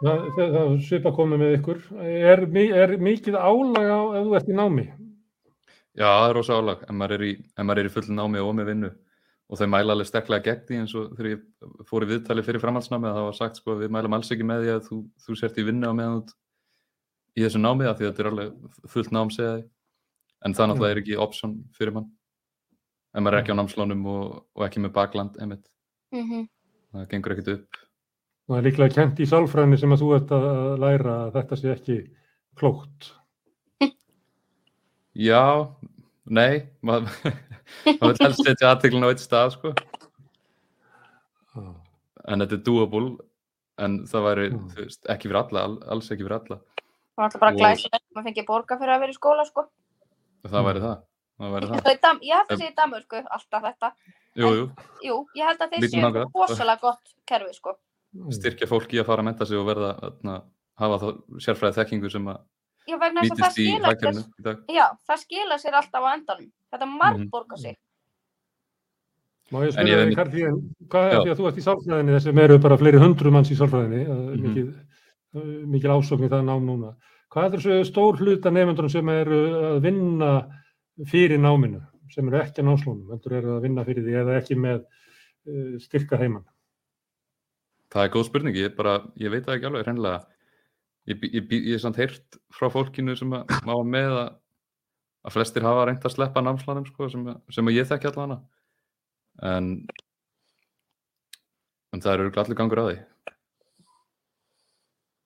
Það, 0.06 0.26
það, 0.36 0.52
það 0.56 0.76
svipa 0.86 1.12
komið 1.16 1.42
með 1.42 1.54
ykkur. 1.60 1.80
Er, 2.06 2.44
mi- 2.52 2.70
er 2.84 2.94
mikið 3.02 3.38
álag 3.40 3.88
á 3.90 4.00
ef 4.20 4.28
þú 4.28 4.36
ert 4.40 4.52
í 4.52 4.58
námi? 4.60 4.86
Já, 5.96 6.06
það 6.12 6.28
er 6.30 6.36
rosa 6.38 6.58
álag, 6.60 6.82
ef 6.86 6.96
maður 7.00 7.16
er 7.16 7.24
í, 7.26 7.34
er 7.82 7.88
í 7.90 7.92
full 7.94 8.08
námi 8.14 8.42
og 8.44 8.56
með 8.58 8.70
vinnu 8.74 8.90
og 9.46 9.60
þau 9.60 9.68
mæla 9.70 9.94
alveg 9.94 10.08
sterklega 10.10 10.44
gegn 10.50 10.64
því 10.68 10.78
eins 10.82 10.94
og 10.98 11.12
þegar 11.16 11.30
ég 11.32 11.86
fór 11.88 12.04
í 12.04 12.10
viðtali 12.10 12.44
fyrir 12.44 12.62
framhaldsnámi 12.64 13.08
að 13.08 13.18
það 13.20 13.28
var 13.30 13.38
sagt 13.38 13.60
sko 13.62 13.76
að 13.76 13.84
við 13.86 13.92
mælum 13.94 14.16
alls 14.18 14.32
ekki 14.34 14.48
með 14.50 14.64
því 14.66 14.72
að 14.74 14.88
þú, 14.90 14.98
þú 15.22 15.36
sért 15.40 15.60
í 15.62 15.66
vinnu 15.68 15.86
á 15.86 15.94
meðan 15.96 16.18
ert 16.24 16.34
í 17.38 17.44
þessu 17.46 17.62
námi 17.62 17.86
af 17.86 18.00
því 18.00 18.08
að 18.08 18.12
þetta 18.12 18.24
er 18.26 18.30
alveg 18.32 18.90
fullt 18.96 19.14
nám 19.14 19.32
segja 19.36 19.54
því 19.60 19.64
en 20.50 20.58
það 20.58 20.70
náttúrulega 20.72 20.96
er 20.98 21.02
ekki 21.04 21.20
option 21.28 21.54
fyrir 21.78 21.94
mann. 21.96 22.10
Ef 23.16 23.22
maður 23.24 23.38
er 23.38 23.44
ekki 23.46 23.54
á 23.56 23.60
námslánum 23.62 24.04
og, 24.12 24.26
og 24.58 24.66
ekki 24.68 24.84
með 24.84 24.94
bakland 24.98 25.38
einmitt, 25.40 25.66
Mm 26.12 26.26
það 26.96 27.08
gengur 27.14 27.34
ekkert 27.38 27.54
upp 27.56 27.80
Það 28.46 28.58
er 28.60 28.66
líklega 28.68 28.94
kent 28.94 29.20
í 29.20 29.26
sálfræðinni 29.30 29.78
sem 29.82 29.94
að 29.96 30.02
þú 30.04 30.10
ert 30.20 30.32
að 30.38 30.48
læra 30.84 31.14
að 31.26 31.32
þetta 31.40 31.58
sé 31.58 31.72
ekki 31.74 31.96
klókt. 32.60 33.08
Já, 35.30 35.42
nei 36.30 36.68
maður, 36.86 37.10
vil 37.86 38.14
helst 38.22 38.44
setja 38.46 38.72
aðteglin 38.76 39.06
á 39.06 39.10
eitt 39.14 39.24
stað 39.24 39.56
sko 39.56 39.74
en 42.26 42.42
þetta 42.42 42.58
er 42.58 42.64
doable 42.66 43.16
en 43.82 43.98
það 44.08 44.24
væri, 44.30 44.46
Mm. 44.56 44.68
þú 44.72 44.84
veist, 44.86 45.02
ekki 45.12 45.28
fyrir 45.30 45.40
alla 45.42 45.64
all, 45.68 45.76
alls 45.94 46.08
ekki 46.12 46.24
fyrir 46.26 46.38
alla 46.40 46.58
Það 46.60 47.18
var 47.20 47.26
alltaf 47.28 47.42
bara 47.44 47.56
glæsið 47.60 47.94
að 47.96 48.02
maður 48.16 48.26
fengi 48.30 48.46
borga 48.48 48.78
fyrir 48.80 48.94
að 48.96 49.02
vera 49.06 49.14
í 49.14 49.18
skóla, 49.18 49.46
sko. 49.48 49.66
það 50.46 50.66
væri 50.70 50.82
það, 50.86 50.96
það 51.40 51.54
væri 51.56 51.70
það 51.72 51.84
Það 51.86 52.00
Dam- 52.06 52.22
Ég 52.24 52.36
held 52.40 52.52
að 52.56 52.62
sé 52.62 52.68
í 52.70 52.76
Danmörku, 52.80 53.22
alltaf 53.38 53.66
þetta. 53.70 53.92
jú, 54.36 54.50
jú, 54.60 54.66
Jú, 55.06 55.18
ég 55.36 55.46
held 55.50 55.62
að 55.66 55.76
þeir 55.76 55.90
séu 55.90 56.26
rosalega 56.36 56.82
gott 56.82 57.14
kerfi, 57.26 57.54
sko. 57.56 57.76
Styrkja 58.36 58.68
fólki 58.68 59.00
að 59.02 59.06
fara 59.10 59.22
að 59.24 59.30
menta 59.30 59.46
sig 59.46 59.58
og 59.60 59.66
verða 59.68 59.90
að 60.02 60.44
hafa 60.82 61.00
þá 61.02 61.08
sérfræði 61.46 61.78
þekkingu 61.80 62.12
sem 62.12 62.28
að 62.32 62.38
Já, 62.86 62.98
vegna 63.02 63.22
þess 63.26 63.32
að 63.32 63.40
það 63.40 63.46
nýtist 63.46 63.58
í 63.58 63.66
sér, 63.66 64.26
í 64.40 64.44
dag 64.46 64.58
já, 64.76 64.86
það 65.10 65.22
skila 65.24 65.56
sér 65.58 65.74
alltaf 65.80 66.04
á 66.06 66.10
endanum. 66.14 66.50
Þetta 66.72 66.86
marg 66.92 67.18
Mhm. 67.18 67.30
borga 67.34 67.58
sig. 67.58 67.76
Má 69.54 69.60
ég 69.66 69.74
spyrja 69.74 69.98
þig, 69.98 70.06
veit- 70.10 70.16
Karl, 70.20 70.30
því, 70.34 70.44
hvað 70.90 71.06
er 71.14 71.20
því 71.22 71.32
að 71.34 71.40
þú 71.40 71.48
ert 71.50 71.58
í 71.58 71.66
sálfræðinni 71.66 72.14
þessum 72.16 72.40
eru 72.44 72.58
bara 72.60 72.78
fleiri 72.78 72.98
hundru 73.02 73.32
manns 73.32 73.50
í 73.54 73.58
sálfræðinni, 73.58 74.06
mm 74.06 74.42
mikið, 74.46 74.70
uh, 75.36 75.66
mikil 75.74 75.90
ásókn 75.96 76.26
í 76.26 76.30
það 76.30 76.46
nám 76.46 76.66
núna. 76.66 76.96
Hvað 77.34 77.46
er 77.46 77.58
þessu 77.60 77.86
stór 77.90 78.18
hluta 78.22 78.50
nefndurum 78.54 78.90
sem 78.92 79.10
eru 79.10 79.40
að 79.70 79.82
vinna 79.82 80.32
fyrir 81.06 81.40
náminu, 81.42 81.82
sem 82.10 82.28
eru 82.28 82.38
ekki 82.42 82.62
að 82.62 82.70
námslónum, 82.70 83.10
heldur 83.12 83.34
eru 83.38 83.58
að 83.58 83.62
vinna 83.66 83.84
fyrir 83.86 84.04
því 84.06 84.14
eða 84.22 84.38
ekki 84.42 84.56
með 84.58 84.86
uh, 84.86 85.78
styrka 85.80 86.18
heimann? 86.18 86.46
Það 87.96 88.04
er 88.08 88.14
góð 88.14 88.26
spurning, 88.28 88.58
ég, 88.60 88.74
bara, 88.76 88.98
ég 89.22 89.32
veit 89.32 89.46
það 89.48 89.56
ekki 89.58 89.70
alveg 89.70 89.86
hreinlega. 89.88 90.22
Ég, 91.08 91.22
ég, 91.32 91.52
ég, 91.54 91.68
er 91.78 91.82
samt 91.84 92.00
heyrt 92.02 92.38
frá 92.54 92.68
fólkinu 92.74 93.16
sem 93.18 93.32
að 93.38 93.52
má 93.68 93.76
með 93.88 94.16
að, 94.20 94.30
að 95.30 95.36
flestir 95.38 95.64
hafa 95.66 95.86
reynt 95.88 96.06
að 96.10 96.16
sleppa 96.18 96.42
námslanum 96.44 96.86
sko, 96.90 97.08
sem, 97.14 97.24
að- 97.32 97.42
sem 97.56 97.70
að 97.72 97.78
ég 97.80 97.88
þekki 97.92 98.10
allan 98.12 98.40
en 99.46 99.68
en 101.96 102.02
það 102.04 102.14
eru 102.18 102.32
allir 102.42 102.58
gangur 102.60 102.82
að 102.82 102.90
því. 102.90 102.98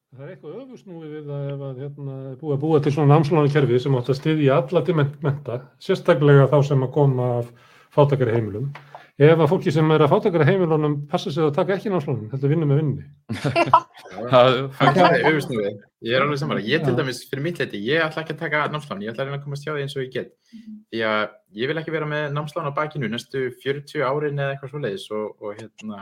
Það 0.10 0.22
er 0.26 0.30
eitthvað 0.34 0.60
öfusnúið 0.64 1.12
við 1.16 1.28
það 1.30 1.48
ef 1.54 1.64
að 1.70 1.80
hérna, 1.84 2.14
að 2.34 2.62
búa 2.64 2.80
til 2.82 2.92
svona 2.96 3.14
námslánu 3.16 3.52
kerfi 3.54 3.80
sem 3.82 3.98
átt 3.98 4.08
að 4.10 4.18
styðja 4.20 4.56
alla 4.58 4.82
til 4.86 4.96
ment- 4.98 5.20
menta, 5.26 5.58
sérstaklega 5.86 6.48
þá 6.50 6.58
sem 6.66 6.86
að 6.86 6.94
koma 6.96 7.28
af 7.40 7.52
fátakari 7.94 8.34
heimilum. 8.36 8.72
Ef 9.20 9.36
að 9.36 9.50
fólki 9.52 9.72
sem 9.76 9.90
er 9.92 10.00
að 10.06 10.14
fátakari 10.14 10.46
heimilunum 10.48 10.94
passa 11.12 11.28
sig 11.28 11.44
að 11.44 11.50
taka 11.58 11.74
ekki 11.76 11.90
námslánum, 11.92 12.30
heldur 12.32 12.52
vinna 12.54 12.68
með 12.70 12.78
vinni. 12.80 13.08
það, 14.32 14.54
Það 14.78 15.00
er 15.04 15.26
auðvitsnúið. 15.28 15.82
Ég 16.08 16.16
er 16.16 16.24
alveg 16.24 16.40
saman. 16.40 16.62
Ég 16.64 16.86
til 16.86 16.94
dæmis, 16.96 17.20
fyrir 17.28 17.44
mitt 17.44 17.60
leiti, 17.60 17.82
ég 17.84 18.06
ætla 18.06 18.24
ekki 18.24 18.38
að 18.38 18.44
taka 18.46 18.62
námslán. 18.72 19.04
Ég 19.04 19.12
ætla 19.12 19.26
að 19.26 19.32
reyna 19.32 19.42
að 19.42 19.44
komast 19.44 19.68
hjá 19.68 19.74
því 19.74 19.84
eins 19.84 19.98
og 19.98 20.06
ég 20.06 20.14
get. 20.16 20.32
Því 20.56 21.04
að 21.10 21.36
ég 21.60 21.74
vil 21.74 21.78
ekki 21.84 21.96
vera 21.98 22.08
með 22.08 22.26
námslán 22.38 22.72
á 22.72 22.78
bakinu 22.80 23.12
næstu 23.12 23.44
40 23.60 24.08
árin 24.08 24.40
eða 24.40 24.56
eitthvað 24.56 24.72
svoleiðis 24.72 25.08
og, 25.12 25.28
og 25.44 25.60
hérna, 25.60 26.02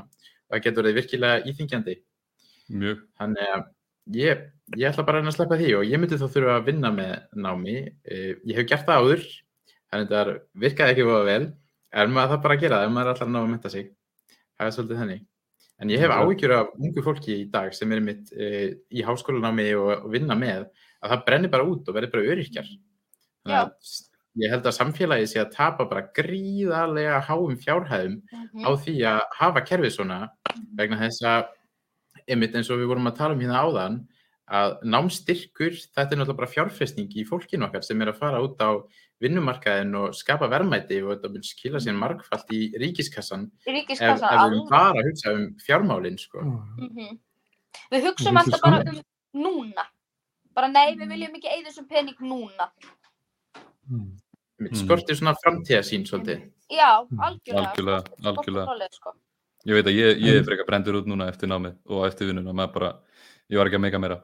það 0.53 0.65
getur 0.69 0.85
verið 0.85 1.01
virkilega 1.01 1.43
íþingjandi. 1.49 1.99
mjög 2.69 3.05
Þannig 3.17 3.53
að 3.57 3.67
ég, 4.21 4.49
ég 4.77 4.91
ætla 4.93 5.07
bara 5.09 5.17
að 5.17 5.23
reyna 5.25 5.33
að 5.33 5.39
sleppa 5.41 5.63
því 5.63 5.73
og 5.79 5.87
ég 5.89 6.05
myndi 6.05 6.21
þá 6.21 6.29
þurfa 6.37 6.59
að 6.61 6.69
vinna 6.69 6.93
með 7.01 7.15
námi. 7.33 7.79
Eh, 8.05 8.35
Ég 8.45 8.61
hef 8.61 8.69
gert 8.69 8.85
það 8.85 9.01
áður, 9.01 9.29
þannig 9.89 10.11
að 10.11 10.19
það 10.19 10.37
virkaði 10.67 10.93
ekki 10.93 11.09
voða 11.15 11.31
vel. 11.33 11.45
En 11.97 12.11
maður 12.13 12.35
það 12.35 12.43
bara 12.45 12.57
að 12.57 12.61
gera 12.63 12.79
það 12.81 12.87
ef 12.87 12.93
maður 12.95 13.07
er 13.07 13.13
alltaf 13.13 13.27
að 13.27 13.33
ná 13.33 13.39
að 13.41 13.49
menta 13.53 13.71
sig. 13.73 13.87
Það 14.57 14.67
er 14.69 14.75
svolítið 14.77 14.99
þannig. 15.01 15.23
En 15.77 15.91
ég 15.93 16.01
hef 16.01 16.09
Já. 16.13 16.17
áhyggjur 16.23 16.53
af 16.57 16.69
ungu 16.81 17.03
fólki 17.05 17.33
í 17.37 17.47
dag 17.53 17.73
sem 17.77 17.91
er 17.93 17.99
mitt 18.01 18.31
e, 18.33 18.47
í 18.89 19.03
háskólanámi 19.05 19.67
og, 19.77 19.89
og 20.05 20.11
vinna 20.13 20.37
með 20.37 20.63
að 21.03 21.11
það 21.13 21.25
brennir 21.27 21.51
bara 21.53 21.67
út 21.69 21.89
og 21.89 21.97
verður 21.97 22.13
bara 22.15 22.31
öryrkjar. 22.33 22.69
Þannig 23.45 23.59
að 23.61 23.73
s- 23.85 24.09
ég 24.37 24.51
held 24.53 24.65
að 24.69 24.75
samfélagið 24.77 25.29
sé 25.31 25.39
að 25.41 25.51
tapa 25.53 25.85
bara 25.89 26.07
gríðarlega 26.17 27.21
háum 27.25 27.55
fjárhæðum 27.61 28.17
Mhm. 28.31 28.65
á 28.65 28.69
því 28.77 28.95
að 29.09 29.21
hafa 29.39 29.61
kerfið 29.65 29.93
svona 29.97 30.19
vegna 30.77 30.97
þess 31.01 31.21
að 31.25 31.47
einmitt 32.27 32.55
eins 32.55 32.69
og 32.69 32.77
við 32.81 32.87
vorum 32.91 33.07
að 33.09 33.15
tala 33.17 33.33
um 33.33 33.39
hérna 33.41 33.61
áðan 33.65 33.97
að 34.47 34.77
námstyrkur, 34.83 35.73
þetta 35.93 36.11
er 36.13 36.17
náttúrulega 36.21 36.37
bara 36.37 36.53
fjárfesting 36.53 37.09
í 37.17 37.25
fólkinu 37.27 37.65
okkar 37.67 37.83
sem 37.83 38.01
er 38.01 38.07
að 38.13 38.17
fara 38.21 38.41
út 38.41 38.57
á 38.61 38.71
vinnumarkaðin 39.21 39.95
og 39.97 40.13
skapa 40.15 40.47
verðmæti 40.51 40.99
og 41.03 41.15
þetta 41.15 41.31
mun 41.33 41.43
skila 41.43 41.79
sér 41.83 41.95
margfalt 41.97 42.51
í 42.53 42.71
ríkiskassan 42.77 43.47
Í 43.47 43.69
ef, 43.69 43.73
ríkiskassa 43.75 44.29
ef 44.33 44.51
við 44.53 44.69
bara 44.69 45.03
hugsa 45.07 45.33
um 45.33 45.47
fjármálin 45.65 46.17
sko. 46.21 46.41
Mhm. 46.41 47.17
Við 47.91 48.03
hugsum 48.09 48.35
Ríkis- 48.37 48.53
alltaf 48.53 48.61
bara 48.61 48.83
um 48.91 49.01
núna. 49.33 49.85
Bara 50.53 50.67
nei, 50.67 50.95
við 50.95 51.07
viljum 51.09 51.35
ekki 51.37 51.49
eigða 51.49 51.69
þessum 51.71 51.87
pening 51.89 52.15
núna. 52.21 52.69
Mm. 53.89 54.17
Mm. 54.59 54.73
skortir 54.73 55.15
svona 55.15 55.35
framtíðasín 55.45 56.03
svolítið 56.09 56.51
Já, 56.69 57.05
Mm. 57.07 57.19
algjörlega. 57.19 57.71
Algjörlega, 57.71 58.03
algjörlega. 58.25 58.87
sko. 58.91 59.13
ég 59.65 59.73
veit 59.73 59.85
að 59.85 59.95
ég, 59.95 60.17
ég 60.19 60.35
er 60.39 60.43
frekar 60.43 60.65
brendur 60.65 60.95
út 61.01 61.05
núna 61.07 61.27
eftir 61.29 61.47
námið 61.47 61.75
og 61.87 62.05
eftir 62.07 62.27
vinnuna 62.27 62.51
maður 62.53 62.73
bara, 62.73 62.99
ég 63.49 63.57
var 63.57 63.67
ekki 63.67 63.75
að 63.77 63.81
meika 63.81 63.99
meira 63.99 64.21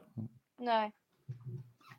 Nei. 0.58 0.92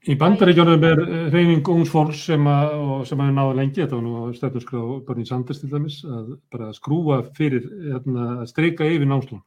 Í 0.06 0.14
bandaríkjörnum 0.22 0.84
er 0.86 1.00
eh, 1.02 1.14
reyning 1.34 1.66
ungs 1.74 1.90
fólks 1.90 2.28
sem 2.28 2.46
að 2.46 2.76
náða 3.10 3.56
lengi, 3.58 3.80
þetta 3.80 3.98
var 3.98 4.04
nú 4.06 4.34
stefnuskrá 4.38 4.82
Bernie 5.08 5.26
Sanders 5.26 5.62
til 5.64 5.70
dæmis, 5.72 5.96
að 6.06 6.36
bara 6.54 6.68
skrúa 6.78 7.24
fyrir, 7.38 7.64
hérna, 7.88 8.26
að 8.44 8.52
streika 8.52 8.86
yfir 8.86 9.10
námslun, 9.10 9.42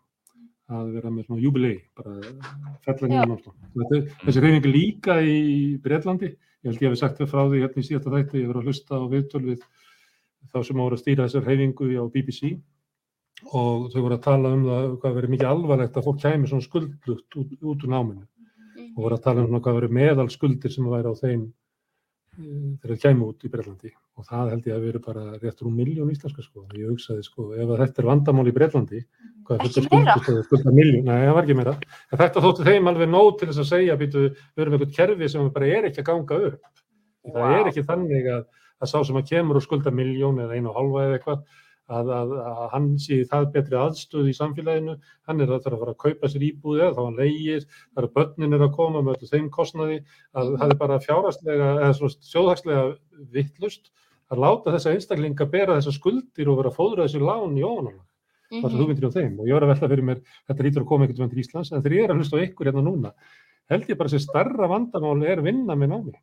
að 0.75 0.89
vera 0.97 1.13
með 1.15 1.29
svona 1.29 1.45
jubilei, 1.45 1.77
bara 1.95 2.17
fella 2.89 3.07
Já. 3.07 3.13
nýja 3.13 3.27
námslun. 3.31 4.09
Þessi 4.25 4.43
reyning 4.43 4.67
líka 4.67 5.21
í 5.23 5.39
Breitlandi, 5.85 6.33
ég 6.35 6.73
held 6.73 6.83
ég 6.83 6.91
hef 6.91 6.99
sagt 7.05 7.23
það 7.23 7.31
frá 7.37 7.45
því 7.45 7.61
hérna 7.63 7.85
í 7.85 7.87
síðasta 7.87 8.15
þætti, 8.17 8.43
ég 8.43 8.51
var 8.51 8.59
að 8.59 8.73
hlusta 8.73 8.99
á 8.99 9.05
viðtöl 9.13 9.45
við 9.45 9.63
þá 10.49 10.59
sem 10.65 10.83
voru 10.83 10.99
að 10.99 11.05
stýra 11.05 11.29
þessar 11.29 11.47
reyningu 11.47 11.93
á 12.03 12.05
BBC 12.11 12.51
og 13.53 13.93
þau 13.93 14.01
voru 14.01 14.19
að 14.19 14.27
tala 14.27 14.51
um 14.57 14.67
það 14.67 14.91
hvað 15.05 15.17
verið 15.21 15.33
mikið 15.37 15.53
alvarlegt 15.53 16.01
að 16.01 16.09
fólk 16.09 16.21
kæmi 16.25 16.51
svona 16.51 16.67
skuldlugt 16.67 17.39
út, 17.39 17.55
út 17.63 17.87
úr 17.87 17.95
náminu 17.95 18.27
og 18.99 19.07
voru 19.07 19.15
að 19.15 19.25
tala 19.29 19.47
um 19.47 19.63
hvað 19.63 19.79
verið 19.79 19.95
meðal 19.95 20.29
skuldir 20.35 20.75
sem 20.75 20.87
væri 20.91 21.07
á 21.07 21.15
þeim 21.15 21.43
eh, 21.47 22.71
þegar 22.83 22.93
það 22.97 23.03
kæmi 23.05 23.27
út 23.29 23.47
í 23.47 23.51
Breitlandi 23.53 23.93
og 24.19 24.27
það 24.27 24.51
held 24.53 24.67
ég 24.67 24.75
að 24.75 24.87
verið 24.89 25.05
bara 25.05 25.25
rétt 25.39 25.61
rúm 25.63 25.77
miljón 25.79 26.11
íslenska 26.11 26.43
sko. 26.43 26.65
Ég 26.75 26.91
hugsaði 26.91 27.23
sko, 27.23 27.53
ef 27.55 27.71
þetta 27.71 28.03
er 28.03 28.09
vandamál 28.09 28.51
í 28.51 28.55
Breitlandi, 28.57 29.03
hvað 29.47 29.55
er 29.55 29.69
Ekki 29.69 29.85
þetta 29.85 30.17
skuldir, 30.17 30.41
skulda 30.49 30.75
miljón, 30.75 31.07
nei 31.07 31.23
það 31.23 31.37
var 31.37 31.47
ekki 31.47 31.57
meira. 31.61 31.75
En 32.11 32.23
þetta 32.25 32.43
þóttu 32.43 32.67
þeim 32.67 32.91
alveg 32.91 33.13
nóg 33.13 33.31
til 33.39 33.49
þess 33.53 33.63
að 33.63 33.71
segja, 33.71 33.99
býtu, 34.01 34.25
við 34.35 34.65
erum 34.65 34.75
eitthvað 34.75 34.97
kerfi 34.97 35.31
sem 35.31 35.53
bara 35.55 35.71
er 35.77 35.87
ekki 35.87 36.03
að 36.03 36.09
ganga 36.11 36.41
upp. 36.49 36.83
Það 37.29 37.47
Vá. 37.47 37.55
er 37.61 37.71
ekki 37.71 37.87
þannig 37.87 38.29
að, 38.35 38.45
að 38.83 38.91
sá 38.91 38.99
sem 39.07 39.23
að 39.23 39.31
kemur 39.31 39.61
og 39.61 39.67
skulda 39.69 39.95
miljón 39.95 40.43
eða 40.43 40.59
einu 40.59 40.73
og 40.73 40.81
halva 40.81 41.07
eða 41.07 41.21
eitthvað, 41.21 41.63
að, 41.89 42.11
að, 42.13 42.33
að 42.51 42.65
hann 42.75 42.89
sé 43.01 43.19
það 43.29 43.47
betri 43.55 43.79
aðstöð 43.81 44.29
í 44.31 44.35
samfélaginu, 44.37 44.97
hann 45.29 45.41
er 45.45 45.53
að 45.53 45.63
þarf 45.65 45.77
að 45.77 45.85
fara 45.85 45.95
að 45.95 46.03
kaupa 46.05 46.31
sér 46.33 46.45
íbúði 46.49 46.83
eða 46.85 46.97
þá 46.97 47.01
hann 47.05 47.23
leigir, 47.23 47.65
það 47.95 48.03
eru 48.03 48.11
börnin 48.19 48.59
er 48.59 48.67
að 48.67 48.75
koma 48.77 49.03
með 49.05 49.17
öllu 49.17 49.31
þeim 49.33 49.49
kostnaði, 49.55 49.99
að 50.37 50.53
það 50.59 50.75
er 50.75 50.79
bara 50.83 51.01
fjárhagslega 51.07 51.71
eða 51.79 52.13
sjóðhagslega 52.29 52.85
vittlust 53.37 53.91
að 54.29 54.45
láta 54.45 54.77
þessa 54.77 54.95
einstaklinga 54.95 55.49
bera 55.49 55.79
þessa 55.79 55.97
skuldir 55.97 56.53
og 56.53 56.61
vera 56.61 56.73
að 56.73 56.79
fóðra 56.79 57.09
þessi 57.09 57.25
lán 57.25 57.57
í 57.57 57.65
ofanálag. 57.65 58.05
Mhm. 58.49 58.63
Það 58.63 58.71
er 58.71 58.81
hugmyndir 58.81 59.09
á 59.09 59.17
þeim 59.17 59.35
og 59.41 59.49
ég 59.49 59.57
var 59.57 59.65
að 59.65 59.73
velta 59.75 59.89
fyrir 59.93 60.09
mér, 60.09 60.21
þetta 60.49 60.65
lítur 60.65 60.83
að 60.83 60.89
koma 60.89 61.05
einhvern 61.05 61.21
veginn 61.21 61.33
til 61.35 61.43
Íslands, 61.43 61.73
en 61.73 61.83
þegar 61.85 61.97
ég 61.97 62.05
er 62.05 62.13
að 62.13 62.21
hlusta 62.21 62.37
á 62.41 62.45
ykkur 62.45 62.69
hérna 62.69 62.85
núna, 62.85 63.13
held 63.69 63.89
ég 63.89 63.99
bara 63.99 64.09
að 64.09 64.15
þessi 64.17 64.29
starra 64.29 64.69
vandamál 64.69 65.25
er 65.25 65.43
vinna 65.45 65.77
með 65.77 65.93
námi. 65.93 66.15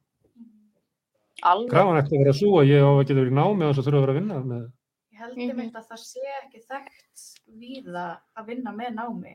Alveg. 1.45 1.69
Krafan 1.69 1.99
eftir 1.99 2.17
að 2.17 2.23
vera 2.23 2.33
svo 2.33 2.51
að 2.61 2.71
ég 2.71 2.81
á 2.81 2.89
að 2.89 3.01
geta 3.03 3.19
verið 3.19 3.37
námi 3.37 3.65
og 3.65 3.69
þess 3.69 3.81
að 3.81 3.87
þurfa 3.89 3.99
að 3.99 4.05
vera 4.05 4.15
að 4.15 4.19
vinna 4.19 4.39
með. 4.41 4.63
Ég 4.65 4.84
held 5.25 5.37
Mhm. 5.37 5.49
einmitt 5.49 5.75
að 5.79 5.87
það 5.89 6.03
sé 6.05 6.23
ekki 6.43 6.61
þekkt 6.69 7.39
víða 7.59 8.05
að 8.37 8.47
vinna 8.47 8.71
með 8.75 8.93
námi 8.95 9.33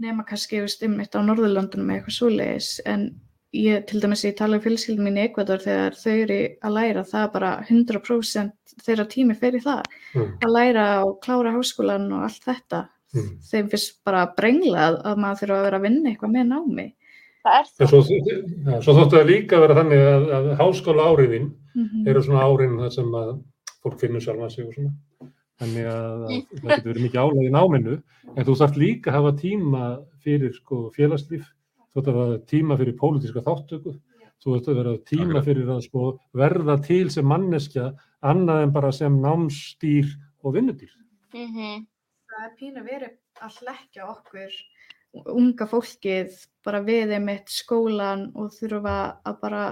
nema 0.00 0.24
kannski 0.24 0.60
veist, 0.62 0.82
einmitt 0.86 1.16
á 1.16 1.20
Norðurlandunum 1.24 1.88
eða 1.90 1.98
eitthvað 2.02 2.18
svoleiðis 2.18 2.80
en 2.86 3.08
ég 3.54 3.86
til 3.88 4.00
dæmis 4.00 4.22
ég 4.28 4.36
tala 4.36 4.56
um 4.58 4.62
fjölskyldum 4.62 5.06
mín 5.08 5.16
í 5.18 5.24
Ekvador 5.26 5.58
þegar 5.64 5.96
þau 5.96 6.12
eru 6.22 6.38
að 6.62 6.74
læra 6.76 7.02
það 7.08 7.24
er 7.24 7.32
bara 7.32 7.52
100% 7.68 8.52
þeirra 8.84 9.06
tími 9.08 9.34
fer 9.36 9.52
í 9.58 9.62
það 9.64 9.82
Mm. 10.14 10.38
að 10.44 10.52
læra 10.54 10.84
og 11.04 11.20
klára 11.20 11.52
háskólan 11.56 12.12
og 12.12 12.22
allt 12.28 12.44
þetta 12.44 12.88
Mm. 13.14 13.38
þeim 13.40 13.70
finnst 13.70 14.04
bara 14.04 14.26
brenglað 14.36 15.02
að 15.02 15.16
maður 15.16 15.40
þurfa 15.40 15.58
að 15.58 15.64
vera 15.64 15.78
að 15.78 15.82
vinna 15.82 16.10
eitthvað 16.10 16.34
með 16.36 16.46
námi 16.52 16.94
Það 17.44 17.58
er 17.58 17.64
það. 17.64 17.88
svo, 17.88 18.02
svo 18.82 18.92
þóttu 18.92 19.16
það 19.16 19.26
líka 19.30 19.60
vera 19.60 19.74
þannig 19.74 20.00
að, 20.12 20.24
að 20.36 20.56
háskóla 20.58 21.06
áriðin 21.08 21.50
Mhm. 21.74 22.08
eru 22.08 22.20
svona 22.22 22.42
þar 22.78 22.92
sem 22.92 23.04
að 23.06 23.42
fólk 23.88 24.00
finnur 24.02 24.24
sjálfa 24.24 24.50
sig 24.52 24.66
og 24.68 24.74
svona. 24.76 24.94
Þannig 25.58 25.88
að, 25.90 26.20
að 26.22 26.34
það 26.54 26.68
getur 26.70 26.90
verið 26.92 27.04
mikið 27.06 27.22
álæg 27.24 27.46
í 27.48 27.54
náminu, 27.54 27.94
en 28.34 28.46
þú 28.46 28.54
þarf 28.60 28.76
líka 28.78 29.10
að 29.10 29.16
hafa 29.18 29.32
tíma 29.40 29.86
fyrir 30.22 30.52
sko, 30.54 30.82
félagslíf, 30.94 31.48
þú 31.90 32.04
þarf 32.04 32.12
að 32.20 32.28
hafa 32.28 32.38
tíma 32.52 32.78
fyrir 32.78 32.98
pólitíska 33.00 33.42
þáttöku, 33.48 33.94
þú 34.38 34.54
þarf 34.54 34.70
að 34.70 34.78
vera 34.78 34.96
tíma 35.10 35.42
fyrir 35.48 35.72
að 35.74 35.80
sko, 35.88 36.12
verða 36.38 36.78
til 36.86 37.04
sem 37.10 37.26
manneskja 37.26 37.88
annað 38.28 38.64
en 38.66 38.74
bara 38.76 38.92
sem 38.94 39.18
námsdýr 39.24 40.14
og 40.44 40.54
vinnudýr. 40.54 40.94
Mhm. 41.34 41.86
það 42.28 42.44
er 42.46 42.52
pínu 42.60 42.82
verið 42.86 43.14
að 43.42 43.56
hlekja 43.58 44.04
okkur 44.12 44.52
unga 45.32 45.66
fólkið 45.66 46.34
bara 46.64 46.80
við 46.84 47.14
einmitt 47.16 47.50
skólan 47.50 48.28
og 48.36 48.52
þurfa 48.54 48.96
að 49.26 49.40
bara 49.42 49.62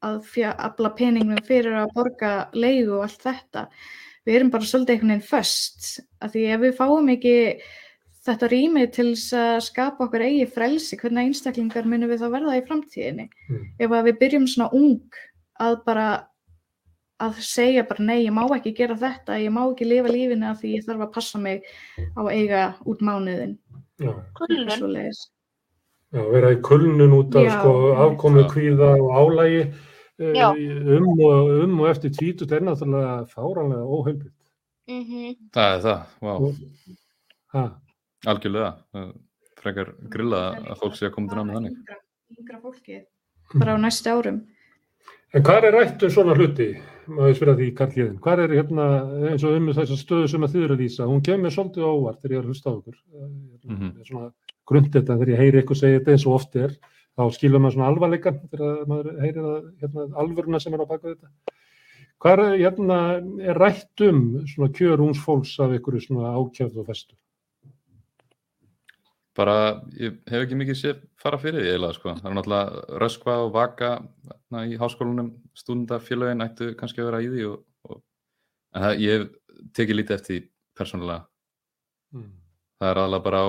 að 0.00 0.30
afla 0.50 0.92
peningnum 0.96 1.42
fyrir 1.46 1.76
að 1.82 1.92
borga 1.96 2.32
leigu 2.56 2.96
og 2.98 3.04
allt 3.06 3.26
þetta. 3.26 3.66
Við 4.26 4.36
erum 4.36 4.50
bara 4.52 4.68
svolítið 4.68 4.94
einhvern 4.94 5.14
veginn 5.14 5.28
föst 5.28 5.92
að 6.20 6.34
því 6.34 6.46
ef 6.54 6.64
við 6.64 6.74
fáum 6.78 7.12
ekki 7.14 7.36
þetta 8.26 8.48
rými 8.52 8.86
til 8.92 9.10
að 9.38 9.60
skapa 9.64 10.06
okkur 10.06 10.24
eigi 10.26 10.48
frelsi, 10.52 10.98
hvernig 11.00 11.30
einstaklingar 11.30 11.88
munum 11.88 12.10
við 12.12 12.22
þá 12.22 12.28
verða 12.34 12.58
í 12.58 12.64
framtíðinni. 12.68 13.28
Mm. 13.48 13.62
Ef 13.80 13.94
að 13.96 14.10
við 14.10 14.18
byrjum 14.20 14.48
svona 14.50 14.68
ung 14.76 15.20
að 15.60 15.78
bara 15.86 16.08
að 17.20 17.40
segja 17.44 17.84
bara 17.88 18.04
nei, 18.04 18.22
ég 18.24 18.32
má 18.32 18.44
ekki 18.56 18.72
gera 18.76 18.96
þetta, 18.98 19.36
ég 19.40 19.52
má 19.52 19.62
ekki 19.66 19.88
lifa 19.88 20.12
lífinu 20.12 20.48
af 20.50 20.62
því 20.62 20.76
ég 20.76 20.86
þarf 20.86 21.04
að 21.04 21.12
passa 21.16 21.40
mig 21.40 21.66
á 22.16 22.20
að 22.22 22.32
eiga 22.32 22.62
út 22.88 23.04
mánuðin. 23.04 23.58
Svoleiðis. 24.00 25.20
já, 26.10 26.22
vera 26.32 26.54
í 26.54 26.60
kulnun 26.64 27.12
út 27.18 27.36
af 27.36 27.50
sko, 27.58 27.74
afkomu 28.06 28.46
kvíða 28.52 28.94
og 28.96 29.12
álægi. 29.20 29.62
Um 30.20 31.08
og, 31.24 31.50
um 31.64 31.80
og 31.80 31.90
eftir 31.90 32.12
tvítut 32.14 32.52
er 32.52 32.64
náttúrulega 32.66 33.26
fáranlega 33.32 33.84
óheilbyrgt. 33.84 34.36
Mhm. 34.90 35.50
Það 35.54 35.74
er 35.74 35.82
það, 35.86 36.64
Ha, 37.50 37.64
algjörlega. 38.30 38.70
Frekar 39.60 39.92
grillað 40.12 40.60
að 40.70 40.78
fólk 40.80 40.96
sé 40.96 41.08
að 41.08 41.14
koma 41.16 41.30
til 41.32 41.40
námið 41.40 41.56
þannig. 41.58 41.96
Yngra, 42.38 42.60
fólkið, 42.62 43.02
bara 43.58 43.74
á 43.74 43.78
næstu 43.82 44.12
árum. 44.14 44.38
En 45.34 45.44
hvað 45.46 45.66
er 45.68 45.76
rætt 45.76 46.04
um 46.06 46.12
svona 46.14 46.34
hluti, 46.34 46.68
maður 47.10 47.36
spyrja 47.38 47.56
því 47.58 47.66
Karl 47.78 47.98
Jéðin, 47.98 48.20
hvað 48.22 48.42
er 48.44 48.54
hérna 48.56 48.86
eins 49.30 49.44
og 49.46 49.56
um 49.58 49.68
þessar 49.70 49.98
stöðu 50.00 50.30
sem 50.30 50.46
að 50.46 50.54
þið 50.54 50.64
eru 50.66 50.76
að 50.76 50.82
lýsa, 50.84 51.06
hún 51.10 51.22
kemur 51.26 51.54
svolítið 51.54 51.86
á 51.86 51.90
óvart 51.90 52.22
þegar 52.22 52.34
ég 52.34 52.40
er 52.40 52.46
að 52.46 52.50
hlusta 52.50 52.70
á 52.70 52.72
okkur, 52.72 52.96
mm. 53.14 53.76
-hmm. 53.76 53.92
svona 54.08 54.30
grund 54.66 54.90
þetta 54.94 55.16
þegar 55.18 55.32
ég 55.34 55.42
heyri 55.44 55.62
ykkur 55.62 55.78
segja 55.78 56.00
þetta 56.00 56.14
eins 56.16 56.26
og 56.26 56.34
oft 56.38 56.56
er, 56.56 56.74
þá 57.20 57.36
skilur 57.36 57.62
maður 57.62 57.76
svona 57.76 57.88
alvarleikan 57.92 58.42
þegar 58.50 58.84
maður 58.90 59.08
heyrir 59.22 59.48
að, 59.52 59.64
hérna, 59.82 60.06
alvöruna 60.22 60.60
sem 60.62 60.76
er 60.76 60.84
á 60.84 60.90
baka 60.90 61.14
þetta. 61.14 61.56
Hvað 62.20 62.42
er, 62.44 62.58
hérna, 62.60 63.00
er 63.48 63.60
rætt 63.60 64.04
um 64.04 64.22
svona 64.48 64.72
kjör 64.76 65.02
úns 65.06 65.20
fólks 65.24 65.54
af 65.62 65.72
ykkur 65.78 66.00
svona 66.04 66.34
ákjöfð 66.36 66.82
og 66.82 66.88
festu? 66.90 67.16
Bara, 69.38 69.54
ég 69.96 70.18
hef 70.28 70.44
ekki 70.44 70.58
mikið 70.58 70.76
séð 70.76 71.04
fara 71.20 71.38
fyrir 71.40 71.62
því 71.62 71.70
eiginlega, 71.70 71.96
sko. 71.96 72.14
Það 72.18 72.28
er 72.28 72.36
náttúrulega 72.36 72.98
röskva 73.00 73.36
og 73.44 73.52
vaka 73.54 73.90
na, 74.50 74.64
í 74.66 74.76
háskólanum, 74.80 75.30
stúndafélögin 75.56 76.44
ættu 76.44 76.72
kannski 76.76 77.00
að 77.00 77.12
vera 77.12 77.22
í 77.24 77.30
því 77.30 77.46
og, 77.52 77.62
og 77.88 78.02
en 78.74 78.84
það, 78.84 79.00
ég 79.04 79.16
hef 79.16 79.70
tekið 79.78 80.00
lítið 80.00 80.16
eftir 80.18 80.34
því 80.34 80.42
persónulega. 80.80 81.24
Mm. 82.16 82.28
Það 82.80 82.90
er 82.90 82.98
aðalega 83.02 83.24
bara 83.26 83.40
á 83.44 83.48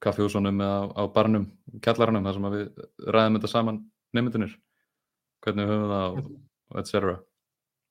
kaffihúsunum 0.00 0.60
eða 0.64 0.76
á, 0.96 1.02
barnum, 1.12 1.46
kjallaranum, 1.84 2.24
þar 2.24 2.36
sem 2.36 2.46
að 2.48 2.54
við 2.56 2.84
ræðum 3.16 3.38
þetta 3.38 3.50
saman 3.52 3.80
nefndunir, 4.16 4.52
hvernig 5.44 5.66
við 5.66 5.74
höfum 5.74 5.90
það 5.92 6.06
og, 6.06 6.30
og 6.72 6.78
et 6.80 6.90
cetera. 6.90 7.16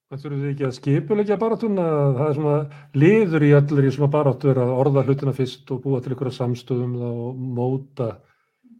Það 0.05 0.23
þurfum 0.23 0.41
við 0.41 0.51
ekki 0.53 0.65
að 0.65 0.73
skipulegja 0.79 1.37
baráttuna, 1.41 1.85
það 2.17 2.27
er 2.27 2.35
svona 2.39 2.57
liður 2.97 3.45
í 3.45 3.51
allir 3.57 3.87
í 3.89 3.93
svona 3.93 4.11
baráttu 4.13 4.51
er 4.51 4.61
að 4.61 4.73
orða 4.79 5.05
hlutina 5.05 5.33
fyrst 5.37 5.71
og 5.73 5.81
búa 5.85 6.01
til 6.01 6.13
einhverja 6.13 6.37
samstöðum 6.39 6.97
og 7.09 7.39
móta, 7.57 8.09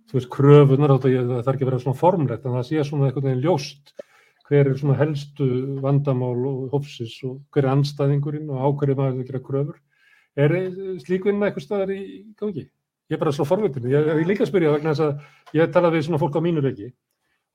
þú 0.09 0.19
veist, 0.19 0.31
kröfunar, 0.33 0.97
það 1.01 1.31
þarf 1.37 1.53
ekki 1.55 1.65
að 1.65 1.71
vera 1.71 1.81
svona 1.85 2.01
formlegt, 2.01 2.45
en 2.45 2.57
það 2.57 2.67
sé 2.69 2.85
svona 2.85 3.09
einhvern 3.09 3.29
veginn 3.29 3.45
ljóst 3.45 3.95
hver 4.45 4.69
er 4.69 4.77
svona 4.77 4.97
helstu 4.99 5.47
vandamál 5.81 6.37
og 6.45 6.73
hófsis 6.73 7.17
og 7.25 7.39
hver 7.53 7.65
er 7.65 7.73
anstæðingurinn 7.73 8.51
og 8.53 8.61
á 8.61 8.67
hverju 8.77 8.97
maður 8.99 9.23
að 9.23 9.29
gera 9.31 9.41
kröfur. 9.45 9.79
Er 10.35 10.51
slík 11.03 11.25
vinna 11.29 11.47
eitthvað 11.47 11.63
staðar 11.63 11.91
í 11.95 12.01
gangi? 12.39 12.65
Ég 13.05 13.15
er 13.15 13.21
bara 13.21 13.31
svo 13.35 13.45
forvitin, 13.47 13.85
ég 13.87 14.07
ég 14.09 14.17
er 14.19 14.27
líka 14.27 14.43
að 14.43 14.49
spyrja 14.49 14.73
vegna 14.73 14.95
þess 14.95 15.05
að 15.05 15.59
ég 15.59 15.73
tala 15.73 15.91
við 15.93 16.07
svona 16.07 16.19
fólk 16.19 16.35
á 16.35 16.41
mínu 16.41 16.63
reiki 16.65 16.89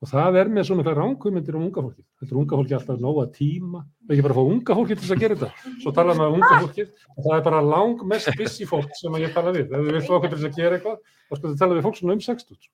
og 0.01 0.09
það 0.09 0.37
er 0.41 0.49
með 0.49 0.65
svona 0.65 0.93
ránkvömyndir 0.97 1.57
um 1.59 1.65
unga 1.67 1.83
fólkið. 1.85 2.05
Þetta 2.17 2.33
er 2.33 2.39
unga 2.41 2.57
fólki 2.57 2.75
alltaf 2.77 3.01
nóga 3.03 3.25
tíma, 3.35 3.83
ekki 4.09 4.23
bara 4.25 4.33
að 4.33 4.39
fá 4.39 4.53
unga 4.55 4.77
fólkið 4.79 4.97
til 4.97 5.03
þess 5.03 5.13
að 5.13 5.21
gera 5.21 5.37
þetta. 5.41 5.73
Svo 5.83 5.93
tala 5.93 6.15
maður 6.17 6.31
um 6.31 6.37
unga 6.39 6.61
fólkið 6.63 6.87
og 6.87 7.19
það 7.27 7.35
er 7.35 7.43
bara 7.49 7.59
lang 7.67 8.05
mest 8.09 8.31
busy 8.39 8.67
fólk 8.71 8.95
sem 8.97 9.17
ég 9.21 9.35
tala 9.35 9.53
við. 9.53 9.67
Ef 9.69 9.91
vilt 9.91 10.07
fá 10.07 10.15
okkur 10.17 10.31
til 10.31 10.39
þess 10.39 10.49
að 10.49 10.57
gera 10.57 10.79
eitthvað, 10.79 10.97
þá 11.27 11.35
sko 11.35 11.51
þið 11.51 11.61
tala 11.61 11.77
við 11.77 11.85
fólk 11.85 11.99
svona 11.99 12.15
um 12.17 12.23
60. 12.25 12.71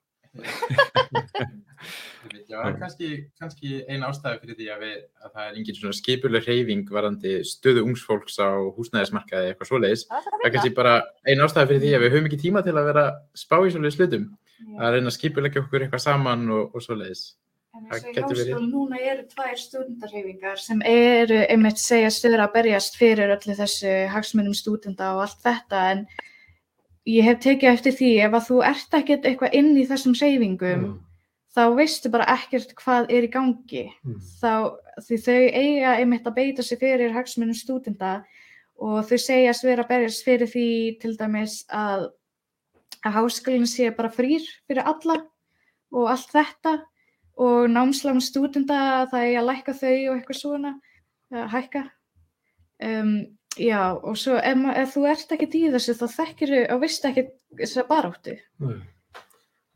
Já, 2.48 2.58
það 2.58 2.68
er 2.68 2.76
kannski, 2.80 3.08
kannski 3.38 3.70
ein 3.92 4.04
ástæði 4.04 4.40
fyrir 4.42 4.58
því 4.58 4.66
að, 4.72 4.82
við, 4.84 4.94
að 5.24 5.32
það 5.34 5.44
er 5.44 5.58
engin 5.60 5.76
svona 5.78 5.96
skipuleg 5.98 6.46
hreyfing 6.48 6.92
varandi 6.92 7.34
stöðu 7.46 7.84
ungs 7.86 8.04
fólks 8.08 8.38
á 8.40 8.48
húsnæðismarkaði 8.76 9.52
eitthvað 9.52 9.70
svoleiðis. 9.70 10.04
Það 10.10 10.30
að 10.32 10.46
er 10.48 10.54
kannski 10.54 10.74
bara 10.76 10.94
ein 11.28 11.44
ástæði 11.44 11.70
fyrir 11.72 11.84
því 11.84 11.92
að 11.94 12.04
við 12.04 12.14
höfum 12.14 12.30
ekki 12.30 12.40
tíma 12.44 12.64
til 12.66 12.74
að 12.74 12.88
vera 12.90 13.04
að 13.08 13.18
spá 13.42 13.56
í 13.60 13.74
svoleiðis 13.74 14.00
hlutum. 14.00 14.24
Að 14.78 14.96
reyna 14.96 15.12
að 15.12 15.18
skipulegja 15.18 15.62
okkur 15.64 15.84
eitthvað 15.86 16.04
saman 16.04 16.48
og, 16.56 16.72
og 16.74 16.84
svoleiðis. 16.84 17.24
En 17.78 17.84
getur 18.14 18.34
verið. 18.34 18.54
háskóla 18.54 18.70
núna 18.72 18.98
eru 18.98 19.24
tvær 19.30 19.58
stundarhefingar 19.60 20.62
sem 20.62 20.80
eru 20.88 21.42
einmitt 21.52 21.78
segja 21.78 22.08
stöður 22.10 22.46
að 22.46 22.54
berjast 22.56 22.96
fyrir 22.98 23.34
öllu 23.36 23.54
þessu 23.58 23.92
hagsmunum 24.10 24.56
stúdenda 24.56 25.12
og 25.14 25.26
allt 25.26 25.44
þetta 25.44 25.82
en 25.92 26.02
ég 27.08 27.24
hef 27.24 27.42
tekið 27.44 27.72
eftir 27.72 27.94
því 27.98 28.14
ef 28.26 28.38
að 28.38 28.48
þú 28.48 28.62
ert 28.68 28.96
ekkert 29.00 29.28
eitthvað 29.28 29.54
inn 29.58 29.76
í 29.76 29.86
þessum 29.88 30.16
hreyfingum 30.18 30.88
þá 31.58 31.62
veistu 31.76 32.10
bara 32.12 32.28
ekkert 32.36 32.74
hvað 32.78 33.08
er 33.14 33.26
í 33.26 33.30
gangi. 33.32 33.86
Mm. 34.06 34.18
Þá, 34.40 34.52
því 35.06 35.18
þau 35.24 35.40
eiga 35.62 35.94
einmitt 35.96 36.28
að 36.28 36.36
beita 36.36 36.64
sig 36.64 36.80
fyrir 36.80 37.14
hagsmunum 37.16 37.56
stúdenda 37.56 38.20
og 38.78 39.00
þau 39.08 39.18
segjast 39.18 39.66
vera 39.66 39.84
að 39.84 39.90
berjast 39.94 40.26
fyrir 40.26 40.50
því 40.50 40.68
til 41.02 41.16
dæmis 41.18 41.62
að, 41.74 42.10
að 43.02 43.16
háskólinn 43.18 43.66
sé 43.66 43.90
bara 43.96 44.12
frýr 44.12 44.44
fyrir 44.68 44.86
alla 44.86 45.18
og 45.94 46.12
allt 46.12 46.30
þetta 46.34 46.76
og 47.38 47.66
námslán 47.70 48.20
stúdenda 48.22 49.08
það 49.10 49.24
eigi 49.24 49.40
að 49.40 49.48
lækka 49.48 49.74
þau 49.80 49.96
og 49.96 50.14
eitthvað 50.14 50.40
svona, 50.42 50.72
að 51.34 51.50
hækka. 51.54 51.84
Um, 52.78 53.12
já, 53.58 53.80
og 54.02 54.16
svo 54.18 54.36
ef, 54.38 54.56
ma- 54.56 54.74
ef 54.78 54.94
þú 54.96 55.04
ert 55.10 55.32
ekki 55.36 55.48
í 55.58 55.70
þessu 55.74 55.94
þá 55.98 56.06
þekkir 56.14 56.52
þau 56.54 56.62
og 56.76 56.80
veist 56.84 57.04
ekki 57.08 57.24
þessa 57.60 57.84
baráttu. 57.88 58.36
Nei. 58.64 58.78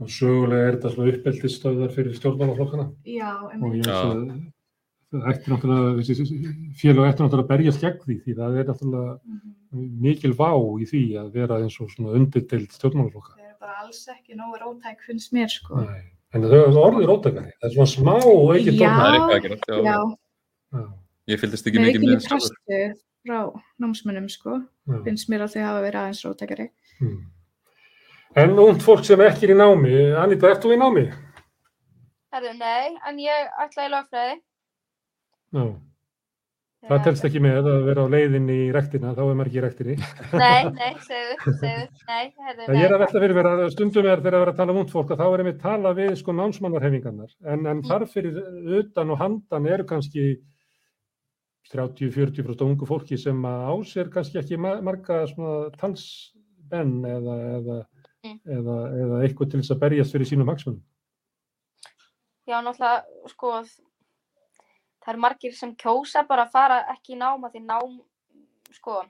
Og 0.03 0.09
sögulega 0.11 0.69
er 0.71 0.77
þetta 0.79 0.91
svona 0.95 1.13
uppeldisstöðar 1.13 1.93
fyrir 1.95 2.17
stjórnmálaflokkana 2.19 2.89
Já, 3.07 3.29
og 3.39 3.77
ég 3.77 3.85
veist 3.85 3.93
að 3.93 4.25
það 5.13 5.29
ætti 5.33 5.53
náttúrulega, 5.53 6.07
félag 6.81 7.11
ætti 7.13 7.23
náttúrulega 7.23 7.45
að 7.45 7.51
berjast 7.53 7.83
gegn 7.85 8.01
því 8.07 8.17
því 8.25 8.35
það 8.41 8.57
er 8.63 8.71
náttúrulega 8.73 9.13
mikil 10.07 10.33
vá 10.39 10.51
í 10.83 10.89
því 10.91 11.03
að 11.21 11.29
vera 11.37 11.61
eins 11.63 11.77
og 11.85 11.93
svona 11.93 12.17
undirdeild 12.19 12.73
stjórnmálaflokka. 12.79 13.37
Þau 13.37 13.45
eru 13.47 13.61
bara 13.61 13.77
alls 13.85 14.03
ekki 14.17 14.39
nógu 14.41 14.59
rótæk 14.65 15.07
finnst 15.07 15.33
mér 15.37 15.53
sko. 15.53 15.85
Nei. 15.85 16.03
En 16.33 16.47
þau 16.49 16.59
eru 16.65 16.81
orðið 16.83 17.09
róttakari. 17.13 17.53
Það 17.61 17.69
er 17.69 17.75
svona 17.77 17.93
smá. 17.93 18.15
Það 18.25 18.57
er 18.57 18.59
eitthvað 18.59 19.37
að 19.37 19.47
gera. 19.47 19.61
Já. 19.69 19.83
Já, 19.85 19.99
Já. 20.73 20.85
Ég 21.31 21.39
fylgdist 21.39 21.69
ekki 21.69 21.79
með 21.79 21.91
mikið 21.93 22.03
ekki 22.03 22.09
með 22.09 22.95
frá 23.27 23.43
námsmönnum 23.83 24.29
sko. 24.33 24.59
Já. 24.89 24.99
Finnst 25.07 25.31
mér 25.31 25.47
að 25.47 25.57
þau 25.57 25.63
hafa 25.67 25.85
verið 25.87 26.01
aðeins 26.03 26.25
rótækari. 26.27 26.69
Mm. 27.03 27.21
En 28.43 28.59
ungt 28.65 28.83
fólk 28.85 29.05
sem 29.05 29.21
ekki 29.21 29.49
er 29.49 29.55
í 29.55 29.61
námi, 29.61 29.95
Anita, 30.17 30.49
ert 30.49 30.65
þú 30.65 30.73
í 30.73 30.81
námi? 30.81 31.07
Herðu, 32.33 32.53
nei, 32.57 32.95
en 33.09 33.19
ég 33.21 33.57
ætla 33.61 33.89
í 33.89 33.91
lögfræði. 33.93 34.37
Já. 35.53 35.65
Það 36.89 37.03
telst 37.05 37.27
ekki 37.29 37.39
með 37.45 37.69
að 37.71 37.85
vera 37.87 38.05
á 38.09 38.11
leiðinni 38.11 38.55
í 38.65 38.71
rektina, 38.75 39.13
þá 39.15 39.21
er 39.23 39.37
maður 39.39 39.51
ekki 39.51 39.59
í 39.61 39.63
rektinni. 39.63 39.95
Nei, 40.43 40.71
nei, 40.75 40.97
segðu, 41.05 41.53
segðu, 41.61 41.85
nei, 42.09 42.25
herðu, 42.49 42.65
Það 42.65 42.79
ég 42.81 42.87
er 42.89 42.95
að 42.97 42.97
nei. 42.97 43.03
velta 43.05 43.23
fyrir 43.23 43.37
mér 43.39 43.49
að 43.53 43.63
stundum 43.77 44.09
er 44.09 44.23
þegar 44.25 44.37
að 44.39 44.43
vera 44.43 44.55
að 44.55 44.59
tala 44.59 44.75
um 44.75 44.81
ungt 44.81 44.95
fólk 44.97 45.13
að 45.15 45.23
þá 45.23 45.27
er 45.29 45.43
einmitt 45.45 45.61
tala 45.63 45.93
við 46.01 46.17
sko 46.19 46.35
námsmannarhefingarnar. 46.41 47.37
En, 47.53 47.69
en 47.71 47.85
þar 47.87 48.07
fyrir 48.11 48.41
utan 48.81 49.15
og 49.15 49.23
handan 49.23 49.69
eru 49.77 49.87
kannski 49.93 50.27
30-40% 51.71 52.65
ungu 52.67 52.87
fólki 52.89 53.17
sem 53.19 53.39
á 53.47 53.71
sér 53.87 54.11
kannski 54.13 54.39
ekki 54.41 54.59
ma- 54.59 54.81
marga 54.83 55.23
talsbenn 55.79 57.03
eða, 57.07 57.37
eða, 57.59 57.79
Mm. 58.23 58.39
eða, 58.47 58.75
eða 59.03 59.17
eitthvað 59.27 59.51
til 59.51 59.61
þess 59.61 59.71
að 59.75 59.81
berjast 59.83 60.13
fyrir 60.15 60.27
sínum 60.31 60.49
hagsmunum. 60.51 60.83
Já, 62.47 62.61
náttúrulega, 62.63 63.03
sko, 63.31 63.51
það 65.03 65.09
eru 65.13 65.19
margir 65.19 65.53
sem 65.55 65.75
kjósa 65.77 66.23
bara 66.29 66.45
að 66.47 66.53
fara 66.53 66.77
ekki 66.95 67.15
í 67.15 67.19
nám 67.19 67.43
að 67.43 67.53
því 67.57 67.63
nám, 67.67 68.01
sko, 68.73 69.03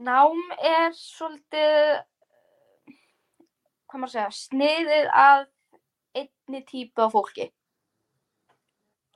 nám 0.00 0.40
er 0.62 0.90
svolítið, 0.96 2.04
hvað 3.88 4.00
maður 4.00 4.08
að 4.08 4.14
segja, 4.16 4.30
sniðið 4.40 5.10
að 5.12 5.46
einni 6.14 6.64
típu 6.64 7.04
af 7.04 7.12
fólki. 7.12 7.50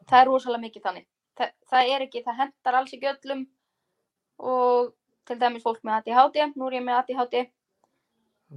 Það 0.09 0.21
er 0.21 0.27
rosalega 0.31 0.65
mikið 0.67 0.83
þannig. 0.83 1.07
Það, 1.39 1.55
það 1.71 1.93
er 1.95 2.05
ekki, 2.07 2.25
það 2.27 2.41
hendar 2.43 2.79
alls 2.79 2.95
ekki 2.97 3.11
öllum 3.13 3.47
og 4.39 4.93
til 5.29 5.39
dæmis 5.39 5.65
fólk 5.65 5.81
með 5.85 5.99
ADHD, 6.01 6.39
nú 6.57 6.69
er 6.69 6.79
ég 6.79 6.85
með 6.87 6.99
ADHD, 6.99 7.41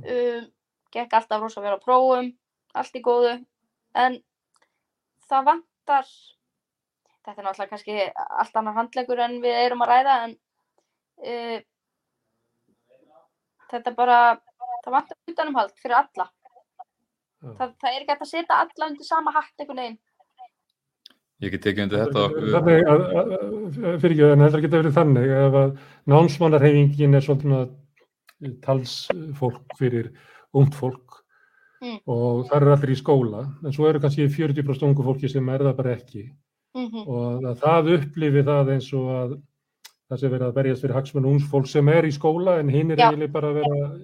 um, 0.01 0.45
gekk 0.93 1.15
alltaf 1.17 1.41
rosa 1.41 1.63
vel 1.63 1.75
á 1.75 1.79
prófum, 1.83 2.31
allt 2.77 2.95
í 2.97 3.01
góðu, 3.05 3.33
en 4.03 4.19
það 5.27 5.49
vantar, 5.49 6.11
þetta 7.17 7.35
er 7.35 7.47
náttúrulega 7.47 7.73
kannski 7.73 7.97
allt 8.15 8.61
annar 8.61 8.77
handlegur 8.77 9.23
en 9.25 9.39
við 9.43 9.59
erum 9.65 9.83
að 9.85 9.93
ræða, 9.93 10.15
en 10.27 10.37
uh, 11.31 11.57
þetta 13.73 13.95
bara, 13.97 14.21
það 14.85 14.95
vantar 14.97 15.33
utanumhald 15.33 15.75
fyrir 15.81 15.99
alla. 16.01 16.31
Já. 17.41 17.51
Það, 17.57 17.75
það 17.81 17.91
er 17.91 18.03
ekki 18.03 18.15
að 18.15 18.29
setja 18.29 18.63
alla 18.63 18.87
undir 18.91 19.07
sama 19.07 19.33
hatt 19.33 19.53
einhvern 19.57 19.81
veginn. 19.81 20.01
Ég 21.41 21.51
get 21.55 21.61
tekið 21.65 21.83
undir 21.87 22.01
þetta. 22.05 22.23
og- 22.23 22.35
Þannig 22.53 22.83
að, 22.85 23.01
að- 23.17 23.31
að- 23.37 23.99
fyrir 24.01 24.13
ekki, 24.15 24.25
en 24.31 24.43
þetta 24.45 24.61
getur 24.61 24.83
verið 24.83 24.97
þannig 24.99 25.31
ef 25.37 25.53
að 25.61 25.77
námsmannarhefingin 26.13 27.15
er 27.15 27.21
svolítið 27.25 27.71
talsfólk 28.61 29.77
fyrir 29.77 30.11
ungt 30.53 30.73
fólk 30.75 31.17
Mm. 31.81 31.97
og 32.05 32.45
það 32.47 32.55
eru 32.61 32.71
allir 32.75 32.91
í 32.93 32.97
skóla, 33.01 33.39
en 33.65 33.71
svo 33.73 33.87
eru 33.89 33.99
kannski 33.99 34.27
40% 34.29 34.83
ungu 34.85 35.01
fólki 35.03 35.27
sem 35.29 35.49
er 35.49 35.59
það 35.59 35.75
bara 35.77 35.95
ekki 35.95 36.29
Mm 36.75 37.07
og 37.07 37.41
að 37.41 37.57
það 37.59 37.89
upplifi 37.97 38.43
það 38.45 38.69
eins 38.75 38.93
og 38.93 39.07
að 39.09 39.41
það 40.11 40.19
sé 40.21 40.29
verið 40.29 40.45
að 40.47 40.53
berjast 40.53 40.81
fyrir 40.85 40.93
hagsmenn 40.93 41.25
ungs 41.25 41.49
fólk 41.49 41.67
sem 41.67 41.89
er 41.89 42.03
í 42.03 42.11
skóla 42.13 42.59
en 42.59 42.69
hinn 42.69 42.91
er 42.91 42.97
Já. 42.97 43.09
eiginlega 43.09 43.31
bara 43.33 43.47
að 43.49 43.53
vera 43.55 43.97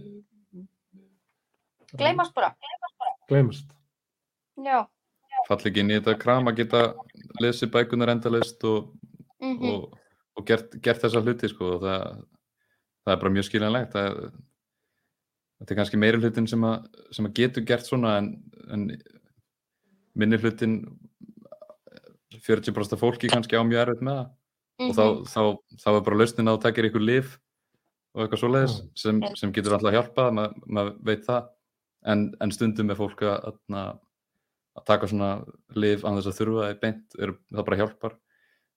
Gleymast 1.98 2.34
bara. 2.36 2.56
gleymast. 3.30 3.70
Já. 4.58 4.88
Falli 5.48 5.70
ekki 5.72 5.80
inn 5.84 5.92
í 5.94 5.98
þetta 6.00 6.18
kram 6.20 6.50
að 6.52 6.58
geta 6.62 6.82
lesið 7.42 7.72
bækunar 7.76 8.12
endalist 8.16 8.64
og, 8.68 8.94
Mm 9.42 9.60
og, 9.70 9.92
og 10.38 10.46
gert, 10.50 10.72
gert 10.82 11.04
þessa 11.04 11.22
hluti 11.22 11.48
sko. 11.52 11.76
og 11.76 11.84
það, 11.84 12.24
það 13.06 13.14
er 13.14 13.20
bara 13.22 13.34
mjög 13.36 13.46
skiljanlegt. 13.48 13.92
Það, 13.94 14.16
þetta 15.60 15.74
er 15.74 15.78
kannski 15.78 16.00
meiri 16.02 16.22
hlutin 16.24 16.48
sem 16.50 16.64
að, 16.66 16.88
sem 17.14 17.26
að 17.30 17.36
getur 17.38 17.66
gert 17.70 17.86
svona 17.86 18.16
en, 18.18 18.32
en 18.74 18.88
minni 20.18 20.40
hlutin 20.42 20.80
40% 22.48 22.94
af 22.98 23.02
fólki 23.02 23.30
kannski 23.32 23.58
á 23.58 23.64
mjög 23.66 23.84
erfitt 23.86 24.04
með 24.06 24.18
það 24.24 24.34
Mhm. 24.78 24.90
og 24.92 24.94
þá, 24.94 25.06
þá, 25.26 25.42
þá 25.82 25.88
er 25.98 26.02
bara 26.06 26.18
lausnin 26.20 26.50
að 26.52 26.60
taka 26.62 26.82
ykkur 26.86 27.02
lif 27.02 27.32
og 28.14 28.20
eitthvað 28.28 28.42
svoleiðis 28.44 28.76
Já. 28.78 28.84
sem, 29.02 29.22
sem 29.40 29.54
getur 29.56 29.74
alltaf 29.74 29.96
hjálpað, 29.96 30.28
ma- 30.38 30.54
maður 30.70 30.92
veit 31.08 31.24
það 31.26 31.48
en, 32.14 32.22
en 32.46 32.52
stundum 32.54 32.92
er 32.94 33.00
fólk 33.00 33.24
að, 33.26 33.48
að, 33.74 33.98
að 34.78 34.86
taka 34.86 35.08
svona 35.10 35.30
lif 35.76 36.04
án 36.06 36.18
þess 36.20 36.30
að 36.32 36.38
þurfa 36.40 36.66
það 36.68 36.80
beint, 36.82 37.16
er, 37.20 37.34
það 37.54 37.66
bara 37.70 37.78
hjálpar 37.82 38.16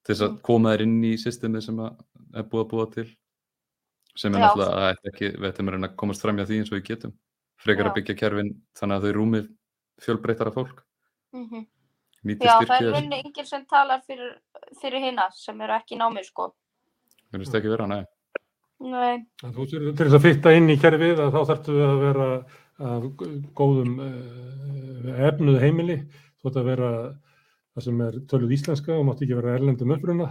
til 0.04 0.14
þess 0.14 0.22
að 0.24 0.30
Mm. 0.32 0.40
koma 0.48 0.70
þér 0.74 0.82
inn 0.86 1.00
í 1.04 1.12
systemið 1.20 1.62
sem 1.66 1.76
að 1.76 1.98
er 2.34 2.42
búið 2.44 2.64
að 2.64 2.70
búa 2.70 2.86
til 2.94 3.08
sem 4.16 4.34
er 4.34 4.40
Já. 4.40 4.44
náttúrulega 4.46 4.78
að 4.90 5.10
ekki, 5.12 5.26
við 5.38 5.48
ættum 5.50 5.68
að 5.68 5.72
reyna 5.76 5.88
að 5.88 5.96
komast 5.96 6.22
fram 6.24 6.36
hjá 6.40 6.46
því 6.48 6.58
eins 6.60 6.72
og 6.72 6.78
við 6.78 6.86
getum 6.88 7.12
frekar 7.60 7.84
Já. 7.84 7.90
að 7.90 7.94
byggja 8.00 8.16
kerfin 8.22 8.54
þannig 8.80 8.96
að 8.96 9.04
þau 9.04 9.12
rúmi 9.18 9.42
fjölbreytara 10.00 10.52
fólk 10.54 10.80
Mhm. 11.32 11.66
nýtir 12.24 12.46
Já, 12.48 12.56
það 12.64 12.80
er 12.80 12.82
í 12.88 12.92
rauninni 12.94 13.20
enginn 13.24 13.46
sem 13.46 13.64
talar 13.66 14.00
fyrir, 14.08 14.34
fyrir 14.80 15.00
hina 15.04 15.28
sem 15.32 15.60
eru 15.60 15.72
ekki 15.72 15.94
í 15.96 15.98
námi, 16.00 16.24
sko. 16.24 16.54
það 17.32 17.38
finnst 17.44 17.54
ekki 17.54 17.68
vera, 17.76 17.86
nei 17.86 18.04
Nei. 18.82 19.26
En 19.44 19.52
Þú 19.52 19.68
til 19.68 19.92
til 19.92 20.06
þess 20.08 20.14
að 20.16 20.22
fitta 20.24 20.52
inn 20.56 20.70
í 20.72 20.76
kerfið 20.80 21.18
að 21.20 21.32
þá 21.34 21.40
þarftu 21.50 21.74
að 21.84 21.98
vera 22.00 22.28
af 22.80 23.08
góðum 23.58 23.96
uh, 24.04 25.10
efnuðu 25.30 25.62
heimili, 25.62 25.96
þú 26.40 26.50
ætti 26.50 26.62
að 26.62 26.70
vera 26.70 26.92
það 27.74 27.86
sem 27.86 28.04
er 28.06 28.20
töluð 28.30 28.54
íslenska 28.56 28.94
og 28.96 29.04
mátti 29.08 29.26
ekki 29.26 29.40
vera 29.40 29.56
erlendum 29.58 29.92
uppruna 29.96 30.30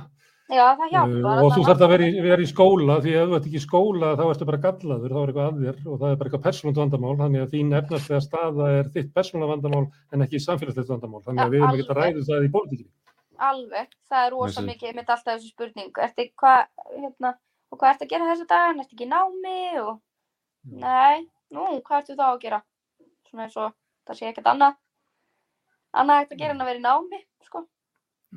Já, 0.50 0.64
það 0.74 0.86
uh, 0.86 0.92
hjálpar. 0.94 1.42
og 1.44 1.52
þú 1.54 1.66
þarft 1.68 1.84
að 1.86 1.92
vera 1.94 2.08
í, 2.08 2.22
vera 2.26 2.42
í 2.42 2.50
skóla 2.50 2.96
því 3.04 3.12
ef 3.20 3.28
þú 3.30 3.36
ert 3.38 3.50
ekki 3.50 3.60
í 3.60 3.66
skóla 3.66 4.14
þá 4.18 4.24
ertu 4.26 4.48
bara 4.50 4.62
gallaður, 4.64 5.14
þá 5.14 5.20
er 5.20 5.32
eitthvað 5.32 5.50
að 5.50 5.60
þér 5.66 5.84
og 5.84 6.00
það 6.00 6.10
er 6.10 6.18
bara 6.22 6.30
eitthvað 6.30 6.46
persónult 6.48 6.82
vandamál, 6.82 7.14
þannig 7.20 7.44
að 7.44 7.54
þín 7.54 7.76
efnarslega 7.80 8.24
staða 8.26 8.72
er 8.80 8.90
þitt 8.96 9.12
persónulega 9.14 9.54
vandamál 9.54 9.84
en 10.10 10.26
ekki 10.26 10.42
samfélagslegt 10.42 10.90
vandamál, 10.90 11.22
þannig 11.28 11.46
að 11.46 11.54
við 11.54 11.62
erum 11.62 11.78
ekki 11.78 11.86
að 11.94 12.02
ræða 12.02 12.26
það 12.32 12.48
í 12.48 12.52
pólitíkinni. 12.56 12.92
Alveg. 13.40 13.94
Það 14.10 14.26
er 14.26 14.34
rosa 14.36 14.50
Þessi- 14.60 14.68
mikið, 14.68 14.96
mitt 14.98 15.12
alltaf 15.14 15.36
þessu 15.38 15.54
spurning. 15.54 15.92
Ertu 16.04 16.26
hvað, 16.42 16.66
hérna, 16.98 17.34
og 17.70 17.80
hvað 17.80 17.94
ertu 17.94 18.08
að 18.08 18.14
gera 18.14 18.32
þessa 18.34 18.48
dagan? 18.50 18.82
Ertu 18.84 18.98
ekki 18.98 19.08
námi? 19.08 19.62
Og... 19.84 19.94
Nei, 20.82 21.28
nú, 21.56 21.66
hvað 21.86 22.02
ertu 22.02 22.18
þá 22.20 22.26
að 22.30 22.40
gera? 22.44 22.62
Svona 23.30 23.46
eins 23.46 23.58
og 23.60 23.76
það 24.08 24.20
sé 24.20 24.30
ekkert 24.30 24.50
annað. 24.52 24.80
Annað 26.00 26.22
hægt 26.22 26.34
að 26.36 26.42
gera 26.44 26.56
en 26.56 26.64
að 26.64 26.70
vera 26.70 26.82
í 26.82 26.84
námi, 26.86 27.22
sko. 27.46 27.64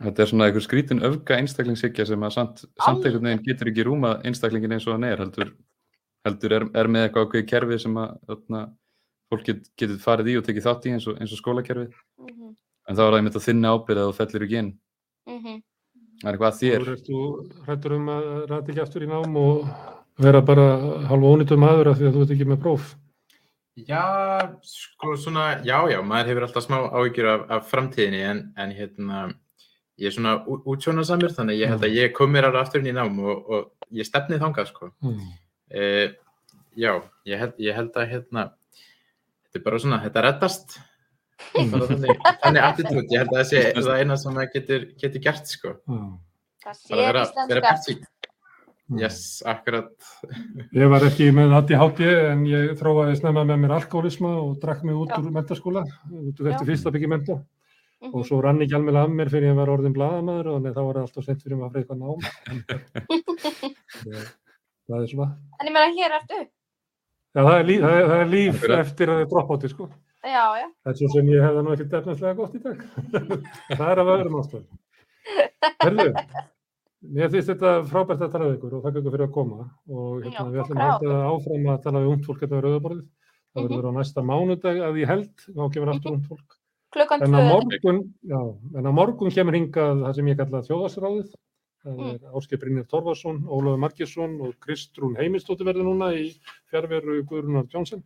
Þetta 0.03 0.25
er 0.25 0.31
svona 0.31 0.47
einhver 0.49 0.65
skrítin 0.65 1.05
öfga 1.05 1.39
einstaklingshyggja 1.43 2.07
sem 2.09 2.23
að 2.25 2.37
samt, 2.37 2.63
samt 2.81 3.05
einhvern 3.05 3.29
veginn 3.29 3.45
getur 3.49 3.73
ekki 3.73 3.85
rúma 3.89 4.15
einstaklingin 4.25 4.77
eins 4.79 4.87
og 4.89 4.97
hann 4.97 5.05
er, 5.09 5.21
heldur, 5.21 5.51
heldur 6.25 6.57
er, 6.57 6.69
er 6.81 6.89
með 6.89 7.09
eitthvað 7.09 7.27
ákveði 7.27 7.49
kerfi 7.51 7.79
sem 7.83 7.99
að 8.01 8.15
þarna, 8.31 8.63
fólk 9.33 9.45
get, 9.51 9.67
getur 9.81 10.01
farið 10.01 10.33
í 10.33 10.39
og 10.41 10.47
tekið 10.49 10.69
þátt 10.69 10.89
í 10.89 10.95
eins 10.97 11.11
og, 11.13 11.21
eins 11.21 11.35
og 11.35 11.43
skólakerfið. 11.43 12.01
Mm 12.23 12.33
-hmm. 12.33 12.57
En 12.89 12.97
þá 12.97 13.03
er 13.05 13.11
það 13.11 13.19
einmitt 13.19 13.37
að 13.37 13.47
þinna 13.49 13.75
ábyrð 13.77 14.03
að 14.03 14.09
þú 14.09 14.17
fellir 14.23 14.47
ekki 14.49 14.59
inn. 14.63 14.73
Mm 15.29 15.61
Það 16.23 16.29
er 16.29 16.37
eitthvað 16.37 16.53
að 16.53 16.59
þér. 16.61 16.85
Þú 17.03 17.21
hrættur 17.67 17.93
um 17.97 18.11
að 18.13 18.27
ræta 18.47 18.71
ekki 18.71 18.83
aftur 18.83 19.03
í 19.03 19.09
nám 19.11 19.39
og 19.41 19.65
vera 20.21 20.43
bara 20.45 20.67
halva 21.09 21.33
ónýttur 21.37 21.61
maður 21.61 21.93
af 21.93 22.01
því 22.01 22.09
að 22.09 22.17
þú 22.17 22.25
ert 22.25 22.35
ekki 22.37 22.49
með 22.51 22.61
próf. 22.65 22.91
Já, 23.89 24.05
sko 24.69 25.15
svona, 25.17 25.47
já, 25.65 25.79
já, 25.89 25.99
maður 26.05 26.33
hefur 26.33 26.47
alltaf 26.49 26.67
smá 26.67 26.79
áhyggjur 26.93 27.29
af, 27.31 27.45
af 27.57 27.71
framtíðinni 27.71 28.21
en, 28.29 28.43
en 28.61 28.75
hérna, 28.77 29.23
ég 29.97 30.11
er 30.11 30.17
svona 30.17 30.35
útsjónasamur 30.45 31.33
þannig 31.33 31.57
að 31.57 31.63
ég 31.63 31.73
held 31.73 31.87
að 31.89 31.97
ég 31.97 32.13
kom 32.17 32.35
mér 32.35 32.51
alveg 32.51 32.67
aftur 32.67 32.83
inn 32.83 32.91
í 32.93 32.97
nám 32.99 33.17
og, 33.25 33.49
og 33.49 33.97
ég 33.97 34.09
stefnið 34.09 34.45
þangað, 34.45 34.69
sko. 34.75 34.91
Mm. 35.01 35.23
Uh, 35.73 36.07
já, 36.77 36.93
ég 37.33 37.41
held, 37.41 37.57
ég 37.65 37.79
held 37.81 37.97
að 37.97 38.11
hérna, 38.13 38.47
þetta 39.47 39.63
er 39.63 39.67
bara 39.71 39.85
svona, 39.87 40.03
þetta 40.05 40.27
reddast 40.29 40.77
bara 41.73 41.89
þannig, 41.89 42.21
þannig 42.43 42.67
attitút, 42.67 43.09
ég 43.13 43.23
held 43.23 43.33
að 43.33 43.39
það 43.39 43.49
sé 43.51 43.63
það 43.79 44.01
eina 44.01 44.19
sem 44.21 44.39
það 44.39 44.53
getur, 44.57 44.87
getur 45.01 45.25
gert 45.25 45.51
sko 45.51 45.73
Já. 45.73 46.03
Það 46.63 47.01
vera 47.01 47.25
íslenska. 47.27 47.63
bjartsýn 47.65 48.05
yes, 49.01 49.43
akkurat 49.47 49.93
Ég 50.81 50.89
var 50.91 51.01
ekki 51.07 51.31
með 51.35 51.55
ADHD 51.61 52.01
en 52.33 52.45
ég 52.51 52.73
þróaði 52.81 53.17
snemma 53.21 53.45
með 53.49 53.59
mér 53.65 53.75
alkoholisma 53.79 54.35
og 54.43 54.59
drakk 54.63 54.83
mig 54.85 54.95
út 54.99 55.11
Já. 55.15 55.19
úr 55.23 55.31
mentaskóla, 55.33 55.83
út 56.13 56.41
úr 56.43 56.51
eftir 56.53 56.67
fyrsta 56.73 56.91
byggi 56.95 57.09
menta 57.17 57.41
Mhm. 58.03 58.17
og 58.19 58.25
svo 58.27 58.41
rann 58.43 58.59
ekki 58.59 58.75
alveg 58.75 58.97
af 58.99 59.11
mér 59.15 59.29
fyrir 59.31 59.53
ég 59.53 59.55
var 59.55 59.69
orðin 59.71 59.93
blaðamaður 59.95 60.47
og 60.51 60.55
þannig 60.57 60.73
þá 60.75 60.81
var 60.83 60.97
það 60.97 61.05
alltaf 61.07 61.25
sent 61.29 61.43
fyrir 61.45 61.55
maður 61.55 61.69
að 61.69 61.75
freyka 61.77 61.95
nám. 61.95 62.19
Það- 64.03 64.33
það 64.91 64.97
er 64.97 65.07
svona. 65.13 65.29
En 65.61 65.69
ég 65.69 65.75
meina, 65.77 65.93
hér 65.95 66.17
ertu. 66.19 66.41
Já, 67.33 67.41
það 67.47 67.59
er 67.61 67.69
líf, 67.69 67.81
það 67.85 67.95
er, 68.01 68.09
það 68.11 68.23
er 68.25 68.33
líf 68.33 68.65
eftir 68.79 69.07
að 69.13 69.15
það 69.15 69.23
er 69.23 69.31
droppátti, 69.31 69.71
sko. 69.71 69.87
Já, 70.27 70.43
já. 70.59 70.67
Það 70.83 70.91
er 70.93 70.99
svo 70.99 71.11
sem 71.15 71.31
ég 71.31 71.47
hefði 71.47 71.63
nú 71.63 71.77
ekkert 71.77 71.95
efnarslega 72.01 72.35
gott 72.41 72.59
í 72.59 72.63
dag. 72.67 72.83
það 73.79 73.87
er 73.93 74.03
af 74.03 74.11
öðrum 74.17 74.39
ástæðum. 74.43 74.83
Herðu, 75.87 76.09
mér 77.03 77.31
finnst 77.33 77.49
þetta 77.51 77.73
frábært 77.91 78.23
að 78.23 78.33
tala 78.33 78.47
við 78.51 78.57
ykkur 78.59 78.77
og 78.79 78.83
þakka 78.87 79.01
ykkur 79.03 79.15
fyrir 79.17 79.27
að 79.27 79.35
koma 79.35 79.59
og 79.91 80.23
hérna, 80.23 80.33
Já, 80.33 80.45
við 80.53 80.63
ætlum 80.63 80.79
að 80.83 80.91
halda 80.93 81.19
áfram 81.33 81.69
að 81.73 81.83
tala 81.87 82.03
við 82.05 82.11
ungt 82.15 82.27
fólk 82.29 82.41
hérna 82.45 82.57
við 82.61 82.65
rauðaborðið. 82.67 83.07
Það 83.53 83.63
Mhm. 83.63 83.69
verður 83.73 83.89
á 83.91 83.93
næsta 83.99 84.23
mánudag 84.25 84.77
að 84.81 84.99
ég 85.03 85.07
held, 85.13 85.35
þá 85.53 85.63
kemur 85.75 85.89
aftur 85.93 86.13
ungt 86.13 86.27
fólk. 86.29 86.59
Klukkan 86.93 87.23
En 87.23 87.33
á 87.35 87.41
tvö. 87.41 87.49
morgun, 87.53 88.15
já, 88.25 88.41
en 88.79 88.85
á 88.87 88.93
morgun 88.93 89.31
kemur 89.31 89.53
hingað 89.57 90.03
það 90.05 90.15
sem 90.15 90.27
ég 90.27 90.37
kalla 90.37 90.63
þjóðarsráðið. 90.63 91.35
Það 91.83 91.97
Mm. 91.99 92.11
er 92.15 92.19
Áskei 92.33 92.57
Brynjar 92.61 92.87
Torfarsson, 92.89 93.43
Ólafur 93.49 93.79
Markesson 93.79 94.41
og 94.41 94.55
Kristrún 94.61 95.17
Heimistóttir 95.17 95.65
verður 95.67 95.83
núna 95.85 96.13
í 96.15 96.31
fjárveru 96.71 97.23
Guðrunar 97.27 97.67
Jónsson. 97.69 98.03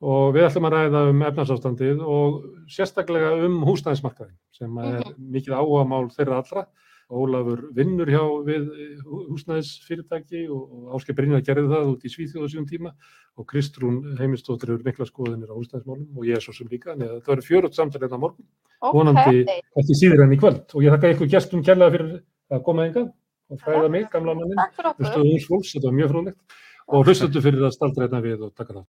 Og 0.00 0.34
við 0.34 0.48
ætlum 0.48 0.66
að 0.66 0.72
ræða 0.72 1.08
um 1.10 1.20
efnarsástandið 1.22 2.00
og 2.02 2.42
sérstaklega 2.66 3.44
um 3.44 3.60
húsnæðismarkaðin 3.64 4.36
sem 4.52 4.78
er 4.78 5.02
mikið 5.20 5.54
áhugamál 5.54 6.08
þeirra 6.16 6.42
allra. 6.42 6.66
Ólafur 7.12 7.60
vinnur 7.76 8.08
hjá 8.08 8.22
við 8.46 8.68
húsnæðisfyrirtæki 9.04 10.44
og, 10.48 10.62
og 10.64 10.94
Áskei 10.96 11.16
Brynjar 11.16 11.42
gerði 11.44 11.68
það 11.72 11.90
út 11.92 12.06
í 12.06 12.12
Svíþjóðu 12.12 12.48
síðan 12.52 12.68
tíma 12.70 12.92
og 13.36 13.46
Kristrún 13.50 13.98
Heimistóttir 14.18 14.72
eru 14.72 14.86
mikla 14.86 15.06
skoðinir 15.08 15.52
á 15.52 15.58
húsnæðismálum 15.58 16.06
og 16.16 16.28
ég 16.28 16.38
er 16.38 16.44
svo 16.44 16.54
sem 16.56 16.70
líka. 16.70 16.94
Að 16.94 17.20
Það 17.20 17.30
verður 17.32 17.48
fjörugt 17.50 17.76
samtal 17.78 18.00
hérna 18.00 18.16
á 18.16 18.24
morgun 18.24 18.48
vonandi 18.94 19.44
Ok. 19.44 19.52
ekki 19.82 19.98
síður 20.00 20.24
enn 20.24 20.34
í 20.36 20.40
kvöld 20.40 20.74
og 20.74 20.84
ég 20.84 20.94
þakka 20.96 21.12
ykkur 21.14 21.32
gestum 21.36 21.64
kærlega 21.64 21.94
fyrir 21.96 22.16
að 22.52 22.64
koma 22.66 22.88
enga 22.88 23.06
og 23.52 23.60
fræða 23.60 23.88
mig, 23.92 24.06
gamla 24.12 24.34
mannin, 24.34 24.60
okkur. 24.60 24.92
hlustuðu 24.98 25.32
uns 25.34 25.48
fólks, 25.48 25.72
þetta 25.76 25.90
var 25.90 25.96
mjög 25.98 26.12
fróðlegt 26.14 26.60
og 26.88 27.08
hlustuðu 27.08 27.42
fyrir 27.44 27.66
að 27.68 27.74
staldra 27.76 28.06
hérna 28.06 28.20
við 28.24 28.46
og 28.48 28.54
taka 28.56 28.72
það. 28.78 28.86